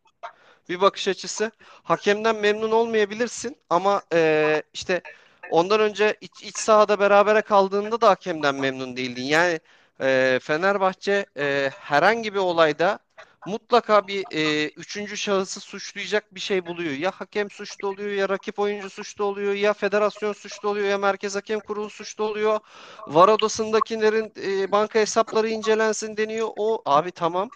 bir 0.68 0.80
bakış 0.80 1.08
açısı. 1.08 1.50
Hakemden 1.82 2.36
memnun 2.36 2.70
olmayabilirsin 2.70 3.56
ama 3.70 4.02
e, 4.12 4.62
işte 4.74 5.02
ondan 5.50 5.80
önce 5.80 6.16
iç, 6.20 6.42
iç 6.42 6.58
sahada 6.58 7.00
berabere 7.00 7.42
kaldığında 7.42 8.00
da 8.00 8.08
hakemden 8.08 8.54
memnun 8.54 8.96
değildin. 8.96 9.22
Yani 9.22 9.60
e, 10.00 10.38
Fenerbahçe 10.42 11.26
e, 11.38 11.70
herhangi 11.80 12.34
bir 12.34 12.38
olayda 12.38 12.98
mutlaka 13.46 14.08
bir 14.08 14.24
e, 14.30 14.68
üçüncü 14.68 15.16
şahısı 15.16 15.60
suçlayacak 15.60 16.34
bir 16.34 16.40
şey 16.40 16.66
buluyor. 16.66 16.92
Ya 16.92 17.10
hakem 17.10 17.50
suçlu 17.50 17.88
oluyor, 17.88 18.10
ya 18.10 18.28
rakip 18.28 18.58
oyuncu 18.58 18.90
suçlu 18.90 19.24
oluyor, 19.24 19.54
ya 19.54 19.72
federasyon 19.72 20.32
suçlu 20.32 20.68
oluyor, 20.68 20.88
ya 20.88 20.98
merkez 20.98 21.36
hakem 21.36 21.60
kurulu 21.60 21.90
suçlu 21.90 22.24
oluyor. 22.24 22.60
Var 23.06 23.28
odasındakilerin 23.28 24.32
e, 24.42 24.72
banka 24.72 24.98
hesapları 24.98 25.48
incelensin 25.48 26.16
deniyor. 26.16 26.48
O 26.56 26.82
abi 26.84 27.10
tamam. 27.10 27.50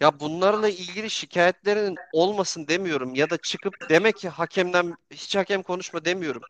Ya 0.00 0.20
bunlarla 0.20 0.68
ilgili 0.68 1.10
şikayetlerin 1.10 1.96
olmasın 2.12 2.68
demiyorum 2.68 3.14
ya 3.14 3.30
da 3.30 3.36
çıkıp 3.36 3.90
demek 3.90 4.16
ki 4.16 4.28
hakemden 4.28 4.94
hiç 5.10 5.36
hakem 5.36 5.62
konuşma 5.62 6.04
demiyorum. 6.04 6.42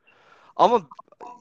Ama 0.57 0.83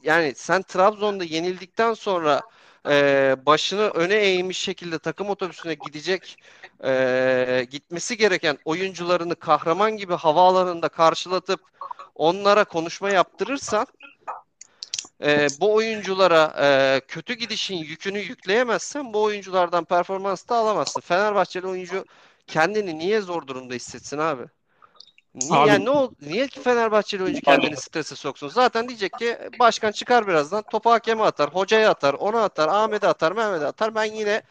yani 0.02 0.32
sen 0.36 0.62
Trabzon'da 0.62 1.24
yenildikten 1.24 1.94
sonra 1.94 2.42
e, 2.88 3.36
başını 3.46 3.88
öne 3.88 4.14
eğmiş 4.14 4.58
şekilde 4.58 4.98
takım 4.98 5.30
otobüsüne 5.30 5.74
gidecek 5.74 6.38
e, 6.84 7.66
gitmesi 7.70 8.16
gereken 8.16 8.58
oyuncularını 8.64 9.36
kahraman 9.36 9.96
gibi 9.96 10.14
havaalanında 10.14 10.88
karşılatıp 10.88 11.60
onlara 12.14 12.64
konuşma 12.64 13.10
yaptırırsan 13.10 13.86
e, 15.24 15.48
bu 15.60 15.74
oyunculara 15.74 16.54
e, 16.62 17.00
kötü 17.08 17.34
gidişin 17.34 17.76
yükünü 17.76 18.18
yükleyemezsen 18.18 19.12
bu 19.12 19.22
oyunculardan 19.22 19.84
performans 19.84 20.48
da 20.48 20.56
alamazsın. 20.56 21.00
Fenerbahçeli 21.00 21.66
oyuncu 21.66 22.04
kendini 22.46 22.98
niye 22.98 23.20
zor 23.20 23.46
durumda 23.46 23.74
hissetsin 23.74 24.18
abi? 24.18 24.42
Niye, 25.34 25.58
Abi- 25.58 25.68
yani 25.68 25.84
ne 25.84 25.90
ol, 25.90 26.10
niye 26.22 26.48
ki 26.48 26.60
Fenerbahçeli 26.60 27.22
oyuncu 27.22 27.40
kendini 27.40 27.76
strese 27.76 28.16
soksun? 28.16 28.48
Zaten 28.48 28.88
diyecek 28.88 29.12
ki 29.12 29.38
başkan 29.58 29.92
çıkar 29.92 30.26
birazdan 30.26 30.62
topu 30.70 30.90
hakeme 30.90 31.22
atar, 31.22 31.50
hocaya 31.54 31.90
atar, 31.90 32.14
ona 32.14 32.44
atar, 32.44 32.68
Ahmet'e 32.68 33.08
atar, 33.08 33.32
Mehmet'e 33.32 33.66
atar. 33.66 33.94
Ben 33.94 34.04
yine 34.04 34.42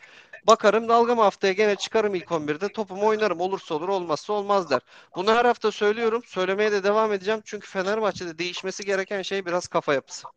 bakarım 0.48 0.90
dalgam 0.90 1.18
haftaya 1.18 1.54
gene 1.54 1.76
çıkarım 1.76 2.16
ilk 2.16 2.32
11'de 2.32 2.70
topumu 2.70 3.06
oynarım. 3.06 3.40
Olursa 3.40 3.76
olur 3.76 3.90
olmazsa 3.90 4.34
olmaz 4.34 4.70
der. 4.70 4.82
Bunu 5.16 5.32
her 5.32 5.46
hafta 5.46 5.72
söylüyorum. 5.72 6.22
Söylemeye 6.26 6.72
de 6.72 6.84
devam 6.84 7.14
edeceğim. 7.14 7.42
Çünkü 7.46 7.68
Fenerbahçe'de 7.70 8.38
değişmesi 8.38 8.86
gereken 8.86 9.22
şey 9.22 9.46
biraz 9.46 9.68
kafa 9.68 9.94
yapısı. 9.94 10.28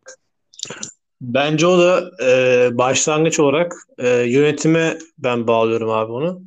Bence 1.20 1.66
o 1.66 1.78
da 1.78 2.10
e, 2.24 2.68
başlangıç 2.78 3.40
olarak 3.40 3.72
e, 3.98 4.08
yönetime 4.08 4.98
ben 5.18 5.46
bağlıyorum 5.46 5.90
abi 5.90 6.12
onu. 6.12 6.42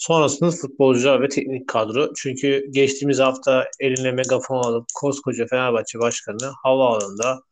Sonrasında 0.00 0.50
futbolcular 0.50 1.22
ve 1.22 1.28
teknik 1.28 1.68
kadro. 1.68 2.12
Çünkü 2.16 2.66
geçtiğimiz 2.70 3.18
hafta 3.18 3.64
eline 3.80 4.12
megafon 4.12 4.62
alıp 4.62 4.86
koskoca 4.94 5.46
Fenerbahçe 5.46 5.98
Başkanı 5.98 6.52
havaalanında 6.62 7.42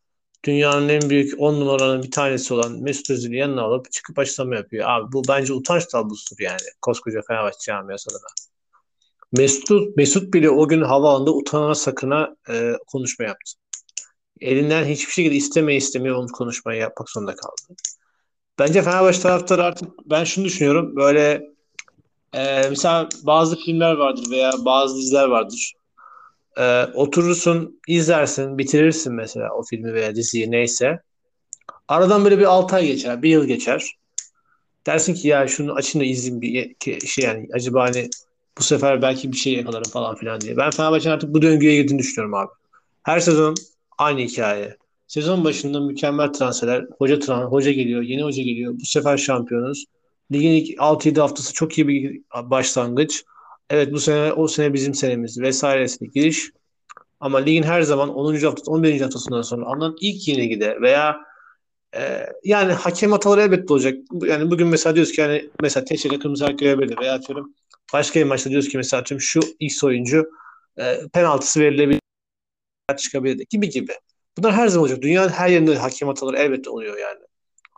dünyanın 0.45 0.89
en 0.89 1.11
büyük 1.11 1.41
10 1.41 1.61
numaranın 1.61 2.03
bir 2.03 2.11
tanesi 2.11 2.55
olan 2.55 2.83
Mesut 2.83 3.11
Özil'i 3.11 3.37
yanına 3.37 3.63
alıp 3.63 3.93
çıkıp 3.93 4.19
açıklama 4.19 4.55
yapıyor. 4.55 4.89
Abi 4.89 5.13
bu 5.13 5.23
bence 5.29 5.53
utanç 5.53 5.87
tablosudur 5.87 6.43
yani 6.43 6.61
koskoca 6.83 7.21
Fenerbahçe 7.29 7.59
camiası 7.67 8.11
adına. 8.11 8.29
Mesut, 9.33 9.97
Mesut 9.97 10.35
bile 10.35 10.51
o 10.51 10.69
gün 10.69 10.83
havaalanında 10.83 11.35
utanana 11.35 11.75
sakına 11.75 12.37
e, 12.51 12.73
konuşma 12.87 13.25
yaptı. 13.25 13.53
Elinden 14.41 14.85
hiçbir 14.85 15.13
şekilde 15.13 15.35
istemeye 15.35 15.77
istemiyor 15.77 16.17
onu 16.17 16.29
konuşmayı 16.29 16.81
yapmak 16.81 17.11
zorunda 17.11 17.35
kaldı. 17.35 17.77
Bence 18.59 18.83
Fenerbahçe 18.83 19.21
taraftarı 19.21 19.65
artık 19.65 19.89
ben 20.11 20.25
şunu 20.25 20.45
düşünüyorum 20.45 20.97
böyle 20.97 21.58
e, 22.33 22.69
mesela 22.69 23.09
bazı 23.23 23.57
filmler 23.57 23.93
vardır 23.93 24.31
veya 24.31 24.53
bazı 24.59 24.97
diziler 24.97 25.25
vardır. 25.25 25.73
E, 26.57 26.85
oturursun, 26.95 27.81
izlersin, 27.89 28.59
bitirirsin 28.59 29.15
mesela 29.15 29.55
o 29.55 29.63
filmi 29.63 29.95
veya 29.95 30.15
diziyi 30.15 30.51
neyse. 30.51 31.01
Aradan 31.89 32.25
böyle 32.25 32.39
bir 32.39 32.45
6 32.45 32.77
ay 32.77 32.87
geçer, 32.87 33.23
bir 33.23 33.31
yıl 33.31 33.45
geçer. 33.45 33.97
Dersin 34.87 35.15
ki 35.15 35.29
ya 35.29 35.49
şunu 35.49 35.73
açın 35.73 36.01
da 36.01 36.05
izleyeyim 36.05 36.43
bir 36.43 37.07
şey 37.07 37.25
yani 37.25 37.49
acaba 37.53 37.83
hani 37.85 38.09
bu 38.59 38.63
sefer 38.63 39.03
belki 39.03 39.33
bir 39.33 39.37
şey 39.37 39.53
yakalarım 39.53 39.91
falan 39.91 40.15
filan 40.15 40.41
diye. 40.41 40.57
Ben 40.57 40.71
Fenerbahçe'nin 40.71 41.15
artık 41.15 41.35
bu 41.35 41.43
döngüye 41.43 41.77
girdiğini 41.83 41.99
düşünüyorum 41.99 42.35
abi. 42.35 42.51
Her 43.03 43.21
sezon 43.21 43.55
aynı 43.99 44.21
hikaye. 44.21 44.77
Sezon 45.07 45.45
başında 45.45 45.81
mükemmel 45.81 46.33
transferler. 46.33 46.87
Hoca 46.99 47.19
tran 47.19 47.45
hoca 47.45 47.73
geliyor, 47.73 48.03
yeni 48.03 48.23
hoca 48.23 48.43
geliyor. 48.43 48.75
Bu 48.81 48.85
sefer 48.85 49.17
şampiyonuz. 49.17 49.85
Ligin 50.33 50.51
ilk 50.51 50.79
6-7 50.79 51.21
haftası 51.21 51.55
çok 51.55 51.79
iyi 51.79 51.89
bir 51.89 52.23
başlangıç. 52.35 53.25
Evet 53.71 53.93
bu 53.93 54.01
sene 54.01 54.33
o 54.33 54.49
sene 54.49 54.75
bizim 54.75 54.95
senemiz 54.95 55.41
vesairesine 55.41 56.09
giriş. 56.09 56.51
Ama 57.21 57.39
ligin 57.39 57.63
her 57.63 57.83
zaman 57.83 58.09
10. 58.09 58.35
haftası 58.35 58.71
11. 58.71 59.01
haftasından 59.01 59.43
sonra 59.43 59.67
alınan 59.67 59.97
ilk 60.01 60.29
yenilgide 60.29 60.81
veya 60.81 61.17
e, 61.97 62.27
yani 62.45 62.73
hakem 62.73 63.13
hataları 63.13 63.41
elbette 63.41 63.73
olacak. 63.73 63.99
Yani 64.27 64.51
bugün 64.51 64.67
mesela 64.69 64.95
diyoruz 64.95 65.13
ki 65.13 65.21
yani 65.21 65.51
mesela 65.63 65.85
Teşekkür 65.85 66.21
kırmızı 66.21 66.47
kart 66.47 66.59
görebilirdi 66.59 66.97
veya 67.01 67.15
atıyorum 67.15 67.55
başka 67.93 68.21
bir 68.21 68.25
maçta 68.25 68.51
diyoruz 68.51 68.69
ki 68.69 68.77
mesela 68.77 69.01
atıyorum 69.01 69.23
şu 69.23 69.41
X 69.61 69.85
oyuncu 69.85 70.31
e, 70.79 70.99
penaltısı 71.13 71.61
verilebilir 71.61 72.01
çıkabilirdi 72.97 73.45
gibi 73.51 73.71
gibi. 73.71 73.93
Bunlar 74.39 74.53
her 74.55 74.69
zaman 74.69 74.83
olacak. 74.83 75.03
Dünyanın 75.03 75.29
her 75.29 75.49
yerinde 75.49 75.77
hakem 75.77 76.09
hataları 76.09 76.37
elbette 76.37 76.71
oluyor 76.71 76.99
yani. 76.99 77.21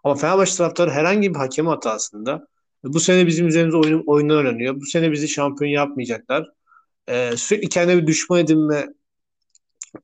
Ama 0.05 0.15
Fenerbahçe 0.15 0.57
taraftarı 0.57 0.91
herhangi 0.91 1.31
bir 1.31 1.39
hakem 1.39 1.67
hatasında 1.67 2.47
bu 2.85 3.01
sene 3.01 3.27
bizim 3.27 3.49
üzerimize 3.49 3.77
oyun, 3.77 4.03
oyunlar 4.07 4.37
oynanıyor. 4.37 4.77
Bu 4.81 4.87
sene 4.87 5.13
bizi 5.13 5.29
şampiyon 5.29 5.71
yapmayacaklar. 5.71 6.49
Ee, 7.09 7.37
sürekli 7.37 7.69
kendine 7.69 8.03
bir 8.03 8.07
düşman 8.07 8.39
edinme 8.41 8.89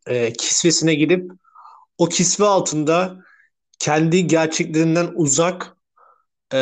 e, 0.07 0.33
kisvesine 0.33 0.95
gidip 0.95 1.31
o 1.99 2.09
kisve 2.09 2.45
altında 2.45 3.17
kendi 3.79 4.27
gerçeklerinden 4.27 5.11
uzak 5.15 5.77
e, 6.53 6.59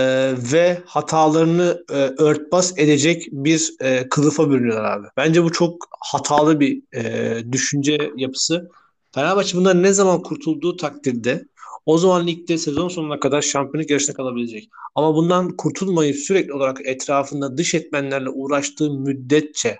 ve 0.52 0.82
hatalarını 0.86 1.84
e, 1.90 1.94
örtbas 1.94 2.78
edecek 2.78 3.28
bir 3.32 3.74
e, 3.80 4.08
kılıfa 4.08 4.50
bürünüyorlar 4.50 4.84
abi. 4.84 5.06
Bence 5.16 5.44
bu 5.44 5.52
çok 5.52 5.88
hatalı 6.00 6.60
bir 6.60 6.82
e, 6.94 7.52
düşünce 7.52 8.10
yapısı. 8.16 8.70
Fenerbahçe 9.14 9.56
bundan 9.56 9.82
ne 9.82 9.92
zaman 9.92 10.22
kurtulduğu 10.22 10.76
takdirde 10.76 11.44
o 11.86 11.98
zaman 11.98 12.26
ligde 12.26 12.58
sezon 12.58 12.88
sonuna 12.88 13.20
kadar 13.20 13.42
şampiyonluk 13.42 13.90
yarışına 13.90 14.14
kalabilecek. 14.16 14.70
Ama 14.94 15.14
bundan 15.14 15.56
kurtulmayıp 15.56 16.16
sürekli 16.16 16.52
olarak 16.52 16.86
etrafında 16.86 17.56
dış 17.56 17.74
etmenlerle 17.74 18.30
uğraştığı 18.30 18.90
müddetçe 18.90 19.78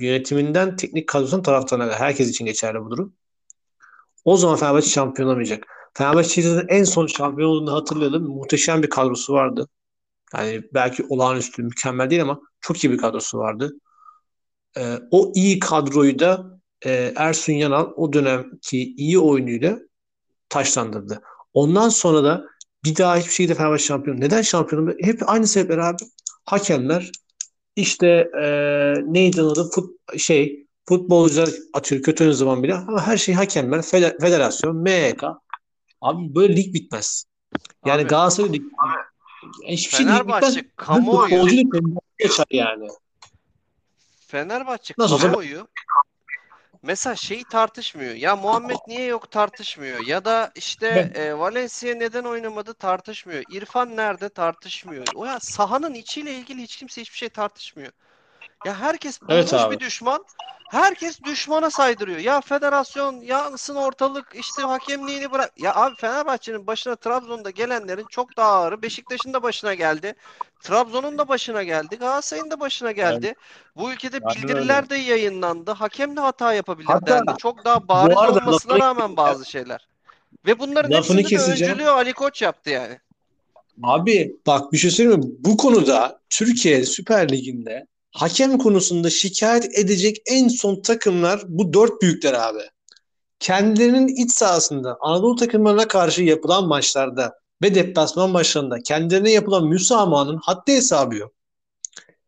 yönetiminden 0.00 0.76
teknik 0.76 1.08
kadrosunun 1.08 1.42
taraftarına 1.42 1.92
herkes 1.92 2.30
için 2.30 2.44
geçerli 2.44 2.80
bu 2.80 2.90
durum. 2.90 3.14
O 4.24 4.36
zaman 4.36 4.56
Fenerbahçe 4.56 4.90
şampiyon 4.90 5.28
olamayacak. 5.28 5.66
Fenerbahçe'nin 5.94 6.64
en 6.68 6.84
son 6.84 7.06
şampiyon 7.06 7.50
olduğunu 7.50 7.72
hatırlayalım. 7.72 8.22
Muhteşem 8.22 8.82
bir 8.82 8.90
kadrosu 8.90 9.32
vardı. 9.32 9.68
Yani 10.34 10.62
belki 10.74 11.04
olağanüstü, 11.08 11.62
mükemmel 11.62 12.10
değil 12.10 12.22
ama 12.22 12.40
çok 12.60 12.84
iyi 12.84 12.90
bir 12.90 12.98
kadrosu 12.98 13.38
vardı. 13.38 13.72
Ee, 14.78 14.98
o 15.10 15.32
iyi 15.34 15.58
kadroyu 15.58 16.18
da 16.18 16.60
e, 16.84 17.12
Ersun 17.16 17.52
Yanal 17.52 17.92
o 17.96 18.12
dönemki 18.12 18.94
iyi 18.96 19.18
oyunuyla 19.18 19.78
taşlandırdı. 20.48 21.22
Ondan 21.54 21.88
sonra 21.88 22.24
da 22.24 22.44
bir 22.84 22.96
daha 22.96 23.16
hiçbir 23.16 23.32
şekilde 23.32 23.54
Fenerbahçe 23.54 23.84
şampiyon. 23.84 24.20
Neden 24.20 24.42
şampiyon? 24.42 24.94
Hep 25.02 25.22
aynı 25.26 25.46
sebepler 25.46 25.78
abi. 25.78 26.02
Hakemler 26.44 27.10
işte 27.76 28.30
e, 28.42 28.46
neydi 29.06 29.42
adı 29.42 29.70
Fut, 29.70 29.90
şey 30.18 30.66
futbolcular 30.88 31.48
atıyor 31.72 32.02
kötü 32.02 32.34
zaman 32.34 32.62
bile 32.62 32.74
ama 32.74 33.06
her 33.06 33.16
şey 33.16 33.34
hakemler, 33.34 33.82
federasyon, 34.20 34.76
MHK. 34.76 35.24
Abi 36.00 36.34
böyle 36.34 36.56
lig 36.56 36.74
bitmez. 36.74 37.24
Yani 37.86 38.02
abi, 38.02 38.08
Galatasaray 38.08 38.52
lig 38.52 38.62
hiçbir 39.64 39.96
şey 39.96 40.06
lig 40.06 40.20
bitmez. 40.20 40.56
kamuoyu 40.76 41.44
geçer 42.18 42.46
yani. 42.50 42.88
Fenerbahçe 44.26 44.94
Nasıl 44.98 45.18
kamuoyu 45.18 45.66
mesela 46.86 47.16
şeyi 47.16 47.44
tartışmıyor. 47.44 48.14
Ya 48.14 48.36
Muhammed 48.36 48.78
niye 48.86 49.04
yok 49.06 49.30
tartışmıyor. 49.30 49.98
Ya 49.98 50.24
da 50.24 50.52
işte 50.54 50.86
e, 51.14 51.38
Valencia 51.38 51.94
neden 51.94 52.24
oynamadı 52.24 52.74
tartışmıyor. 52.74 53.44
İrfan 53.48 53.96
nerede 53.96 54.28
tartışmıyor. 54.28 55.08
O 55.14 55.24
ya 55.26 55.40
sahanın 55.40 55.94
içiyle 55.94 56.34
ilgili 56.34 56.62
hiç 56.62 56.76
kimse 56.76 57.00
hiçbir 57.00 57.16
şey 57.18 57.28
tartışmıyor. 57.28 57.92
Ya 58.66 58.80
herkes 58.80 59.20
evet 59.28 59.52
bir 59.70 59.80
düşman. 59.80 60.24
Herkes 60.70 61.22
düşmana 61.22 61.70
saydırıyor. 61.70 62.18
Ya 62.18 62.40
federasyon 62.40 63.20
yansın 63.20 63.74
ortalık 63.74 64.26
işte 64.34 64.62
hakemliğini 64.62 65.32
bırak. 65.32 65.52
Ya 65.58 65.74
abi 65.74 65.94
Fenerbahçe'nin 65.96 66.66
başına 66.66 66.96
Trabzon'da 66.96 67.50
gelenlerin 67.50 68.06
çok 68.10 68.36
daha 68.36 68.52
ağırı. 68.52 68.82
Beşiktaş'ın 68.82 69.32
da 69.32 69.42
başına 69.42 69.74
geldi. 69.74 70.14
Trabzon'un 70.60 71.18
da 71.18 71.28
başına 71.28 71.62
geldi. 71.62 71.96
Galatasaray'ın 71.96 72.50
da 72.50 72.60
başına 72.60 72.92
geldi. 72.92 73.26
Evet. 73.26 73.36
Bu 73.76 73.92
ülkede 73.92 74.18
yani 74.22 74.36
bildiriler 74.36 74.82
öyle. 74.82 74.90
de 74.90 74.96
yayınlandı. 74.96 75.70
Hakem 75.70 76.16
de 76.16 76.20
hata 76.20 76.54
yapabilir 76.54 76.88
Hatta, 76.88 77.06
dendi. 77.06 77.38
Çok 77.38 77.64
daha 77.64 77.88
bariz 77.88 78.16
olmasına 78.16 78.44
lafını, 78.72 78.78
rağmen 78.78 79.16
bazı 79.16 79.50
şeyler. 79.50 79.88
Ve 80.46 80.58
bunların 80.58 80.96
hepsini 80.96 81.30
de 81.30 81.38
öncülüğü 81.38 81.88
Ali 81.88 82.12
Koç 82.12 82.42
yaptı 82.42 82.70
yani. 82.70 82.98
Abi 83.82 84.36
bak 84.46 84.72
bir 84.72 84.78
şey 84.78 84.90
söyleyeyim 84.90 85.20
mi? 85.20 85.26
Bu 85.38 85.56
konuda 85.56 86.20
Türkiye 86.30 86.84
Süper 86.84 87.32
Ligi'nde 87.32 87.86
hakem 88.16 88.58
konusunda 88.58 89.10
şikayet 89.10 89.78
edecek 89.78 90.16
en 90.26 90.48
son 90.48 90.82
takımlar 90.82 91.42
bu 91.48 91.72
dört 91.72 92.02
büyükler 92.02 92.32
abi. 92.32 92.62
Kendilerinin 93.40 94.08
iç 94.08 94.32
sahasında 94.32 94.96
Anadolu 95.00 95.36
takımlarına 95.36 95.88
karşı 95.88 96.22
yapılan 96.22 96.68
maçlarda 96.68 97.34
ve 97.62 97.74
deplasman 97.74 98.30
maçlarında 98.30 98.78
kendilerine 98.82 99.30
yapılan 99.30 99.66
müsamahanın 99.66 100.38
haddi 100.42 100.72
hesabı 100.72 101.16
yok. 101.16 101.32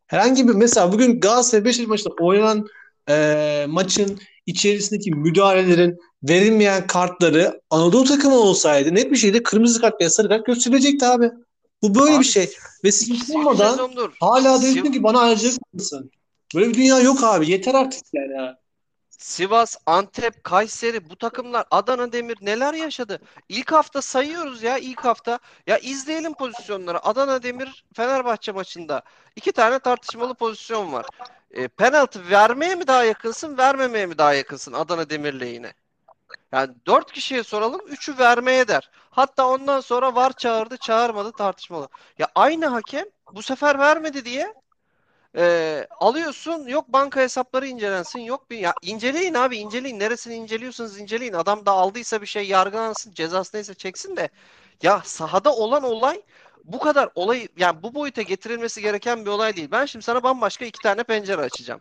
Herhangi 0.07 0.49
bir 0.49 0.55
mesela 0.55 0.93
bugün 0.93 1.21
Galatasaray 1.21 1.65
Beşiktaş 1.65 1.89
maçında 1.89 2.15
oynanan 2.21 2.67
e, 3.09 3.67
maçın 3.69 4.19
içerisindeki 4.47 5.11
müdahalelerin 5.11 5.99
verilmeyen 6.23 6.87
kartları 6.87 7.61
Anadolu 7.71 8.05
takımı 8.05 8.37
olsaydı 8.37 8.95
net 8.95 9.11
bir 9.11 9.17
şekilde 9.17 9.43
kırmızı 9.43 9.81
kart 9.81 10.01
veya 10.01 10.11
sarı 10.11 10.29
kart 10.29 10.47
gösterilecekti 10.47 11.07
abi. 11.07 11.31
Bu 11.83 11.95
böyle 11.95 12.15
abi, 12.15 12.21
bir 12.21 12.25
şey. 12.25 12.55
Ve 12.85 12.93
siz 12.93 13.31
olmadan 13.31 13.91
hala 14.21 14.63
diyorsun 14.63 14.93
ki 14.93 15.03
bana 15.03 15.21
ayrıcalık 15.21 15.75
mısın? 15.75 16.11
Böyle 16.55 16.69
bir 16.69 16.75
dünya 16.75 17.01
yok 17.01 17.25
abi. 17.25 17.51
Yeter 17.51 17.75
artık 17.75 18.03
yani. 18.13 18.55
Sivas, 19.19 19.77
Antep, 19.87 20.45
Kayseri 20.45 21.11
bu 21.11 21.17
takımlar 21.17 21.67
Adana 21.71 22.13
Demir 22.13 22.39
neler 22.41 22.75
yaşadı? 22.75 23.21
İlk 23.49 23.73
hafta 23.73 24.03
sayıyoruz 24.03 24.63
ya 24.63 24.79
ilk 24.79 25.05
hafta. 25.05 25.39
Ya 25.67 25.79
izleyelim 25.79 26.35
pozisyonları. 26.35 27.05
Adana 27.07 27.43
Demir 27.43 27.85
Fenerbahçe 27.97 28.53
maçında 28.53 29.03
iki 29.37 29.53
tane 29.53 29.79
tartışmalı 29.79 30.35
pozisyon 30.35 30.93
var. 30.93 31.07
E, 31.51 31.69
penaltı 31.69 32.31
vermeye 32.31 32.75
mi 32.75 32.87
daha 32.87 33.05
yakınsın, 33.05 33.59
vermemeye 33.59 34.07
mi 34.07 34.19
daha 34.19 34.35
yakınsın 34.35 34.73
Adana 34.73 35.11
Demir 35.11 35.41
lehine? 35.41 35.75
Yani 36.53 36.75
dört 36.87 37.13
kişiye 37.13 37.43
soralım, 37.43 37.81
üçü 37.89 38.19
vermeye 38.19 38.69
der. 38.69 38.91
Hatta 39.11 39.49
ondan 39.49 39.81
sonra 39.81 40.15
var 40.15 40.33
çağırdı, 40.33 40.77
çağırmadı 40.77 41.33
tartışmalı. 41.33 41.89
Ya 42.19 42.29
aynı 42.35 42.67
hakem 42.67 43.05
bu 43.33 43.43
sefer 43.43 43.79
vermedi 43.79 44.25
diye 44.25 44.55
e, 45.37 45.87
alıyorsun 46.01 46.67
yok 46.69 46.89
banka 46.89 47.21
hesapları 47.21 47.67
incelensin 47.67 48.21
yok 48.21 48.51
bir 48.51 48.59
ya 48.59 48.75
inceleyin 48.83 49.35
abi 49.35 49.57
inceleyin 49.57 49.99
neresini 50.01 50.35
inceliyorsunuz 50.35 51.01
inceleyin 51.01 51.33
adam 51.33 51.67
da 51.67 51.73
aldıysa 51.73 52.23
bir 52.23 52.27
şey 52.27 52.49
yargılansın 52.49 53.13
cezası 53.13 53.57
neyse 53.57 53.75
çeksin 53.75 54.17
de 54.17 54.29
ya 54.83 55.03
sahada 55.05 55.55
olan 55.55 55.83
olay 55.83 56.23
bu 56.65 56.79
kadar 56.79 57.09
olay 57.15 57.49
yani 57.57 57.83
bu 57.83 57.95
boyuta 57.95 58.23
getirilmesi 58.23 58.83
gereken 58.83 59.25
bir 59.25 59.31
olay 59.31 59.57
değil. 59.57 59.69
Ben 59.71 59.85
şimdi 59.87 60.05
sana 60.05 60.23
bambaşka 60.23 60.65
iki 60.65 60.81
tane 60.81 61.03
pencere 61.03 61.41
açacağım. 61.43 61.81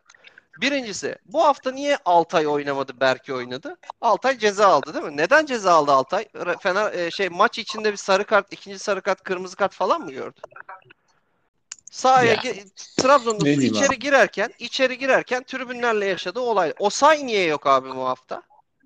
Birincisi 0.61 1.15
bu 1.25 1.43
hafta 1.43 1.71
niye 1.71 1.97
Altay 2.05 2.47
oynamadı 2.47 2.99
Berke 2.99 3.33
oynadı? 3.33 3.77
Altay 4.01 4.37
ceza 4.37 4.67
aldı 4.67 4.93
değil 4.93 5.05
mi? 5.05 5.17
Neden 5.17 5.45
ceza 5.45 5.73
aldı 5.73 5.91
Altay? 5.91 6.25
Fener 6.59 6.93
e, 6.93 7.11
şey 7.11 7.29
maç 7.29 7.59
içinde 7.59 7.91
bir 7.91 7.97
sarı 7.97 8.23
kart, 8.23 8.53
ikinci 8.53 8.79
sarı 8.79 9.01
kart, 9.01 9.23
kırmızı 9.23 9.55
kart 9.55 9.73
falan 9.73 10.01
mı 10.01 10.11
gördü? 10.11 10.39
Sahaya 11.91 12.31
Ya. 12.31 12.35
ge- 12.35 12.65
Trabzon'da 13.01 13.49
içeri 13.49 13.99
girerken, 13.99 14.49
içeri 14.59 14.97
girerken 14.97 15.43
tribünlerle 15.43 16.05
yaşadığı 16.05 16.39
olay. 16.39 16.73
Osay 16.79 17.25
niye 17.27 17.43
yok 17.45 17.67
abi 17.67 17.89
bu 17.89 18.05
hafta? 18.07 18.41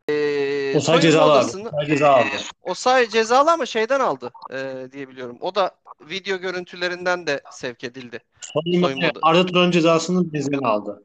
Ee, 0.10 0.74
O 0.78 0.80
say 0.80 0.84
soyunma 0.84 1.02
cezalı 1.02 1.32
abi. 1.32 1.40
odasını- 1.46 1.72
say 1.72 1.86
ceza 1.88 2.10
aldı. 2.10 2.26
o 2.62 2.74
say 2.74 3.10
cezalı 3.10 3.52
ama 3.52 3.66
şeyden 3.66 4.00
aldı 4.00 4.32
e, 4.54 4.88
diye 4.92 5.10
biliyorum. 5.10 5.38
O 5.42 5.56
da 5.56 5.72
video 6.02 6.38
görüntülerinden 6.38 7.28
de 7.28 7.42
sevk 7.52 7.84
edildi. 7.84 8.20
Soyunma, 8.82 9.12
Arda 9.22 9.46
Turan 9.46 9.72
cezasını 9.72 10.34
benzerini 10.34 10.68
aldı. 10.68 11.04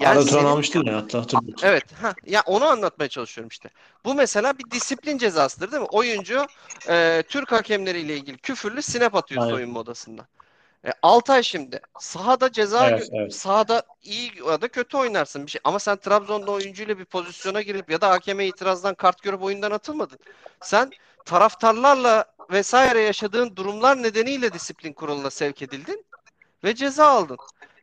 Yani 0.00 0.14
Turan 0.14 0.26
senin- 0.26 0.44
almıştı 0.44 0.78
ya 0.86 0.96
hatta 0.96 1.18
hatırlıyorsun. 1.18 1.66
Evet. 1.68 1.84
Ha, 2.02 2.14
ya 2.26 2.42
onu 2.46 2.64
anlatmaya 2.64 3.08
çalışıyorum 3.08 3.48
işte. 3.48 3.70
Bu 4.04 4.14
mesela 4.14 4.58
bir 4.58 4.70
disiplin 4.70 5.18
cezasıdır 5.18 5.70
değil 5.72 5.82
mi? 5.82 5.88
Oyuncu 5.92 6.46
e, 6.88 7.22
Türk 7.28 7.52
hakemleriyle 7.52 8.16
ilgili 8.16 8.36
küfürlü 8.38 8.82
snap 8.82 9.14
atıyor 9.14 9.42
Aynen. 9.42 9.54
soyunma 9.54 9.80
odasında. 9.80 10.26
E, 10.86 10.90
Altay 11.02 11.42
şimdi 11.42 11.80
sahada 11.98 12.52
ceza 12.52 12.88
Evet, 12.90 13.08
evet. 13.12 13.34
sahada 13.34 13.82
iyi 14.02 14.32
ya 14.48 14.60
da 14.60 14.68
kötü 14.68 14.96
oynarsın 14.96 15.46
bir 15.46 15.50
şey. 15.50 15.60
Ama 15.64 15.78
sen 15.78 15.96
Trabzon'da 15.96 16.50
oyuncuyla 16.50 16.98
bir 16.98 17.04
pozisyona 17.04 17.62
girip 17.62 17.90
ya 17.90 18.00
da 18.00 18.10
hakeme 18.10 18.46
itirazdan 18.46 18.94
kart 18.94 19.22
görüp 19.22 19.42
oyundan 19.42 19.70
atılmadın. 19.70 20.18
Sen 20.60 20.90
taraftarlarla 21.24 22.24
vesaire 22.50 23.00
yaşadığın 23.00 23.56
durumlar 23.56 24.02
nedeniyle 24.02 24.52
disiplin 24.52 24.92
kuruluna 24.92 25.30
sevk 25.30 25.62
edildin 25.62 26.04
ve 26.64 26.74
ceza 26.74 27.06
aldın. 27.06 27.38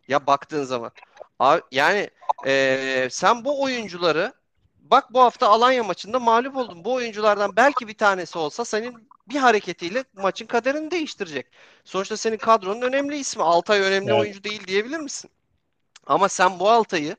Ya 0.08 0.28
baktığın 0.28 0.64
zaman. 0.64 0.92
Abi, 1.40 1.62
yani 1.72 2.10
eee, 2.46 3.08
sen 3.12 3.46
bu 3.46 3.64
oyuncuları 3.64 4.34
bak 4.80 5.14
bu 5.14 5.22
hafta 5.22 5.48
Alanya 5.48 5.84
maçında 5.84 6.20
mağlup 6.20 6.58
oldun. 6.58 6.84
Bu 6.86 6.94
oyunculardan 6.94 7.56
belki 7.56 7.88
bir 7.88 7.98
tanesi 7.98 8.38
olsa 8.40 8.66
senin 8.66 9.10
bir 9.30 9.36
hareketiyle 9.40 10.04
maçın 10.16 10.46
kaderini 10.46 10.92
değiştirecek. 10.92 11.48
Sonuçta 11.84 12.18
senin 12.18 12.38
kadronun 12.38 12.82
önemli 12.82 13.18
ismi. 13.18 13.44
Altay 13.44 13.82
önemli 13.82 14.12
Evet. 14.12 14.22
oyuncu 14.22 14.44
değil 14.44 14.68
diyebilir 14.68 15.00
misin? 15.00 15.32
Ama 16.08 16.30
sen 16.30 16.60
bu 16.60 16.70
Altay'ı 16.70 17.16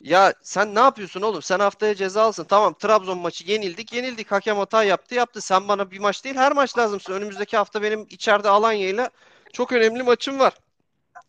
ya 0.00 0.34
sen 0.42 0.74
ne 0.74 0.80
yapıyorsun 0.80 1.22
oğlum? 1.22 1.42
Sen 1.42 1.58
haftaya 1.60 1.94
ceza 1.94 2.22
alsın. 2.22 2.44
Tamam 2.44 2.74
Trabzon 2.74 3.18
maçı 3.18 3.44
yenildik. 3.50 3.92
Yenildik. 3.92 4.32
Hakem 4.32 4.56
hata 4.56 4.84
yaptı. 4.84 5.14
Yaptı. 5.14 5.40
Sen 5.40 5.68
bana 5.68 5.90
bir 5.90 5.98
maç 5.98 6.24
değil 6.24 6.36
her 6.36 6.52
maç 6.52 6.78
lazımsın. 6.78 7.12
Önümüzdeki 7.12 7.56
hafta 7.56 7.82
benim 7.82 8.06
içeride 8.10 8.48
Alanya'yla 8.48 9.10
çok 9.52 9.72
önemli 9.72 10.02
maçım 10.02 10.38
var. 10.38 10.54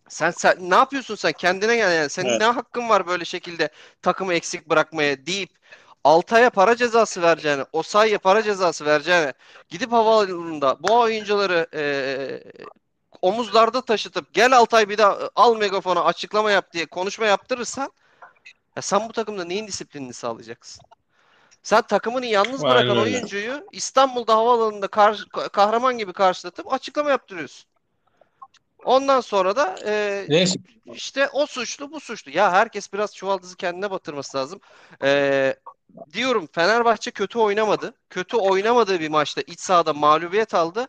Sen, 0.09 0.31
sen 0.31 0.69
ne 0.69 0.75
yapıyorsun 0.75 1.15
sen? 1.15 1.31
Kendine 1.33 1.75
gel 1.75 1.95
yani. 1.97 2.09
Senin 2.09 2.27
Evet. 2.29 2.39
ne 2.39 2.45
hakkın 2.45 2.89
var 2.89 3.07
böyle 3.07 3.25
şekilde 3.25 3.69
takımı 4.01 4.33
eksik 4.33 4.69
bırakmaya 4.69 5.25
deyip 5.25 5.49
Altay'a 6.03 6.49
para 6.49 6.75
cezası 6.75 7.21
vereceğine, 7.21 7.65
Osayi'ye 7.73 8.17
para 8.17 8.43
cezası 8.43 8.85
vereceğine 8.85 9.33
gidip 9.69 9.91
havaalanında 9.91 10.83
bu 10.83 10.99
oyuncuları 10.99 11.67
eee, 11.73 12.43
omuzlarda 13.21 13.81
taşıtıp 13.81 14.33
gel 14.33 14.57
Altay 14.57 14.89
bir 14.89 14.97
daha 14.97 15.29
al 15.35 15.57
megafona 15.57 16.03
açıklama 16.05 16.51
yap 16.51 16.73
diye 16.73 16.85
konuşma 16.85 17.25
yaptırırsan 17.25 17.91
ya 18.77 18.81
sen 18.81 19.09
bu 19.09 19.13
takımda 19.13 19.45
neyin 19.45 19.67
disiplinini 19.67 20.13
sağlayacaksın? 20.13 20.83
Sen 21.63 21.81
takımını 21.81 22.25
yalnız 22.25 22.67
Aynen 22.67 22.69
bırakan 22.69 22.97
öyle. 22.97 23.21
oyuncuyu 23.23 23.67
İstanbul'da 23.71 24.35
havaalanında 24.37 24.87
kar- 24.87 25.25
kahraman 25.53 25.97
gibi 25.97 26.13
karşılatıp 26.13 26.73
açıklama 26.73 27.09
yaptırıyorsun. 27.09 27.69
Ondan 28.85 29.21
sonra 29.21 29.55
da 29.55 29.75
e, 29.85 30.25
Neyse. 30.29 30.59
işte 30.93 31.29
o 31.33 31.45
suçlu 31.45 31.91
bu 31.91 31.99
suçlu. 31.99 32.31
Ya 32.31 32.51
herkes 32.51 32.93
biraz 32.93 33.15
çuvaldızı 33.15 33.55
kendine 33.55 33.91
batırması 33.91 34.37
lazım. 34.37 34.59
Ee, 35.03 35.55
diyorum 36.13 36.47
Fenerbahçe 36.51 37.11
kötü 37.11 37.39
oynamadı. 37.39 37.93
Kötü 38.09 38.37
oynamadığı 38.37 38.99
bir 38.99 39.09
maçta 39.09 39.41
iç 39.41 39.59
sahada 39.59 39.93
mağlubiyet 39.93 40.53
aldı. 40.53 40.87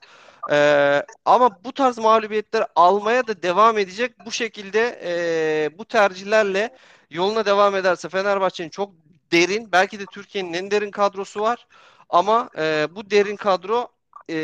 Ee, 0.51 1.03
ama 1.25 1.65
bu 1.65 1.73
tarz 1.73 1.99
mağlubiyetleri 1.99 2.65
almaya 2.77 3.27
da 3.27 3.43
devam 3.43 3.79
edecek. 3.79 4.27
Bu 4.27 4.31
şekilde 4.31 5.01
e, 5.05 5.79
bu 5.79 5.85
tercihlerle 5.85 6.77
yoluna 7.11 7.45
devam 7.45 7.77
ederse 7.77 8.09
Fenerbahçe'nin 8.09 8.71
çok 8.71 8.93
derin, 9.33 9.73
belki 9.73 10.01
de 10.01 10.05
Türkiye'nin 10.13 10.53
en 10.53 10.71
derin 10.71 10.91
kadrosu 10.91 11.41
var. 11.41 11.67
Ama 12.09 12.51
e, 12.59 12.87
bu 12.91 13.11
derin 13.11 13.37
kadro 13.37 13.89
e, 14.31 14.37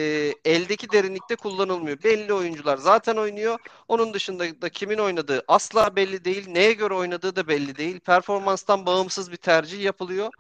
eldeki 0.45 0.93
derinlikte 0.93 1.37
kullanılmıyor. 1.37 2.03
Belli 2.03 2.33
oyuncular 2.33 2.77
zaten 2.77 3.17
oynuyor. 3.17 3.59
Onun 3.89 4.15
dışında 4.15 4.63
da 4.63 4.69
kimin 4.69 4.99
oynadığı 4.99 5.43
asla 5.49 5.97
belli 5.97 6.25
değil. 6.25 6.49
Neye 6.49 6.73
göre 6.73 6.95
oynadığı 6.95 7.37
da 7.37 7.49
belli 7.49 7.77
değil. 7.77 8.01
Performanstan 8.01 8.87
bağımsız 8.87 9.33
bir 9.33 9.37
tercih 9.37 9.83
yapılıyor. 9.85 10.31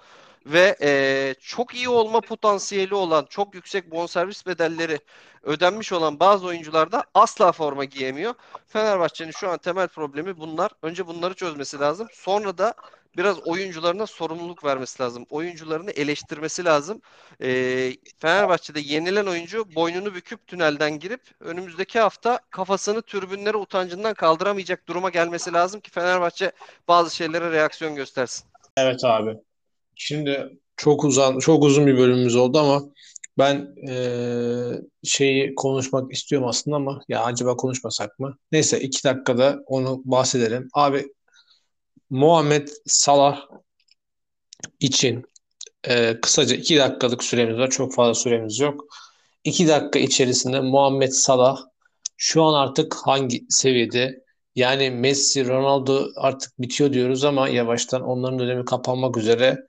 Ve 0.46 0.76
e, 0.82 1.34
çok 1.40 1.74
iyi 1.74 1.88
olma 1.88 2.20
potansiyeli 2.20 2.94
olan, 2.94 3.26
çok 3.30 3.54
yüksek 3.54 3.90
bonservis 3.90 4.46
bedelleri 4.46 4.98
ödenmiş 5.42 5.92
olan 5.92 6.20
bazı 6.20 6.46
oyuncular 6.46 6.92
da 6.92 7.04
asla 7.14 7.52
forma 7.52 7.84
giyemiyor. 7.84 8.34
Fenerbahçe'nin 8.68 9.30
şu 9.30 9.48
an 9.50 9.58
temel 9.58 9.88
problemi 9.88 10.38
bunlar. 10.38 10.70
Önce 10.82 11.06
bunları 11.06 11.34
çözmesi 11.34 11.78
lazım. 11.78 12.08
Sonra 12.12 12.58
da 12.58 12.74
biraz 13.16 13.46
oyuncularına 13.46 14.06
sorumluluk 14.06 14.64
vermesi 14.64 15.02
lazım. 15.02 15.26
Oyuncularını 15.30 15.90
eleştirmesi 15.90 16.64
lazım. 16.64 17.00
Ee, 17.42 17.92
Fenerbahçe'de 18.18 18.80
yenilen 18.80 19.26
oyuncu 19.26 19.74
boynunu 19.74 20.14
büküp 20.14 20.46
tünelden 20.46 20.98
girip 20.98 21.20
önümüzdeki 21.40 22.00
hafta 22.00 22.40
kafasını 22.50 23.02
tribünlere 23.02 23.56
utancından 23.56 24.14
kaldıramayacak 24.14 24.88
duruma 24.88 25.10
gelmesi 25.10 25.52
lazım 25.52 25.80
ki 25.80 25.90
Fenerbahçe 25.90 26.52
bazı 26.88 27.16
şeylere 27.16 27.50
reaksiyon 27.52 27.94
göstersin. 27.94 28.44
Evet 28.76 29.04
abi. 29.04 29.36
Şimdi 29.94 30.58
çok 30.76 31.04
uzun 31.04 31.38
çok 31.38 31.64
uzun 31.64 31.86
bir 31.86 31.98
bölümümüz 31.98 32.36
oldu 32.36 32.58
ama 32.58 32.82
ben 33.38 33.68
eee, 33.88 34.80
şeyi 35.04 35.54
konuşmak 35.54 36.12
istiyorum 36.12 36.48
aslında 36.48 36.76
ama 36.76 37.00
ya 37.08 37.22
acaba 37.24 37.56
konuşmasak 37.56 38.18
mı? 38.18 38.36
Neyse 38.52 38.80
iki 38.80 39.04
dakikada 39.04 39.58
onu 39.66 40.02
bahsedelim. 40.04 40.68
Abi 40.74 41.12
Muhammed 42.12 42.68
Salah 42.86 43.48
için 44.80 45.24
eee, 45.88 46.20
kısaca 46.22 46.56
iki 46.56 46.78
dakikalık 46.78 47.24
süremiz 47.24 47.58
var. 47.58 47.70
Çok 47.70 47.94
fazla 47.94 48.14
süremiz 48.14 48.60
yok. 48.60 48.84
İki 49.44 49.68
dakika 49.68 49.98
içerisinde 49.98 50.60
Muhammed 50.60 51.10
Salah 51.12 51.58
şu 52.16 52.42
an 52.42 52.54
artık 52.54 52.94
hangi 53.04 53.46
seviyede? 53.48 54.24
Yani 54.54 54.90
Messi, 54.90 55.48
Ronaldo 55.48 56.06
artık 56.16 56.60
bitiyor 56.60 56.92
diyoruz 56.92 57.24
ama 57.24 57.48
yavaştan 57.48 58.02
onların 58.02 58.38
dönemi 58.38 58.64
kapanmak 58.64 59.16
üzere. 59.16 59.66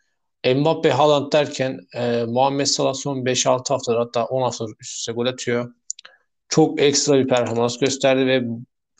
Mbappe, 0.55 0.91
Haaland 0.91 1.33
derken 1.33 1.79
e, 1.95 2.23
Muhammed 2.27 2.65
Salah 2.65 2.93
son 2.93 3.25
5-6 3.25 3.73
haftadır 3.73 3.97
hatta 3.97 4.25
10 4.25 4.41
haftadır 4.41 4.73
üst 4.81 4.99
üste 4.99 5.11
gol 5.11 5.25
atıyor. 5.25 5.73
Çok 6.49 6.81
ekstra 6.81 7.19
bir 7.19 7.27
performans 7.27 7.77
gösterdi 7.79 8.25
ve 8.27 8.43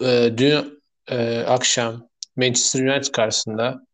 e, 0.10 0.38
dün 0.38 0.84
e, 1.12 1.40
akşam 1.40 2.13
Manchester 2.36 2.88
United 2.88 3.12
karşısında 3.12 3.86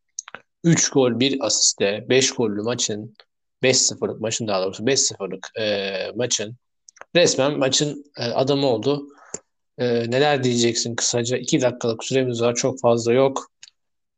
3 0.63 0.89
gol 0.89 1.19
1 1.19 1.45
asiste 1.45 2.05
5 2.09 2.31
gollü 2.31 2.61
maçın 2.61 3.15
5-0'lık 3.63 4.21
maçın 4.21 4.47
daha 4.47 4.63
doğrusu 4.63 4.83
5-0'lık 4.83 5.51
e, 5.59 6.11
maçın 6.15 6.55
resmen 7.15 7.57
maçın 7.57 8.05
e, 8.17 8.23
adamı 8.23 8.67
oldu. 8.67 9.07
E, 9.77 10.11
neler 10.11 10.43
diyeceksin 10.43 10.95
kısaca? 10.95 11.37
2 11.37 11.61
dakikalık 11.61 12.03
süremiz 12.03 12.41
var. 12.41 12.55
Çok 12.55 12.81
fazla 12.81 13.13
yok. 13.13 13.51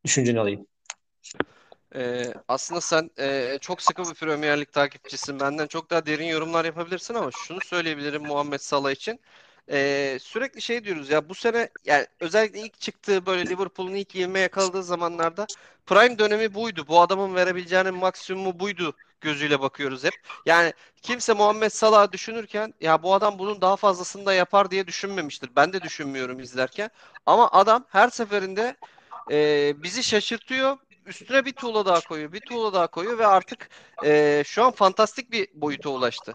Düşünceni 0.06 0.40
alayım. 0.40 0.68
Ee, 1.96 2.34
aslında 2.48 2.82
sen 2.82 3.10
e, 3.20 3.58
çok 3.62 3.82
sıkı 3.82 4.04
bir 4.04 4.14
Premier 4.14 4.60
Lig 4.62 4.72
takipçisin. 4.72 5.40
Benden 5.40 5.68
çok 5.68 5.90
daha 5.90 6.06
derin 6.06 6.26
yorumlar 6.26 6.66
yapabilirsin 6.66 7.14
ama 7.14 7.30
şunu 7.32 7.60
söyleyebilirim 7.62 8.24
Muhammed 8.24 8.60
Salah 8.60 8.92
için. 8.92 9.20
Ee, 9.70 10.18
sürekli 10.22 10.62
şey 10.62 10.84
diyoruz 10.84 11.10
ya 11.10 11.30
bu 11.30 11.36
sene 11.36 11.70
yani 11.86 12.08
özellikle 12.20 12.60
ilk 12.60 12.80
çıktığı 12.80 13.26
böyle 13.26 13.50
Liverpool'un 13.50 13.96
ilk 13.96 14.16
ivme 14.16 14.40
yakaladığı 14.40 14.84
zamanlarda 14.84 15.48
prime 15.86 16.20
dönemi 16.20 16.54
buydu. 16.54 16.86
Bu 16.88 17.02
adamın 17.02 17.36
verebileceğinin 17.36 17.96
maksimumu 17.96 18.60
buydu 18.60 18.96
gözüyle 19.22 19.62
bakıyoruz 19.62 20.04
hep. 20.04 20.14
Yani 20.46 20.74
kimse 21.02 21.34
Muhammed 21.34 21.70
Salah'ı 21.70 22.12
düşünürken 22.12 22.74
ya 22.82 23.04
bu 23.04 23.14
adam 23.14 23.40
bunun 23.40 23.62
daha 23.62 23.76
fazlasını 23.76 24.26
da 24.26 24.34
yapar 24.34 24.72
diye 24.72 24.88
düşünmemiştir. 24.88 25.50
Ben 25.56 25.74
de 25.74 25.82
düşünmüyorum 25.82 26.40
izlerken. 26.40 26.90
Ama 27.26 27.52
adam 27.52 27.86
her 27.90 28.10
seferinde 28.10 28.76
e, 29.32 29.74
bizi 29.84 30.04
şaşırtıyor. 30.04 30.78
Üstüne 31.06 31.46
bir 31.46 31.54
tuğla 31.54 31.86
daha 31.86 32.00
koyuyor, 32.00 32.34
bir 32.34 32.40
tuğla 32.40 32.74
daha 32.74 32.88
koyuyor 32.88 33.20
ve 33.20 33.28
artık 33.28 33.70
e, 34.06 34.44
şu 34.46 34.64
an 34.64 34.72
fantastik 34.72 35.32
bir 35.32 35.48
boyuta 35.54 35.90
ulaştı. 35.90 36.34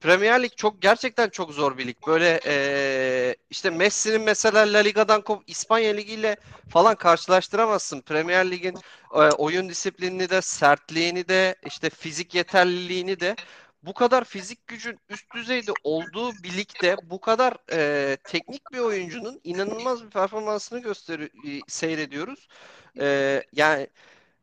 Premier 0.00 0.42
Lig 0.42 0.52
çok 0.56 0.82
gerçekten 0.82 1.28
çok 1.28 1.52
zor 1.52 1.78
bir 1.78 1.86
lig. 1.86 1.96
Böyle 2.06 2.40
e, 2.46 3.36
işte 3.50 3.70
Messi'nin 3.70 4.20
mesela 4.20 4.72
La 4.72 4.78
Liga'dan 4.78 5.20
kop 5.22 5.42
İspanya 5.46 5.92
Ligi 5.94 6.12
ile 6.14 6.36
falan 6.68 6.94
karşılaştıramazsın. 6.94 8.00
Premier 8.00 8.50
Lig'in 8.50 8.76
e, 9.14 9.18
oyun 9.18 9.68
disiplinini 9.68 10.30
de, 10.30 10.42
sertliğini 10.42 11.28
de, 11.28 11.56
işte 11.66 11.90
fizik 11.90 12.34
yeterliliğini 12.34 13.20
de 13.20 13.36
bu 13.82 13.94
kadar 13.94 14.24
fizik 14.24 14.66
gücün 14.66 14.98
üst 15.08 15.34
düzeyde 15.34 15.72
olduğu 15.84 16.32
birlikte 16.32 16.96
bu 17.02 17.20
kadar 17.20 17.56
e, 17.72 18.16
teknik 18.24 18.72
bir 18.72 18.78
oyuncunun 18.78 19.40
inanılmaz 19.44 20.04
bir 20.04 20.10
performansını 20.10 20.78
gösteri 20.82 21.30
seyrediyoruz. 21.68 22.48
E, 23.00 23.42
yani 23.52 23.88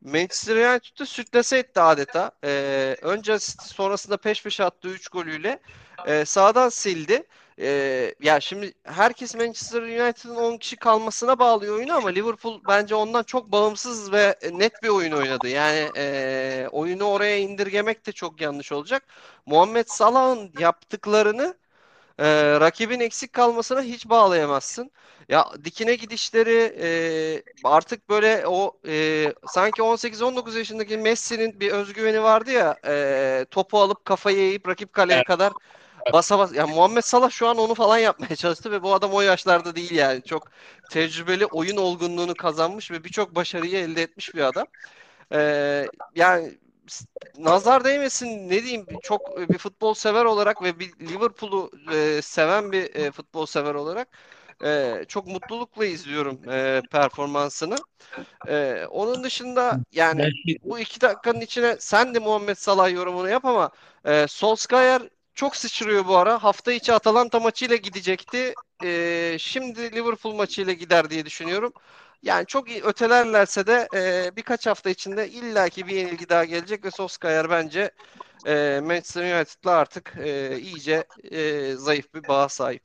Manchester 0.02 0.56
United'ı 0.56 1.06
sütlese 1.06 1.58
etti 1.58 1.82
adeta. 1.82 2.32
Ee, 2.44 2.98
önce 3.02 3.40
sonrasında 3.40 4.18
peş 4.18 4.44
peşe 4.44 4.64
attığı 4.64 4.90
3 4.90 5.08
golüyle 5.08 5.60
e, 6.06 6.26
sağdan 6.26 6.70
sildi. 6.70 7.24
Ee, 7.60 8.16
ya 8.20 8.40
şimdi 8.40 8.74
herkes 8.84 9.36
Manchester 9.36 9.82
United'ın 9.82 10.36
10 10.36 10.58
kişi 10.58 10.76
kalmasına 10.76 11.40
bağlıyor 11.40 11.76
oyunu 11.76 11.94
ama 11.96 12.10
Liverpool 12.10 12.62
bence 12.68 12.96
ondan 12.96 13.24
çok 13.24 13.52
bağımsız 13.52 14.12
ve 14.12 14.36
net 14.52 14.84
bir 14.84 14.90
oyun 14.90 15.12
oynadı. 15.12 15.48
Yani 15.48 15.92
e, 15.98 16.68
oyunu 16.72 17.04
oraya 17.04 17.38
indirgemek 17.38 18.06
de 18.06 18.12
çok 18.12 18.42
yanlış 18.42 18.72
olacak. 18.72 19.04
Muhammed 19.46 19.86
Salah'ın 19.88 20.52
yaptıklarını 20.60 21.56
e, 22.20 22.60
rakibin 22.60 23.00
eksik 23.00 23.34
kalmasına 23.34 23.82
hiç 23.82 24.10
bağlayamazsın. 24.10 24.92
Ya 25.30 25.46
dikine 25.64 25.96
gidişleri 25.96 26.76
e, 26.82 26.90
artık 27.64 28.10
böyle 28.10 28.48
o 28.48 28.78
e, 28.88 29.26
sanki 29.48 29.82
18-19 29.82 30.58
yaşındaki 30.58 30.98
Messi'nin 30.98 31.60
bir 31.60 31.72
özgüveni 31.72 32.24
vardı 32.24 32.52
ya 32.52 32.78
e, 32.88 33.46
topu 33.52 33.80
alıp 33.80 34.06
kafayı 34.06 34.38
eğip 34.38 34.68
rakip 34.68 34.94
kaleye 34.94 35.16
evet. 35.16 35.28
kadar 35.28 35.54
basa 36.14 36.40
bas. 36.40 36.54
Ya 36.54 36.68
Muhammed 36.68 37.02
Salah 37.02 37.30
şu 37.32 37.48
an 37.48 37.58
onu 37.58 37.76
falan 37.76 37.98
yapmaya 37.98 38.36
çalıştı 38.36 38.72
ve 38.72 38.84
bu 38.84 38.94
adam 38.94 39.14
o 39.14 39.22
yaşlarda 39.22 39.76
değil 39.76 39.92
yani. 39.92 40.24
Çok 40.24 40.48
tecrübeli 40.92 41.46
oyun 41.46 41.78
olgunluğunu 41.78 42.34
kazanmış 42.36 42.92
ve 42.92 43.04
birçok 43.04 43.36
başarıyı 43.36 43.78
elde 43.78 44.02
etmiş 44.02 44.36
bir 44.36 44.42
adam. 44.42 44.68
Ee, 45.34 45.88
yani 46.16 46.58
nazar 47.38 47.84
değmesin 47.84 48.50
ne 48.50 48.64
diyeyim 48.64 48.86
çok 49.04 49.50
bir 49.50 49.58
futbol 49.58 49.94
sever 49.94 50.26
olarak 50.26 50.64
ve 50.64 50.80
bir 50.80 50.92
Liverpool'u 51.00 51.72
e, 51.94 52.22
seven 52.22 52.72
bir 52.72 52.96
e, 52.96 53.12
futbol 53.12 53.46
sever 53.46 53.76
olarak 53.76 54.08
e, 54.64 55.06
çok 55.08 55.28
mutlulukla 55.28 55.86
izliyorum 55.86 56.50
e, 56.50 56.82
performansını. 56.92 57.78
E, 58.48 58.86
onun 58.90 59.24
dışında 59.24 59.80
yani 59.92 60.32
bu 60.64 60.80
iki 60.80 61.02
dakikanın 61.02 61.42
içine 61.42 61.76
sen 61.80 62.16
de 62.16 62.20
Muhammed 62.20 62.56
Salah 62.56 62.92
yorumunu 62.92 63.30
yap 63.30 63.46
ama 63.46 63.72
e, 64.06 64.28
Solskjaer 64.28 65.02
çok 65.34 65.56
sıçrıyor 65.56 66.08
bu 66.08 66.18
ara. 66.18 66.44
Hafta 66.44 66.72
içi 66.72 66.94
Atalanta 66.94 67.40
maçıyla 67.40 67.76
gidecekti. 67.76 68.54
E, 68.84 69.36
şimdi 69.40 69.92
Liverpool 69.92 70.36
maçıyla 70.36 70.74
gider 70.74 71.10
diye 71.10 71.26
düşünüyorum. 71.26 71.74
Yani 72.24 72.46
çok 72.46 72.70
iyi 72.70 72.84
ötelerlerse 72.84 73.68
de 73.68 73.88
e, 73.96 74.32
birkaç 74.36 74.68
hafta 74.68 74.90
içinde 74.90 75.30
illaki 75.30 75.88
bir 75.88 75.96
yenilgi 75.96 76.30
daha 76.30 76.46
gelecek 76.46 76.86
ve 76.86 76.92
Solskjaer 76.92 77.50
bence 77.50 77.92
e, 78.48 78.80
Manchester 78.84 79.38
United'la 79.38 79.72
artık 79.72 80.14
e, 80.18 80.60
iyice 80.60 81.04
e, 81.32 81.72
zayıf 81.76 82.14
bir 82.14 82.28
bağa 82.28 82.50
sahip. 82.50 82.82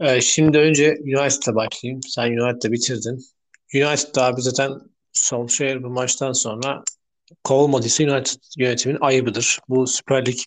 Ee, 0.00 0.20
şimdi 0.20 0.58
önce 0.58 0.98
United'la 1.04 1.54
başlayayım. 1.54 2.00
Sen 2.02 2.32
United'la 2.32 2.72
bitirdin. 2.72 3.24
United 3.74 4.16
abi 4.16 4.42
zaten 4.42 4.70
Solskjaer 5.12 5.82
bu 5.82 5.88
maçtan 5.88 6.32
sonra 6.32 6.82
kovulmadıysa 7.44 8.04
United 8.04 8.40
yönetiminin 8.58 9.00
ayıbıdır. 9.00 9.58
Bu 9.68 9.86
Süper 9.86 10.26
Lig 10.26 10.38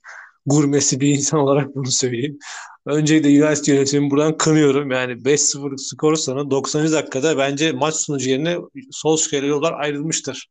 gurmesi 0.46 1.00
bir 1.00 1.08
insan 1.08 1.40
olarak 1.40 1.76
bunu 1.76 1.92
söyleyeyim. 1.92 2.40
Öncelikle 2.86 3.46
United 3.46 3.66
yönetimini 3.66 4.12
buradan 4.12 4.38
kınıyorum. 4.38 4.92
Yani 4.92 5.14
5-0 5.14 5.78
skor 5.78 6.16
sonra 6.16 6.52
90. 6.52 6.92
dakikada 6.92 7.38
bence 7.38 7.72
maç 7.72 7.96
sonucu 7.96 8.30
yerine 8.30 8.58
Solskjaer'e 8.92 9.48
yollar 9.48 9.74
ayrılmıştır. 9.74 10.48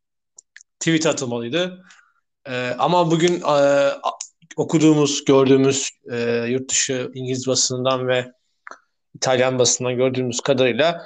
Tweet 0.80 1.06
atılmalıydı. 1.06 1.84
Ee, 2.48 2.74
ama 2.78 3.10
bugün 3.10 3.40
e, 3.40 3.88
okuduğumuz, 4.56 5.24
gördüğümüz 5.24 5.90
e, 6.12 6.44
yurt 6.48 6.70
dışı 6.70 7.10
İngiliz 7.14 7.46
basınından 7.46 8.08
ve 8.08 8.32
İtalyan 9.14 9.58
basından 9.58 9.96
gördüğümüz 9.96 10.40
kadarıyla 10.40 11.04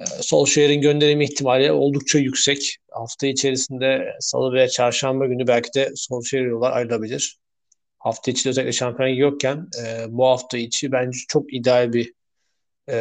e, 0.00 0.04
Solskjaer'in 0.20 0.80
gönderimi 0.80 1.24
ihtimali 1.24 1.72
oldukça 1.72 2.18
yüksek. 2.18 2.76
Hafta 2.90 3.26
içerisinde 3.26 4.16
salı 4.20 4.52
veya 4.52 4.68
çarşamba 4.68 5.26
günü 5.26 5.46
belki 5.46 5.74
de 5.74 5.92
Solskjaer 5.96 6.42
yollar 6.44 6.72
ayrılabilir. 6.72 7.38
Hafta 8.00 8.30
içi 8.30 8.48
özellikle 8.48 8.72
şampiyon 8.72 9.08
yokken 9.08 9.68
e, 9.84 10.04
bu 10.08 10.26
hafta 10.26 10.58
içi 10.58 10.92
bence 10.92 11.18
çok 11.28 11.54
ideal 11.54 11.92
bir 11.92 12.12
e, 12.90 12.96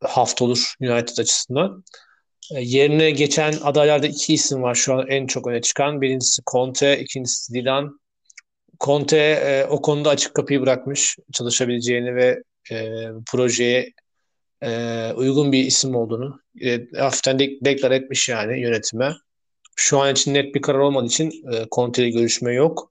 hafta 0.00 0.44
olur 0.44 0.74
United 0.80 1.18
açısından. 1.18 1.84
E, 2.54 2.60
yerine 2.60 3.10
geçen 3.10 3.52
adaylarda 3.62 4.06
iki 4.06 4.34
isim 4.34 4.62
var 4.62 4.74
şu 4.74 4.94
an 4.94 5.06
en 5.08 5.26
çok 5.26 5.46
öne 5.46 5.60
çıkan. 5.60 6.00
Birincisi 6.00 6.42
Conte, 6.52 7.00
ikincisi 7.00 7.54
Dilan. 7.54 8.00
Conte 8.80 9.16
e, 9.18 9.64
o 9.70 9.82
konuda 9.82 10.10
açık 10.10 10.34
kapıyı 10.34 10.60
bırakmış 10.60 11.16
çalışabileceğini 11.32 12.14
ve 12.14 12.42
e, 12.72 13.06
projeye 13.30 13.92
e, 14.62 15.12
uygun 15.16 15.52
bir 15.52 15.64
isim 15.64 15.94
olduğunu 15.94 16.40
e, 16.64 16.86
hafiften 16.98 17.38
de, 17.38 17.50
deklar 17.64 17.90
etmiş 17.90 18.28
yani 18.28 18.60
yönetime. 18.60 19.12
Şu 19.76 19.98
an 19.98 20.12
için 20.12 20.34
net 20.34 20.54
bir 20.54 20.62
karar 20.62 20.78
olmadığı 20.78 21.06
için 21.06 21.30
e, 21.52 21.66
Conte 21.72 22.02
ile 22.02 22.10
görüşme 22.10 22.54
yok. 22.54 22.89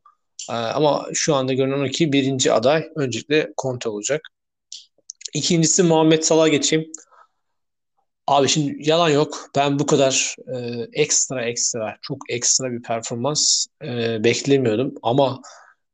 E, 0.50 0.54
ama 0.54 1.06
şu 1.14 1.36
anda 1.36 1.54
görünen 1.54 1.88
o 1.88 1.90
ki 1.90 2.14
birinci 2.14 2.54
aday 2.54 2.90
öncelikle 2.96 3.54
Conte 3.62 3.90
olacak. 3.90 4.22
İkincisi 5.34 5.84
Muhammed 5.84 6.24
Salah 6.24 6.52
geçeyim. 6.52 6.92
Abi 8.28 8.48
şimdi 8.48 8.90
yalan 8.90 9.10
yok. 9.10 9.50
Ben 9.56 9.80
bu 9.80 9.86
kadar 9.86 10.36
e, 10.56 10.86
ekstra 10.94 11.46
ekstra, 11.46 11.98
çok 12.02 12.18
ekstra 12.30 12.72
bir 12.72 12.82
performans 12.82 13.66
e, 13.84 14.24
beklemiyordum. 14.24 14.94
Ama 15.04 15.42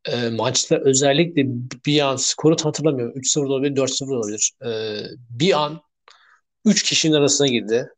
e, 0.06 0.30
maçta 0.30 0.76
özellikle 0.76 1.44
bir 1.86 2.02
an 2.02 2.16
skoru 2.16 2.56
hatırlamıyorum. 2.64 3.14
3-0 3.18 3.46
olabilir, 3.46 3.76
4-0 3.76 4.16
olabilir. 4.16 4.52
E, 4.66 4.70
bir 5.30 5.64
an 5.64 5.82
3 6.66 6.84
kişinin 6.84 7.14
arasına 7.14 7.48
girdi. 7.48 7.90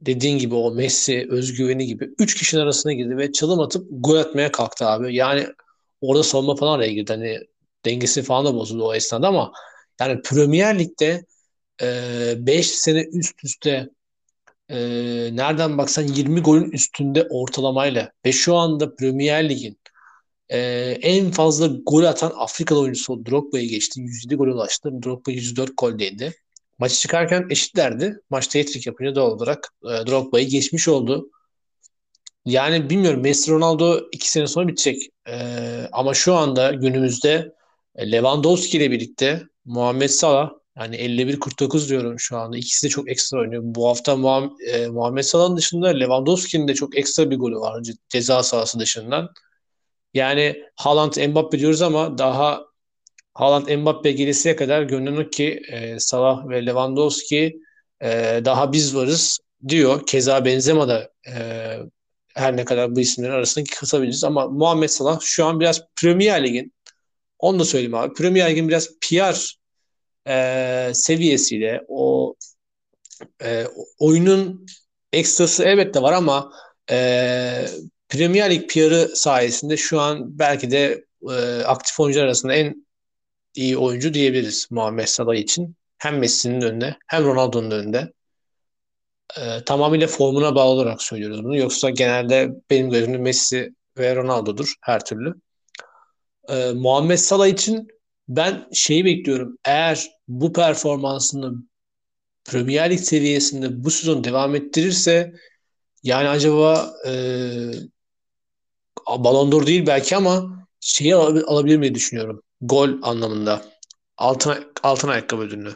Dediğin 0.00 0.38
gibi 0.38 0.54
o 0.54 0.70
Messi 0.70 1.26
özgüveni 1.30 1.86
gibi 1.86 2.10
3 2.18 2.34
kişinin 2.34 2.62
arasına 2.62 2.92
girdi 2.92 3.16
ve 3.16 3.32
çalım 3.32 3.60
atıp 3.60 3.86
gol 3.90 4.16
atmaya 4.16 4.52
kalktı 4.52 4.86
abi. 4.86 5.14
Yani 5.14 5.46
orada 6.00 6.22
savunma 6.22 6.56
falan 6.56 6.78
araya 6.78 6.92
girdi. 6.92 7.12
Hani 7.12 7.38
dengesi 7.84 8.22
falan 8.22 8.46
da 8.46 8.54
bozuldu 8.54 8.84
o 8.84 8.94
esnada 8.94 9.28
ama 9.28 9.52
yani 10.00 10.22
Premier 10.22 10.78
Lig'de 10.78 11.24
5 12.46 12.58
e, 12.58 12.62
sene 12.62 13.02
üst 13.02 13.44
üste 13.44 13.88
e, 14.68 14.78
nereden 15.32 15.78
baksan 15.78 16.02
20 16.02 16.40
golün 16.42 16.70
üstünde 16.70 17.26
ortalamayla 17.30 18.12
ve 18.26 18.32
şu 18.32 18.56
anda 18.56 18.94
Premier 18.94 19.48
Lig'in 19.48 19.78
e, 20.48 20.58
en 21.02 21.30
fazla 21.30 21.66
gol 21.66 22.02
atan 22.02 22.32
Afrikalı 22.36 22.80
oyuncusu 22.80 23.26
Drogba'ya 23.26 23.64
geçti. 23.64 24.00
107 24.00 24.34
gol 24.36 24.46
ulaştı. 24.46 24.90
Drogba 25.04 25.30
104 25.30 25.70
goldeydi. 25.76 26.34
Maçı 26.78 26.94
çıkarken 26.94 27.46
eşitlerdi. 27.50 28.20
Maçta 28.30 28.58
hat-trick 28.58 28.90
yapınca 28.90 29.14
doğal 29.14 29.30
olarak 29.30 29.74
e, 29.84 29.88
Drogba'yı 29.88 30.48
geçmiş 30.48 30.88
oldu. 30.88 31.30
Yani 32.44 32.90
bilmiyorum 32.90 33.20
Messi 33.22 33.50
Ronaldo 33.50 34.00
iki 34.12 34.30
sene 34.30 34.46
sonra 34.46 34.68
bitecek. 34.68 35.02
E, 35.28 35.34
ama 35.92 36.14
şu 36.14 36.34
anda 36.34 36.72
günümüzde 36.72 37.52
Lewandowski 37.98 38.76
ile 38.76 38.90
birlikte 38.90 39.42
Muhammed 39.64 40.08
Salah 40.08 40.50
yani 40.78 40.96
51-49 40.96 41.88
diyorum 41.88 42.20
şu 42.20 42.36
anda. 42.36 42.56
İkisi 42.56 42.86
de 42.86 42.90
çok 42.90 43.10
ekstra 43.10 43.38
oynuyor. 43.38 43.62
Bu 43.64 43.88
hafta 43.88 44.16
Muhammed, 44.16 44.50
e, 44.66 44.88
Muhammed 44.88 45.22
Salah'ın 45.22 45.56
dışında 45.56 45.88
Lewandowski'nin 45.88 46.68
de 46.68 46.74
çok 46.74 46.98
ekstra 46.98 47.30
bir 47.30 47.36
golü 47.36 47.56
var 47.56 47.82
ceza 48.08 48.42
sahası 48.42 48.78
dışından. 48.80 49.28
Yani 50.14 50.62
Haaland 50.76 51.28
Mbappe 51.28 51.58
diyoruz 51.58 51.82
ama 51.82 52.18
daha 52.18 52.64
Haaland 53.34 53.68
Mbappe 53.68 54.12
gelesiye 54.12 54.56
kadar 54.56 54.82
görünüyor 54.82 55.30
ki 55.30 55.62
e, 55.72 55.98
Salah 56.00 56.48
ve 56.48 56.66
Lewandowski 56.66 57.60
e, 58.00 58.40
daha 58.44 58.72
biz 58.72 58.96
varız 58.96 59.38
diyor. 59.68 60.06
Keza 60.06 60.44
Benzema 60.44 60.88
da 60.88 61.10
e, 61.28 61.36
her 62.38 62.56
ne 62.56 62.64
kadar 62.64 62.96
bu 62.96 63.00
isimlerin 63.00 63.32
arasındaki 63.32 63.70
kısabiliriz 63.70 64.24
ama 64.24 64.48
Muhammed 64.48 64.88
Salah 64.88 65.20
şu 65.20 65.44
an 65.44 65.60
biraz 65.60 65.82
Premier 65.96 66.44
Lig'in 66.44 66.72
onu 67.38 67.58
da 67.58 67.64
söyleyeyim 67.64 67.94
abi. 67.94 68.14
Premier 68.14 68.50
Lig'in 68.50 68.68
biraz 68.68 68.88
PR 69.00 69.56
e, 70.28 70.94
seviyesiyle 70.94 71.84
o 71.88 72.34
e, 73.42 73.66
oyunun 73.98 74.66
ekstrası 75.12 75.64
elbette 75.64 76.02
var 76.02 76.12
ama 76.12 76.52
e, 76.90 77.66
Premier 78.08 78.50
Lig 78.50 78.70
PR'ı 78.70 79.16
sayesinde 79.16 79.76
şu 79.76 80.00
an 80.00 80.38
belki 80.38 80.70
de 80.70 81.04
e, 81.30 81.62
aktif 81.62 82.00
oyuncular 82.00 82.24
arasında 82.24 82.54
en 82.54 82.86
iyi 83.54 83.78
oyuncu 83.78 84.14
diyebiliriz 84.14 84.68
Muhammed 84.70 85.06
Salah 85.06 85.34
için. 85.34 85.76
Hem 85.98 86.18
Messi'nin 86.18 86.60
önünde 86.60 86.96
hem 87.06 87.24
Ronaldo'nun 87.24 87.70
önünde. 87.70 88.12
E, 89.36 89.64
tamamıyla 89.64 90.06
formuna 90.06 90.54
bağlı 90.54 90.70
olarak 90.70 91.02
söylüyoruz 91.02 91.44
bunu. 91.44 91.56
Yoksa 91.56 91.90
genelde 91.90 92.50
benim 92.70 92.90
gözümde 92.90 93.18
Messi 93.18 93.74
ve 93.98 94.16
Ronaldo'dur 94.16 94.74
her 94.82 95.04
türlü. 95.04 95.34
E, 96.48 96.72
Muhammed 96.72 97.16
Salah 97.16 97.46
için 97.46 97.88
ben 98.28 98.68
şeyi 98.72 99.04
bekliyorum. 99.04 99.58
Eğer 99.64 100.10
bu 100.28 100.52
performansını 100.52 101.52
Premier 102.44 102.90
Lig 102.90 103.00
seviyesinde 103.00 103.84
bu 103.84 103.90
sezon 103.90 104.24
devam 104.24 104.54
ettirirse 104.54 105.32
yani 106.02 106.28
acaba 106.28 106.94
e, 107.06 107.12
Ballon 109.08 109.52
d'Or 109.52 109.66
değil 109.66 109.86
belki 109.86 110.16
ama 110.16 110.66
şeyi 110.80 111.14
al- 111.14 111.42
alabilir 111.46 111.76
mi 111.76 111.94
düşünüyorum. 111.94 112.42
Gol 112.60 112.90
anlamında. 113.02 113.62
Altın, 114.16 114.72
altın 114.82 115.08
ayakkabı 115.08 115.42
ödülünü. 115.42 115.72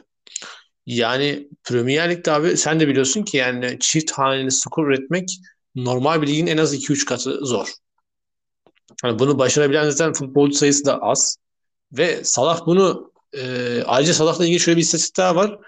Yani 0.87 1.49
Premier 1.64 2.11
Lig'de 2.11 2.33
abi 2.33 2.57
sen 2.57 2.80
de 2.80 2.89
biliyorsun 2.89 3.22
ki 3.22 3.37
yani 3.37 3.76
çift 3.80 4.11
haneli 4.11 4.51
skor 4.51 4.87
üretmek 4.87 5.28
normal 5.74 6.22
bir 6.22 6.26
ligin 6.26 6.47
en 6.47 6.57
az 6.57 6.74
iki 6.74 6.93
üç 6.93 7.05
katı 7.05 7.39
zor. 7.47 7.68
Hani 9.03 9.18
bunu 9.18 9.39
başarabilen 9.39 9.91
zaten 9.91 10.12
futbolcu 10.12 10.57
sayısı 10.57 10.85
da 10.85 10.99
az. 10.99 11.37
Ve 11.93 12.24
Salah 12.24 12.66
bunu 12.66 13.12
e, 13.33 13.83
ayrıca 13.83 14.14
Salah'la 14.14 14.45
ilgili 14.45 14.61
şöyle 14.61 14.76
bir 14.76 14.83
istatistik 14.83 15.16
daha 15.16 15.37
var. 15.37 15.59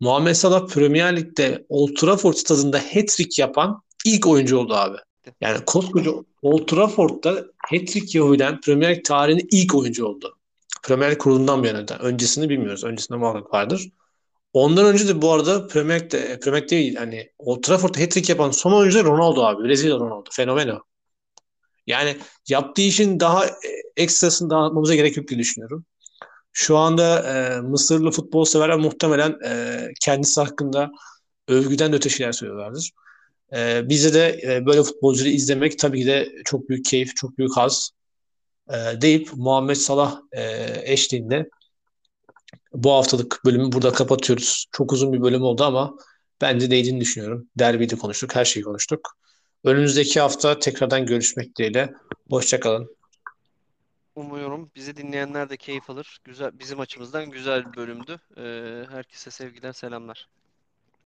Muhammed 0.00 0.34
Salah 0.34 0.68
Premier 0.68 1.16
Lig'de 1.16 1.66
Old 1.68 1.96
Trafford 1.96 2.34
stadında 2.34 2.78
hat-trick 2.78 3.42
yapan 3.42 3.82
ilk 4.04 4.26
oyuncu 4.26 4.58
oldu 4.58 4.74
abi. 4.74 4.96
Yani 5.40 5.64
koskoca 5.64 6.10
Old 6.42 6.66
Trafford'da 6.66 7.46
hat-trick 7.58 8.18
yapabilen 8.18 8.60
Premier 8.60 8.96
Lig 8.96 9.04
tarihinin 9.04 9.48
ilk 9.50 9.74
oyuncu 9.74 10.06
oldu. 10.06 10.36
Premier 10.82 11.10
Lig 11.10 11.18
kurulundan 11.18 11.62
bir 11.62 11.68
yana. 11.68 11.98
Öncesini 12.00 12.48
bilmiyoruz. 12.48 12.84
Öncesinde 12.84 13.18
muhakkak 13.18 13.54
vardır. 13.54 13.90
Ondan 14.52 14.86
önce 14.86 15.08
de 15.08 15.22
bu 15.22 15.32
arada 15.32 15.66
Premier 15.66 16.00
Lig'de, 16.00 16.40
Premier 16.40 16.68
değil 16.68 16.96
hani 16.96 17.30
Old 17.38 17.62
Trafford'da 17.62 18.00
hat-trick 18.00 18.32
yapan 18.32 18.50
son 18.50 18.72
oyuncu 18.72 18.98
da 18.98 19.04
Ronaldo 19.04 19.42
abi. 19.42 19.68
Brezilya 19.68 19.96
Ronaldo. 19.96 20.30
Fenomen 20.32 20.68
o. 20.68 20.80
Yani 21.86 22.16
yaptığı 22.48 22.82
işin 22.82 23.20
daha 23.20 23.46
e, 23.46 23.50
ekstrasını 23.96 24.50
daha 24.50 24.60
anlatmamıza 24.60 24.94
gerek 24.94 25.16
yok 25.16 25.28
diye 25.28 25.40
düşünüyorum. 25.40 25.84
Şu 26.52 26.76
anda 26.76 27.22
e, 27.22 27.60
Mısırlı 27.60 28.10
futbol 28.10 28.44
severler 28.44 28.76
muhtemelen 28.76 29.36
e, 29.46 29.78
kendisi 30.00 30.40
hakkında 30.40 30.90
övgüden 31.48 31.92
de 31.92 31.96
öte 31.96 32.08
şeyler 32.08 32.32
söylüyorlardır. 32.32 32.90
E, 33.56 33.88
bize 33.88 34.14
de 34.14 34.40
e, 34.44 34.66
böyle 34.66 34.82
futbolcuları 34.82 35.30
izlemek 35.30 35.78
tabii 35.78 36.00
ki 36.00 36.06
de 36.06 36.28
çok 36.44 36.68
büyük 36.68 36.84
keyif, 36.84 37.16
çok 37.16 37.38
büyük 37.38 37.56
haz 37.56 37.90
e, 38.70 39.00
deyip 39.00 39.30
Muhammed 39.36 39.76
Salah 39.76 40.20
e, 40.32 40.66
eşliğinde 40.92 41.50
bu 42.72 42.92
haftalık 42.92 43.40
bölümü 43.44 43.72
burada 43.72 43.92
kapatıyoruz. 43.92 44.66
Çok 44.72 44.92
uzun 44.92 45.12
bir 45.12 45.22
bölüm 45.22 45.42
oldu 45.42 45.64
ama 45.64 45.96
bence 46.40 46.70
değdiğini 46.70 47.00
düşünüyorum. 47.00 47.48
Derbiyi 47.58 47.90
de 47.90 47.96
konuştuk, 47.96 48.36
her 48.36 48.44
şeyi 48.44 48.64
konuştuk. 48.64 49.16
Önümüzdeki 49.64 50.20
hafta 50.20 50.58
tekrardan 50.58 51.06
görüşmek 51.06 51.56
dileğiyle. 51.56 51.92
Hoşçakalın. 52.30 52.96
Umuyorum 54.14 54.70
bizi 54.76 54.96
dinleyenler 54.96 55.50
de 55.50 55.56
keyif 55.56 55.90
alır. 55.90 56.18
Güzel, 56.24 56.58
bizim 56.58 56.80
açımızdan 56.80 57.30
güzel 57.30 57.72
bir 57.72 57.76
bölümdü. 57.76 58.20
Ee, 58.36 58.84
herkese 58.90 59.30
sevgiler, 59.30 59.72
selamlar. 59.72 60.28